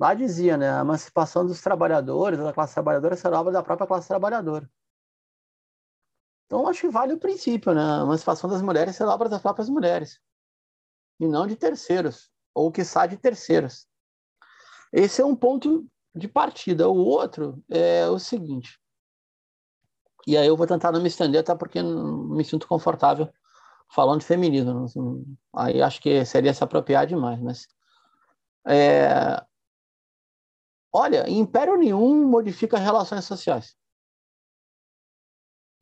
Lá 0.00 0.14
dizia, 0.14 0.56
né, 0.56 0.70
a 0.72 0.80
emancipação 0.80 1.44
dos 1.44 1.60
trabalhadores, 1.60 2.38
da 2.38 2.54
classe 2.54 2.72
trabalhadora, 2.72 3.16
será 3.16 3.38
obra 3.38 3.52
da 3.52 3.62
própria 3.62 3.86
classe 3.86 4.08
trabalhadora. 4.08 4.66
Então, 6.52 6.68
acho 6.68 6.82
que 6.82 6.90
vale 6.90 7.14
o 7.14 7.18
princípio, 7.18 7.72
né? 7.72 7.80
A 7.80 8.02
emancipação 8.02 8.50
das 8.50 8.60
mulheres 8.60 8.94
será 8.94 9.14
obra 9.14 9.26
das 9.26 9.40
próprias 9.40 9.70
mulheres, 9.70 10.20
e 11.18 11.26
não 11.26 11.46
de 11.46 11.56
terceiros, 11.56 12.30
ou 12.52 12.70
que 12.70 12.84
sai 12.84 13.08
de 13.08 13.16
terceiros. 13.16 13.86
Esse 14.92 15.22
é 15.22 15.24
um 15.24 15.34
ponto 15.34 15.88
de 16.14 16.28
partida. 16.28 16.90
O 16.90 17.06
outro 17.06 17.64
é 17.70 18.06
o 18.06 18.18
seguinte, 18.18 18.78
e 20.26 20.36
aí 20.36 20.46
eu 20.46 20.54
vou 20.54 20.66
tentar 20.66 20.92
não 20.92 21.00
me 21.00 21.08
estender, 21.08 21.40
até 21.40 21.54
porque 21.54 21.80
não 21.80 22.28
me 22.28 22.44
sinto 22.44 22.68
confortável 22.68 23.32
falando 23.90 24.20
de 24.20 24.26
feminismo. 24.26 24.84
Aí 25.56 25.80
acho 25.80 26.02
que 26.02 26.22
seria 26.26 26.52
se 26.52 26.62
apropriar 26.62 27.06
demais, 27.06 27.40
mas 27.40 27.66
é... 28.66 29.42
olha, 30.92 31.30
império 31.30 31.78
nenhum 31.78 32.28
modifica 32.28 32.76
relações 32.76 33.24
sociais. 33.24 33.74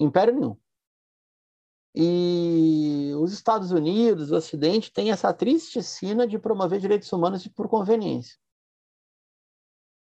Império 0.01 0.35
nenhum. 0.35 0.57
E 1.95 3.13
os 3.19 3.33
Estados 3.33 3.71
Unidos, 3.71 4.31
o 4.31 4.37
Ocidente, 4.37 4.93
tem 4.93 5.11
essa 5.11 5.33
triste 5.35 5.83
sina 5.83 6.27
de 6.27 6.39
promover 6.39 6.81
direitos 6.81 7.13
humanos 7.13 7.47
por 7.49 7.69
conveniência. 7.69 8.39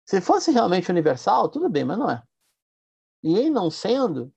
Se 0.05 0.21
fosse 0.21 0.51
realmente 0.51 0.89
universal, 0.89 1.49
tudo 1.49 1.69
bem, 1.69 1.83
mas 1.83 1.97
não 1.97 2.09
é. 2.09 2.23
E 3.23 3.39
em 3.39 3.49
não 3.49 3.69
sendo, 3.69 4.33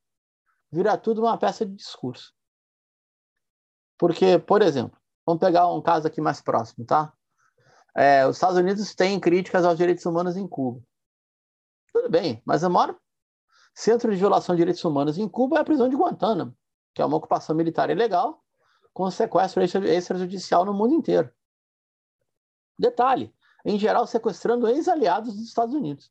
vira 0.70 0.99
tudo 0.99 1.22
uma 1.22 1.38
peça 1.38 1.64
de 1.64 1.74
discurso. 1.74 2.34
Porque, 3.99 4.38
por 4.38 4.62
exemplo, 4.62 4.99
vamos 5.24 5.40
pegar 5.40 5.72
um 5.72 5.82
caso 5.82 6.07
aqui 6.07 6.20
mais 6.20 6.40
próximo, 6.40 6.84
tá? 6.84 7.12
É, 7.96 8.26
os 8.26 8.36
Estados 8.36 8.57
Unidos 8.57 8.94
têm 8.94 9.20
críticas 9.20 9.64
aos 9.64 9.76
direitos 9.76 10.05
humanos 10.07 10.36
em 10.36 10.46
Cuba. 10.46 10.82
Tudo 11.92 12.09
bem, 12.11 12.42
mas 12.44 12.62
o 12.62 12.70
maior 12.70 12.99
centro 13.79 14.11
de 14.11 14.16
violação 14.16 14.57
de 14.57 14.61
direitos 14.61 14.85
humanos 14.85 15.18
em 15.18 15.29
Cuba 15.29 15.57
é 15.57 15.61
a 15.61 15.64
prisão 15.64 15.89
de 15.89 15.95
Guantánamo, 15.95 16.53
que 16.93 17.01
é 17.01 17.05
uma 17.05 17.16
ocupação 17.16 17.55
militar 17.55 17.89
ilegal 17.91 18.43
com 18.93 19.09
sequestro 19.09 19.62
extrajudicial 19.62 20.64
no 20.64 20.74
mundo 20.74 20.95
inteiro. 20.95 21.31
Detalhe, 22.76 23.33
em 23.64 23.79
geral 23.79 24.05
sequestrando 24.05 24.66
ex-aliados 24.66 25.33
dos 25.33 25.45
Estados 25.45 25.76
Unidos 25.76 26.11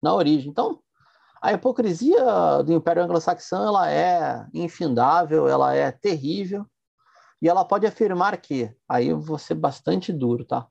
na 0.00 0.14
origem. 0.14 0.52
Então, 0.52 0.80
a 1.40 1.52
hipocrisia 1.52 2.62
do 2.64 2.72
Império 2.72 3.02
Anglo-Saxão 3.02 3.66
ela 3.66 3.90
é 3.90 4.46
infindável, 4.54 5.48
ela 5.48 5.74
é 5.74 5.90
terrível, 5.90 6.64
e 7.40 7.48
ela 7.48 7.64
pode 7.64 7.88
afirmar 7.88 8.40
que, 8.40 8.72
aí 8.88 9.08
eu 9.08 9.18
vou 9.18 9.36
ser 9.36 9.56
bastante 9.56 10.12
duro, 10.12 10.44
tá? 10.44 10.68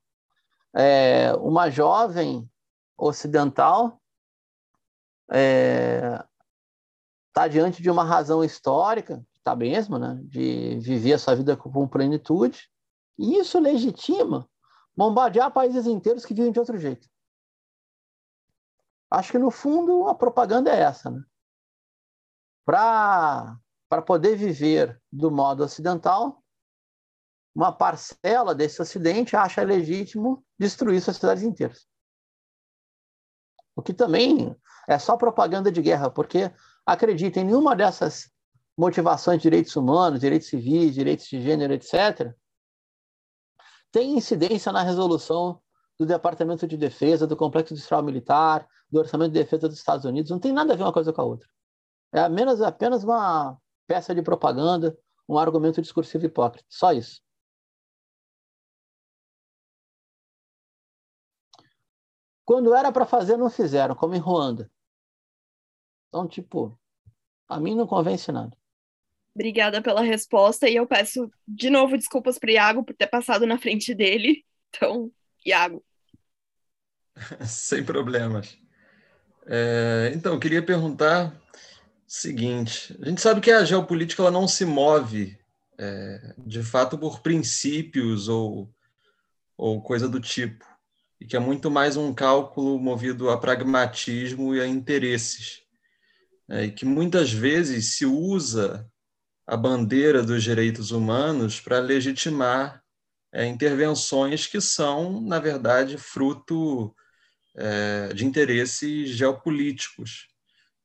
É, 0.74 1.34
uma 1.34 1.68
jovem 1.68 2.50
ocidental 2.96 4.01
está 5.28 6.26
é, 7.46 7.48
diante 7.48 7.82
de 7.82 7.90
uma 7.90 8.04
razão 8.04 8.42
histórica, 8.44 9.24
está 9.36 9.56
mesmo, 9.56 9.98
né, 9.98 10.20
de 10.24 10.78
viver 10.78 11.14
a 11.14 11.18
sua 11.18 11.34
vida 11.34 11.56
com 11.56 11.88
plenitude, 11.88 12.70
e 13.18 13.38
isso 13.38 13.58
legitima 13.58 14.48
bombardear 14.96 15.50
países 15.52 15.86
inteiros 15.86 16.24
que 16.24 16.34
vivem 16.34 16.52
de 16.52 16.58
outro 16.58 16.78
jeito. 16.78 17.08
Acho 19.10 19.32
que, 19.32 19.38
no 19.38 19.50
fundo, 19.50 20.08
a 20.08 20.14
propaganda 20.14 20.70
é 20.70 20.80
essa. 20.80 21.10
Né? 21.10 21.22
Para 22.64 23.58
poder 24.06 24.36
viver 24.36 25.00
do 25.10 25.30
modo 25.30 25.64
ocidental, 25.64 26.42
uma 27.54 27.70
parcela 27.70 28.54
desse 28.54 28.80
ocidente 28.80 29.36
acha 29.36 29.62
legítimo 29.62 30.42
destruir 30.58 31.02
sociedades 31.02 31.42
inteiras. 31.42 31.86
O 33.74 33.82
que 33.82 33.94
também 33.94 34.54
é 34.88 34.98
só 34.98 35.16
propaganda 35.16 35.70
de 35.70 35.80
guerra, 35.80 36.10
porque, 36.10 36.50
acreditem, 36.84 37.44
nenhuma 37.44 37.74
dessas 37.74 38.30
motivações 38.76 39.38
de 39.38 39.42
direitos 39.42 39.74
humanos, 39.76 40.20
direitos 40.20 40.48
civis, 40.48 40.94
direitos 40.94 41.26
de 41.26 41.40
gênero, 41.40 41.72
etc., 41.72 42.34
tem 43.90 44.16
incidência 44.16 44.72
na 44.72 44.82
resolução 44.82 45.60
do 45.98 46.06
Departamento 46.06 46.66
de 46.66 46.76
Defesa, 46.76 47.26
do 47.26 47.36
Complexo 47.36 47.74
Industrial 47.74 48.02
Militar, 48.02 48.66
do 48.90 48.98
Orçamento 48.98 49.32
de 49.32 49.38
Defesa 49.38 49.68
dos 49.68 49.78
Estados 49.78 50.04
Unidos. 50.04 50.30
Não 50.30 50.38
tem 50.38 50.52
nada 50.52 50.72
a 50.72 50.76
ver 50.76 50.82
uma 50.82 50.92
coisa 50.92 51.12
com 51.12 51.20
a 51.20 51.24
outra. 51.24 51.48
É 52.12 52.20
apenas, 52.20 52.60
apenas 52.60 53.04
uma 53.04 53.56
peça 53.86 54.14
de 54.14 54.22
propaganda, 54.22 54.96
um 55.28 55.38
argumento 55.38 55.80
discursivo 55.80 56.26
hipócrita. 56.26 56.66
Só 56.68 56.92
isso. 56.92 57.20
Quando 62.52 62.74
era 62.74 62.92
para 62.92 63.06
fazer, 63.06 63.38
não 63.38 63.48
fizeram, 63.48 63.94
como 63.94 64.14
em 64.14 64.18
Ruanda. 64.18 64.70
Então, 66.08 66.28
tipo, 66.28 66.78
a 67.48 67.58
mim 67.58 67.74
não 67.74 67.86
convence 67.86 68.30
nada. 68.30 68.54
Obrigada 69.34 69.80
pela 69.80 70.02
resposta 70.02 70.68
e 70.68 70.76
eu 70.76 70.86
peço 70.86 71.32
de 71.48 71.70
novo 71.70 71.96
desculpas 71.96 72.38
para 72.38 72.52
Iago 72.52 72.84
por 72.84 72.94
ter 72.94 73.06
passado 73.06 73.46
na 73.46 73.58
frente 73.58 73.94
dele. 73.94 74.44
Então, 74.68 75.10
Iago. 75.46 75.82
Sem 77.40 77.82
problemas. 77.82 78.58
É, 79.46 80.12
então, 80.14 80.34
eu 80.34 80.38
queria 80.38 80.62
perguntar 80.62 81.34
o 81.34 81.34
seguinte: 82.06 82.94
a 83.00 83.08
gente 83.08 83.22
sabe 83.22 83.40
que 83.40 83.50
a 83.50 83.64
geopolítica 83.64 84.20
ela 84.20 84.30
não 84.30 84.46
se 84.46 84.66
move 84.66 85.38
é, 85.78 86.34
de 86.36 86.62
fato 86.62 86.98
por 86.98 87.22
princípios 87.22 88.28
ou, 88.28 88.70
ou 89.56 89.80
coisa 89.80 90.06
do 90.06 90.20
tipo, 90.20 90.66
e 91.22 91.24
que 91.24 91.36
é 91.36 91.38
muito 91.38 91.70
mais 91.70 91.96
um 91.96 92.12
cálculo 92.12 92.80
movido 92.80 93.30
a 93.30 93.38
pragmatismo 93.38 94.56
e 94.56 94.60
a 94.60 94.66
interesses, 94.66 95.62
é, 96.48 96.64
e 96.64 96.72
que 96.72 96.84
muitas 96.84 97.32
vezes 97.32 97.94
se 97.94 98.04
usa 98.04 98.90
a 99.46 99.56
bandeira 99.56 100.20
dos 100.20 100.42
direitos 100.42 100.90
humanos 100.90 101.60
para 101.60 101.78
legitimar 101.78 102.82
é, 103.32 103.46
intervenções 103.46 104.48
que 104.48 104.60
são, 104.60 105.20
na 105.20 105.38
verdade, 105.38 105.96
fruto 105.96 106.92
é, 107.54 108.12
de 108.12 108.26
interesses 108.26 109.10
geopolíticos. 109.10 110.26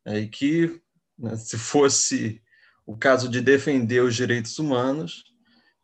É, 0.06 0.20
e 0.20 0.28
que, 0.28 0.80
né, 1.18 1.36
se 1.36 1.58
fosse 1.58 2.44
o 2.86 2.96
caso 2.96 3.28
de 3.28 3.42
defender 3.42 4.04
os 4.04 4.16
direitos 4.16 4.60
humanos, 4.60 5.24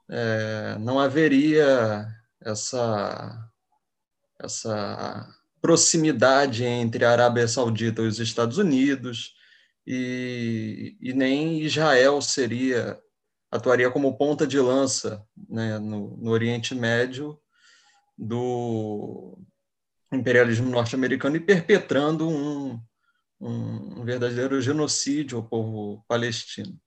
é, 0.08 0.78
não 0.80 0.99
haveria 0.99 2.08
essa, 2.39 3.51
essa 4.40 5.28
proximidade 5.62 6.64
entre 6.64 7.06
a 7.06 7.12
Arábia 7.12 7.48
Saudita 7.48 8.02
e 8.02 8.08
os 8.08 8.20
Estados 8.20 8.58
Unidos, 8.58 9.34
e, 9.86 10.98
e 11.02 11.14
nem 11.14 11.62
Israel 11.62 12.22
seria 12.22 13.00
atuaria 13.52 13.92
como 13.92 14.18
ponta 14.18 14.48
de 14.48 14.60
lança 14.60 15.24
né, 15.48 15.78
no, 15.78 16.18
no 16.18 16.32
Oriente 16.32 16.74
Médio 16.74 17.40
do 18.18 19.38
imperialismo 20.12 20.70
norte-americano 20.70 21.36
e 21.36 21.40
perpetrando 21.40 22.28
um, 22.28 22.80
um, 23.40 24.04
verdadeiro 24.04 24.60
genocídio 24.62 25.38
ao 25.38 25.48
povo 25.48 26.04
palestino. 26.08 26.80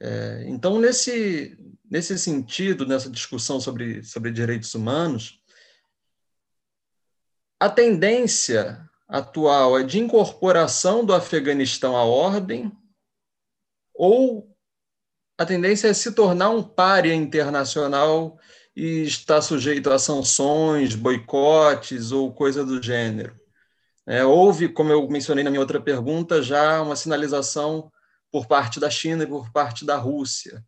É, 0.00 0.44
então, 0.46 0.78
nesse, 0.78 1.58
nesse 1.90 2.16
sentido, 2.18 2.86
nessa 2.86 3.10
discussão 3.10 3.60
sobre, 3.60 4.02
sobre 4.04 4.30
direitos 4.30 4.74
humanos, 4.74 5.37
a 7.60 7.68
tendência 7.68 8.88
atual 9.08 9.78
é 9.78 9.82
de 9.82 9.98
incorporação 9.98 11.04
do 11.04 11.14
Afeganistão 11.14 11.96
à 11.96 12.04
ordem 12.04 12.70
ou 13.94 14.54
a 15.36 15.46
tendência 15.46 15.88
é 15.88 15.94
se 15.94 16.12
tornar 16.12 16.50
um 16.50 16.62
párea 16.62 17.14
internacional 17.14 18.38
e 18.74 19.02
estar 19.02 19.40
sujeito 19.40 19.90
a 19.90 19.98
sanções, 19.98 20.94
boicotes 20.94 22.12
ou 22.12 22.32
coisa 22.32 22.64
do 22.64 22.82
gênero. 22.82 23.38
É, 24.06 24.24
houve, 24.24 24.68
como 24.68 24.90
eu 24.90 25.08
mencionei 25.08 25.44
na 25.44 25.50
minha 25.50 25.60
outra 25.60 25.80
pergunta, 25.80 26.42
já 26.42 26.80
uma 26.82 26.96
sinalização 26.96 27.90
por 28.32 28.46
parte 28.46 28.80
da 28.80 28.90
China 28.90 29.24
e 29.24 29.26
por 29.26 29.52
parte 29.52 29.84
da 29.84 29.96
Rússia. 29.96 30.64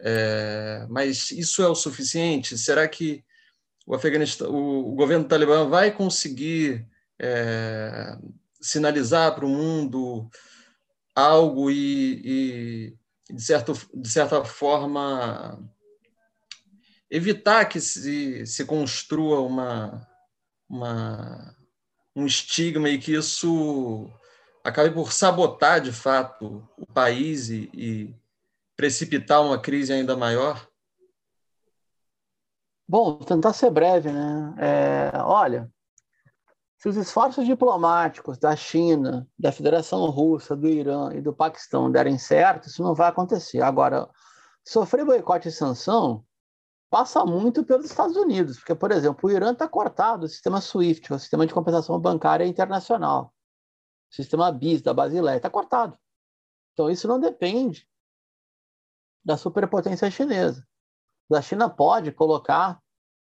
É, 0.00 0.86
mas 0.88 1.30
isso 1.30 1.62
é 1.62 1.68
o 1.68 1.74
suficiente? 1.74 2.56
Será 2.58 2.88
que 2.88 3.24
o 3.90 3.94
Afeganistão, 3.96 4.48
o, 4.52 4.92
o 4.92 4.94
governo 4.94 5.24
talibã 5.24 5.68
vai 5.68 5.90
conseguir 5.90 6.86
é, 7.20 8.16
sinalizar 8.60 9.34
para 9.34 9.44
o 9.44 9.48
mundo 9.48 10.30
algo 11.12 11.72
e, 11.72 12.22
e, 12.24 13.34
de, 13.34 13.42
certo, 13.42 13.72
de 13.92 14.08
certa 14.08 14.44
forma, 14.44 15.60
evitar 17.10 17.64
que 17.64 17.80
se, 17.80 18.46
se 18.46 18.64
construa 18.64 19.40
uma, 19.40 20.06
uma, 20.68 21.56
um 22.14 22.26
estigma 22.26 22.88
e 22.88 22.96
que 22.96 23.14
isso 23.14 24.08
acabe 24.62 24.94
por 24.94 25.12
sabotar, 25.12 25.80
de 25.80 25.90
fato, 25.90 26.64
o 26.78 26.86
país 26.86 27.50
e, 27.50 27.68
e 27.74 28.14
precipitar 28.76 29.42
uma 29.44 29.58
crise 29.58 29.92
ainda 29.92 30.16
maior? 30.16 30.69
Bom, 32.90 33.18
tentar 33.18 33.52
ser 33.52 33.70
breve, 33.70 34.10
né? 34.10 34.52
É, 34.58 35.12
olha, 35.22 35.72
se 36.76 36.88
os 36.88 36.96
esforços 36.96 37.46
diplomáticos 37.46 38.36
da 38.36 38.56
China, 38.56 39.28
da 39.38 39.52
Federação 39.52 40.10
Russa, 40.10 40.56
do 40.56 40.66
Irã 40.66 41.12
e 41.14 41.20
do 41.20 41.32
Paquistão 41.32 41.88
derem 41.88 42.18
certo, 42.18 42.66
isso 42.66 42.82
não 42.82 42.92
vai 42.92 43.08
acontecer. 43.08 43.62
Agora, 43.62 44.10
sofrer 44.66 45.04
boicote 45.04 45.46
e 45.46 45.52
sanção 45.52 46.24
passa 46.90 47.24
muito 47.24 47.64
pelos 47.64 47.86
Estados 47.86 48.16
Unidos, 48.16 48.58
porque, 48.58 48.74
por 48.74 48.90
exemplo, 48.90 49.20
o 49.22 49.32
Irã 49.32 49.52
está 49.52 49.68
cortado 49.68 50.22
do 50.22 50.28
sistema 50.28 50.60
SWIFT, 50.60 51.12
o 51.12 51.18
sistema 51.20 51.46
de 51.46 51.54
compensação 51.54 51.96
bancária 52.00 52.44
internacional, 52.44 53.32
o 54.10 54.14
sistema 54.16 54.50
BIS 54.50 54.82
da 54.82 54.92
Basileia, 54.92 55.36
está 55.36 55.48
cortado. 55.48 55.96
Então, 56.72 56.90
isso 56.90 57.06
não 57.06 57.20
depende 57.20 57.88
da 59.24 59.36
superpotência 59.36 60.10
chinesa. 60.10 60.68
A 61.34 61.42
China 61.42 61.68
pode 61.68 62.12
colocar 62.12 62.80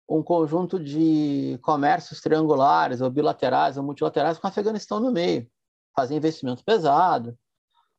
um 0.09 0.23
conjunto 0.23 0.79
de 0.79 1.59
comércios 1.63 2.21
triangulares, 2.21 3.01
ou 3.01 3.11
bilaterais, 3.11 3.77
ou 3.77 3.83
multilaterais 3.83 4.39
com 4.39 4.47
o 4.47 4.51
Afeganistão 4.51 5.01
no 5.01 5.11
meio, 5.11 5.51
fazer 5.95 6.15
investimento 6.15 6.65
pesado, 6.65 7.37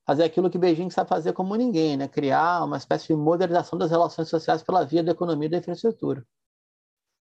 fazer 0.05 0.23
aquilo 0.23 0.49
que 0.49 0.57
Beijing 0.57 0.89
sabe 0.89 1.09
fazer 1.09 1.33
como 1.33 1.55
ninguém, 1.55 1.97
né? 1.97 2.07
criar 2.07 2.63
uma 2.63 2.77
espécie 2.77 3.07
de 3.07 3.15
modernização 3.15 3.77
das 3.77 3.91
relações 3.91 4.29
sociais 4.29 4.63
pela 4.63 4.85
via 4.85 5.03
da 5.03 5.11
economia 5.11 5.47
e 5.47 5.51
da 5.51 5.57
infraestrutura. 5.57 6.25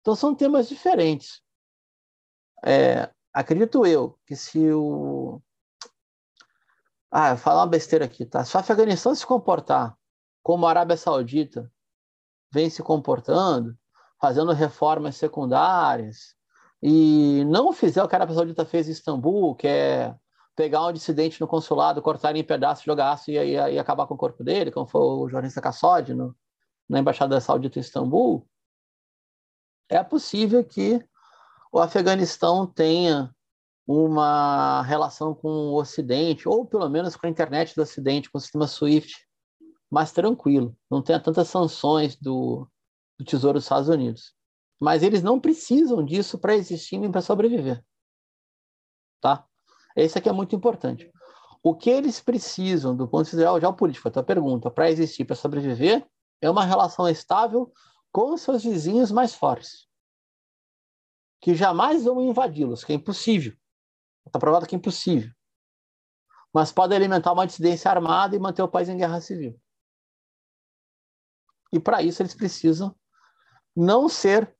Então, 0.00 0.14
são 0.14 0.34
temas 0.34 0.68
diferentes. 0.68 1.42
É, 2.64 3.10
acredito 3.32 3.84
eu 3.84 4.16
que 4.24 4.36
se 4.36 4.70
o. 4.72 5.42
Ah, 7.10 7.30
vou 7.30 7.38
falar 7.38 7.62
uma 7.62 7.66
besteira 7.66 8.04
aqui, 8.04 8.24
tá? 8.24 8.44
Se 8.44 8.56
o 8.56 8.60
Afeganistão 8.60 9.14
se 9.14 9.26
comportar 9.26 9.96
como 10.42 10.64
a 10.66 10.70
Arábia 10.70 10.96
Saudita 10.96 11.70
vem 12.52 12.70
se 12.70 12.82
comportando, 12.82 13.76
fazendo 14.20 14.52
reformas 14.52 15.16
secundárias, 15.16 16.34
e 16.82 17.44
não 17.46 17.72
fizer 17.72 18.02
o 18.02 18.08
que 18.08 18.14
a 18.14 18.18
Arábia 18.18 18.34
Saudita 18.34 18.64
fez 18.64 18.88
em 18.88 18.92
Istambul, 18.92 19.54
que 19.54 19.66
é 19.66 20.14
pegar 20.54 20.86
um 20.86 20.92
dissidente 20.92 21.40
no 21.40 21.46
consulado, 21.46 22.00
cortar 22.00 22.34
em 22.36 22.44
pedaços, 22.44 22.84
jogar 22.84 23.12
aço 23.12 23.30
e, 23.30 23.36
e, 23.36 23.52
e, 23.54 23.78
acabar 23.78 24.06
com 24.06 24.14
o 24.14 24.18
corpo 24.18 24.42
dele, 24.42 24.70
como 24.70 24.86
foi 24.86 25.00
o 25.00 25.28
jornalista 25.28 25.60
Kassod 25.60 26.14
no, 26.14 26.34
na 26.88 26.98
Embaixada 26.98 27.40
Saudita 27.40 27.78
em 27.78 27.82
Istambul, 27.82 28.46
é 29.88 30.02
possível 30.02 30.64
que 30.64 31.04
o 31.70 31.78
Afeganistão 31.78 32.66
tenha 32.66 33.30
uma 33.86 34.82
relação 34.82 35.34
com 35.34 35.48
o 35.48 35.78
Ocidente, 35.78 36.48
ou 36.48 36.66
pelo 36.66 36.88
menos 36.88 37.14
com 37.14 37.26
a 37.26 37.30
internet 37.30 37.74
do 37.74 37.82
Ocidente, 37.82 38.30
com 38.30 38.38
o 38.38 38.40
sistema 38.40 38.66
SWIFT, 38.66 39.25
mais 39.90 40.12
tranquilo, 40.12 40.76
não 40.90 41.02
tenha 41.02 41.20
tantas 41.20 41.48
sanções 41.48 42.16
do, 42.16 42.68
do 43.18 43.24
Tesouro 43.24 43.58
dos 43.58 43.64
Estados 43.64 43.88
Unidos. 43.88 44.34
Mas 44.80 45.02
eles 45.02 45.22
não 45.22 45.40
precisam 45.40 46.04
disso 46.04 46.38
para 46.38 46.54
existir 46.54 46.98
nem 46.98 47.10
para 47.10 47.22
sobreviver. 47.22 47.82
Tá? 49.20 49.46
Esse 49.94 50.18
aqui 50.18 50.28
é 50.28 50.32
muito 50.32 50.54
importante. 50.54 51.10
O 51.62 51.74
que 51.74 51.90
eles 51.90 52.20
precisam, 52.20 52.94
do 52.94 53.08
ponto 53.08 53.24
de 53.24 53.36
vista 53.36 53.60
geopolítico, 53.60 54.08
a 54.08 54.10
tua 54.10 54.22
pergunta, 54.22 54.70
para 54.70 54.90
existir, 54.90 55.24
para 55.24 55.34
sobreviver, 55.34 56.06
é 56.40 56.50
uma 56.50 56.64
relação 56.64 57.08
estável 57.08 57.72
com 58.12 58.36
seus 58.36 58.62
vizinhos 58.62 59.10
mais 59.10 59.34
fortes, 59.34 59.88
que 61.40 61.54
jamais 61.54 62.04
vão 62.04 62.22
invadi-los, 62.22 62.84
que 62.84 62.92
é 62.92 62.96
impossível. 62.96 63.56
Está 64.26 64.38
provado 64.38 64.66
que 64.66 64.74
é 64.74 64.78
impossível. 64.78 65.30
Mas 66.52 66.72
pode 66.72 66.94
alimentar 66.94 67.32
uma 67.32 67.46
dissidência 67.46 67.90
armada 67.90 68.36
e 68.36 68.38
manter 68.38 68.62
o 68.62 68.68
país 68.68 68.88
em 68.88 68.96
guerra 68.96 69.20
civil. 69.20 69.58
E 71.72 71.80
para 71.80 72.02
isso 72.02 72.22
eles 72.22 72.34
precisam 72.34 72.94
não 73.74 74.08
ser 74.08 74.54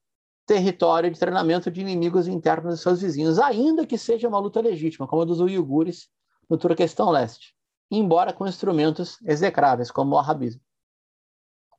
território 0.47 1.11
de 1.11 1.19
treinamento 1.19 1.71
de 1.71 1.81
inimigos 1.81 2.29
internos 2.29 2.77
de 2.77 2.83
seus 2.83 3.01
vizinhos, 3.01 3.39
ainda 3.39 3.87
que 3.87 3.99
seja 3.99 4.29
uma 4.29 4.39
luta 4.39 4.61
legítima, 4.61 5.07
como 5.07 5.23
a 5.23 5.25
dos 5.25 5.41
uigures 5.41 6.09
no 6.49 6.57
Turquestão 6.57 7.11
Leste, 7.11 7.55
embora 7.91 8.33
com 8.33 8.47
instrumentos 8.47 9.21
execráveis, 9.23 9.91
como 9.91 10.15
o 10.15 10.19
arabismo 10.19 10.61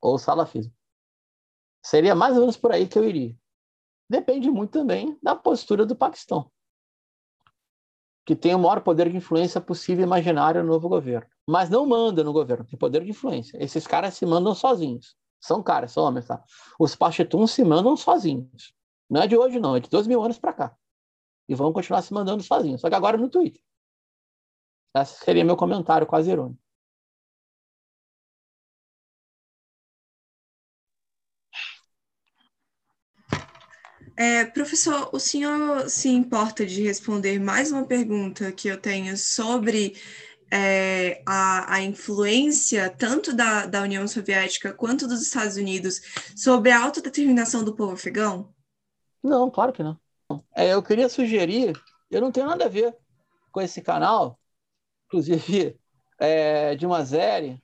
ou 0.01 0.15
o 0.15 0.19
salafismo. 0.19 0.73
Seria 1.83 2.13
mais 2.13 2.35
ou 2.35 2.41
menos 2.41 2.57
por 2.57 2.71
aí 2.71 2.87
que 2.87 2.99
eu 2.99 3.05
iria. 3.07 3.35
Depende 4.09 4.49
muito 4.49 4.71
também 4.71 5.17
da 5.21 5.35
postura 5.35 5.85
do 5.85 5.95
Paquistão, 5.95 6.51
que 8.27 8.35
tem 8.35 8.53
o 8.53 8.59
maior 8.59 8.81
poder 8.81 9.09
de 9.09 9.15
influência 9.15 9.61
possível 9.61 10.03
imaginário 10.03 10.61
no 10.61 10.73
novo 10.73 10.89
governo. 10.89 11.25
Mas 11.49 11.69
não 11.69 11.85
manda 11.85 12.25
no 12.25 12.33
governo, 12.33 12.65
tem 12.65 12.77
poder 12.77 13.01
de 13.01 13.11
influência. 13.11 13.57
Esses 13.63 13.87
caras 13.87 14.15
se 14.15 14.25
mandam 14.25 14.53
sozinhos. 14.53 15.15
São 15.39 15.63
caras, 15.63 15.93
são 15.93 16.03
homens, 16.03 16.27
tá? 16.27 16.43
Os 16.77 16.93
Pachetuns 16.93 17.51
se 17.51 17.63
mandam 17.63 17.95
sozinhos. 17.95 18.73
Não 19.09 19.21
é 19.21 19.27
de 19.27 19.37
hoje, 19.37 19.61
não, 19.61 19.77
é 19.77 19.79
de 19.79 19.89
dois 19.89 20.05
mil 20.07 20.21
anos 20.21 20.37
para 20.37 20.51
cá. 20.51 20.75
E 21.47 21.55
vão 21.55 21.71
continuar 21.71 22.01
se 22.01 22.13
mandando 22.13 22.43
sozinhos, 22.43 22.81
só 22.81 22.89
que 22.89 22.95
agora 22.95 23.17
no 23.17 23.29
Twitter. 23.29 23.61
Esse 24.93 25.23
seria 25.23 25.45
meu 25.45 25.55
comentário 25.55 26.05
quase 26.05 26.29
irônico. 26.29 26.61
É, 34.19 34.45
professor, 34.45 35.11
o 35.13 35.19
senhor 35.19 35.87
se 35.87 36.09
importa 36.09 36.65
de 36.65 36.81
responder 36.81 37.39
mais 37.39 37.71
uma 37.71 37.85
pergunta 37.85 38.51
que 38.51 38.67
eu 38.67 38.81
tenho 38.81 39.15
sobre 39.15 39.95
é, 40.51 41.21
a, 41.23 41.75
a, 41.75 41.81
influência 41.83 42.89
tanto 42.89 43.35
da, 43.35 43.67
da 43.67 43.83
União 43.83 44.07
Soviética 44.07 44.73
quanto 44.73 45.07
dos 45.07 45.21
Estados 45.21 45.55
Unidos 45.55 46.01
sobre 46.35 46.71
a 46.71 46.83
autodeterminação 46.83 47.63
do 47.63 47.75
povo 47.75 47.93
afegão? 47.93 48.51
Não, 49.23 49.51
claro 49.51 49.71
que 49.71 49.83
não. 49.83 49.99
É, 50.55 50.73
eu 50.73 50.81
queria 50.81 51.09
sugerir, 51.09 51.79
eu 52.09 52.19
não 52.19 52.31
tenho 52.31 52.47
nada 52.47 52.65
a 52.65 52.69
ver 52.69 52.97
com 53.51 53.61
esse 53.61 53.83
canal, 53.83 54.39
inclusive 55.05 55.77
é, 56.19 56.75
de 56.75 56.87
uma 56.87 57.05
série, 57.05 57.61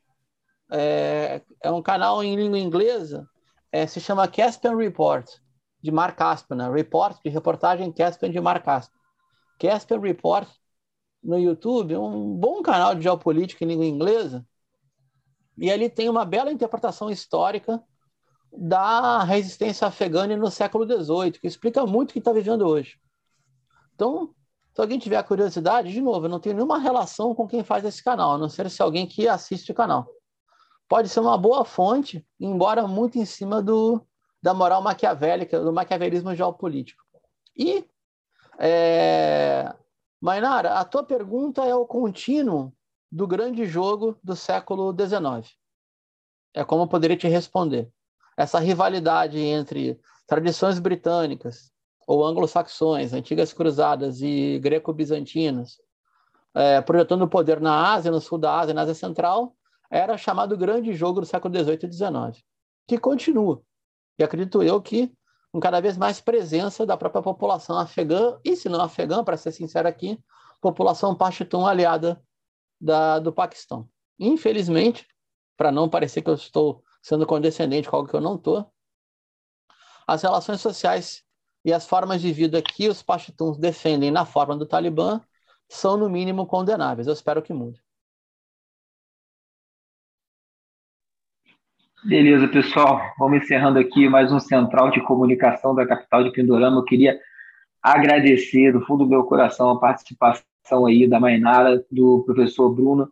é, 0.72 1.42
é, 1.64 1.72
um 1.72 1.82
canal 1.82 2.24
em 2.24 2.36
língua 2.36 2.60
inglesa, 2.60 3.28
é, 3.72 3.88
se 3.88 4.00
chama 4.00 4.28
Caspian 4.28 4.78
Report, 4.78 5.28
de 5.84 5.92
Mark 5.92 6.16
Caspian, 6.16 6.56
né? 6.56 6.72
Report 6.72 7.22
de 7.22 7.30
reportagem 7.30 7.92
Caspian 7.92 8.32
de 8.32 8.40
Mark 8.40 8.64
Caspian. 8.64 8.98
Caspian 9.60 10.00
Report 10.00 10.48
no 11.22 11.38
YouTube, 11.38 11.96
um 11.98 12.36
bom 12.36 12.62
canal 12.62 12.96
de 12.96 13.02
geopolítica 13.02 13.64
em 13.64 13.68
língua 13.68 13.86
inglesa, 13.86 14.46
e 15.58 15.70
ali 15.70 15.90
tem 15.90 16.10
uma 16.10 16.26
bela 16.26 16.52
interpretação 16.52 17.10
histórica 17.10 17.82
da 18.52 19.24
resistência 19.24 19.88
afegã 19.88 20.26
no 20.28 20.50
século 20.50 20.86
XVIII, 20.86 21.34
que 21.34 21.48
explica 21.48 21.86
muito 21.86 22.10
o 22.10 22.14
que 22.14 22.20
está 22.20 22.32
vivendo 22.32 22.68
hoje. 22.68 22.98
Então, 23.94 24.34
se 24.74 24.82
alguém 24.82 24.98
tiver 24.98 25.22
curiosidade, 25.24 25.92
de 25.92 26.02
novo, 26.02 26.26
eu 26.26 26.30
não 26.30 26.40
tenho 26.40 26.56
nenhuma 26.56 26.80
relação 26.80 27.36
com 27.36 27.48
quem 27.48 27.64
faz 27.64 27.86
esse 27.86 28.04
canal, 28.04 28.32
a 28.32 28.38
não 28.38 28.50
ser 28.50 28.70
se 28.70 28.82
alguém 28.82 29.06
que 29.06 29.28
assiste 29.28 29.72
o 29.72 29.76
canal. 29.76 30.08
Pode 30.88 31.10
ser 31.10 31.20
uma 31.20 31.38
boa 31.38 31.64
fonte, 31.64 32.26
embora 32.40 32.88
muito 32.88 33.18
em 33.18 33.26
cima 33.26 33.62
do, 33.62 34.02
da 34.44 34.54
moral 34.54 34.82
maquiavélica, 34.82 35.58
do 35.62 35.72
maquiavelismo 35.72 36.36
geopolítico. 36.36 37.02
E 37.58 37.88
é, 38.60 39.74
Mainara, 40.20 40.74
a 40.74 40.84
tua 40.84 41.02
pergunta 41.02 41.64
é 41.64 41.74
o 41.74 41.86
contínuo 41.86 42.74
do 43.10 43.26
grande 43.26 43.66
jogo 43.66 44.18
do 44.22 44.36
século 44.36 44.94
XIX. 44.94 45.50
É 46.54 46.64
como 46.66 46.84
eu 46.84 46.88
poderia 46.88 47.16
te 47.16 47.28
responder. 47.28 47.90
Essa 48.36 48.60
rivalidade 48.60 49.40
entre 49.40 49.98
tradições 50.28 50.78
britânicas 50.78 51.72
ou 52.06 52.26
anglo-saxões, 52.26 53.14
antigas 53.14 53.54
cruzadas 53.54 54.22
e 54.22 54.60
greco-bizantinas, 54.60 55.78
é, 56.54 56.82
projetando 56.82 57.22
o 57.22 57.30
poder 57.30 57.62
na 57.62 57.94
Ásia, 57.94 58.12
no 58.12 58.20
sul 58.20 58.38
da 58.38 58.60
Ásia, 58.60 58.74
na 58.74 58.82
Ásia 58.82 58.94
Central, 58.94 59.56
era 59.90 60.18
chamado 60.18 60.58
grande 60.58 60.94
jogo 60.94 61.22
do 61.22 61.26
século 61.26 61.54
XVIII 61.56 61.80
e 61.84 61.94
XIX, 61.94 62.44
que 62.86 62.98
continua. 62.98 63.64
E 64.18 64.24
acredito 64.24 64.62
eu 64.62 64.82
que 64.82 65.12
com 65.52 65.60
cada 65.60 65.80
vez 65.80 65.96
mais 65.98 66.20
presença 66.20 66.84
da 66.84 66.98
própria 66.98 67.22
população 67.22 67.78
afegã, 67.78 68.40
e 68.44 68.56
se 68.56 68.68
não 68.68 68.82
afegã, 68.82 69.24
para 69.24 69.38
ser 69.38 69.52
sincero 69.52 69.88
aqui, 69.88 70.20
população 70.60 71.14
pashtun 71.14 71.68
aliada 71.68 72.20
da, 72.82 73.20
do 73.20 73.32
Paquistão. 73.32 73.88
Infelizmente, 74.20 75.08
para 75.56 75.72
não 75.72 75.88
parecer 75.88 76.24
que 76.24 76.30
eu 76.30 76.34
estou 76.34 76.84
sendo 77.04 77.28
condescendente 77.28 77.88
com 77.88 77.96
algo 77.96 78.10
que 78.10 78.16
eu 78.16 78.22
não 78.22 78.36
estou, 78.36 78.68
as 80.08 80.24
relações 80.24 80.60
sociais 80.60 81.24
e 81.64 81.72
as 81.72 81.86
formas 81.86 82.20
de 82.20 82.34
vida 82.34 82.62
que 82.62 82.90
os 82.90 83.04
pashtuns 83.04 83.58
defendem 83.58 84.10
na 84.10 84.26
forma 84.26 84.58
do 84.58 84.66
Talibã 84.66 85.22
são, 85.70 85.98
no 85.98 86.10
mínimo, 86.10 86.48
condenáveis. 86.48 87.08
Eu 87.08 87.14
espero 87.14 87.42
que 87.42 87.54
mude. 87.54 87.80
Beleza, 92.06 92.50
pessoal. 92.50 93.02
Vamos 93.18 93.42
encerrando 93.44 93.80
aqui 93.80 94.10
mais 94.10 94.30
um 94.30 94.40
central 94.40 94.92
de 94.92 95.00
comunicação 95.02 95.74
da 95.74 95.88
capital 95.88 96.22
de 96.22 96.32
Pindorama. 96.32 96.78
Eu 96.78 96.84
queria 96.84 97.18
agradecer 97.82 98.74
do 98.74 98.82
fundo 98.82 99.06
do 99.06 99.10
meu 99.10 99.24
coração 99.24 99.70
a 99.70 99.80
participação 99.80 100.86
aí 100.86 101.08
da 101.08 101.18
Mainara, 101.18 101.82
do 101.90 102.22
professor 102.26 102.70
Bruno. 102.70 103.10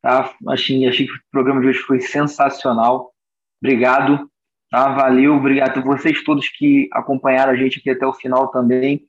Tá? 0.00 0.32
Achei, 0.46 0.86
achei 0.86 1.06
que 1.06 1.12
o 1.12 1.20
programa 1.32 1.60
de 1.60 1.66
hoje 1.66 1.80
foi 1.80 2.00
sensacional. 2.00 3.12
Obrigado. 3.60 4.30
Tá, 4.70 4.92
valeu, 4.94 5.34
obrigado 5.34 5.78
a 5.78 5.82
vocês 5.82 6.22
todos 6.22 6.48
que 6.48 6.88
acompanharam 6.92 7.52
a 7.52 7.56
gente 7.56 7.80
aqui 7.80 7.90
até 7.90 8.06
o 8.06 8.12
final 8.12 8.48
também. 8.48 9.08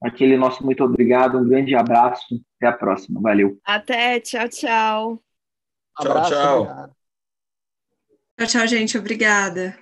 Aquele 0.00 0.36
nosso 0.36 0.64
muito 0.64 0.84
obrigado, 0.84 1.38
um 1.38 1.48
grande 1.48 1.74
abraço, 1.74 2.40
até 2.56 2.68
a 2.68 2.72
próxima, 2.72 3.20
valeu. 3.20 3.58
Até, 3.64 4.20
tchau, 4.20 4.48
tchau. 4.48 5.22
Tchau, 6.00 6.22
tchau. 6.28 6.97
Tchau, 8.38 8.46
tchau, 8.46 8.66
gente, 8.68 8.96
obrigada. 8.96 9.76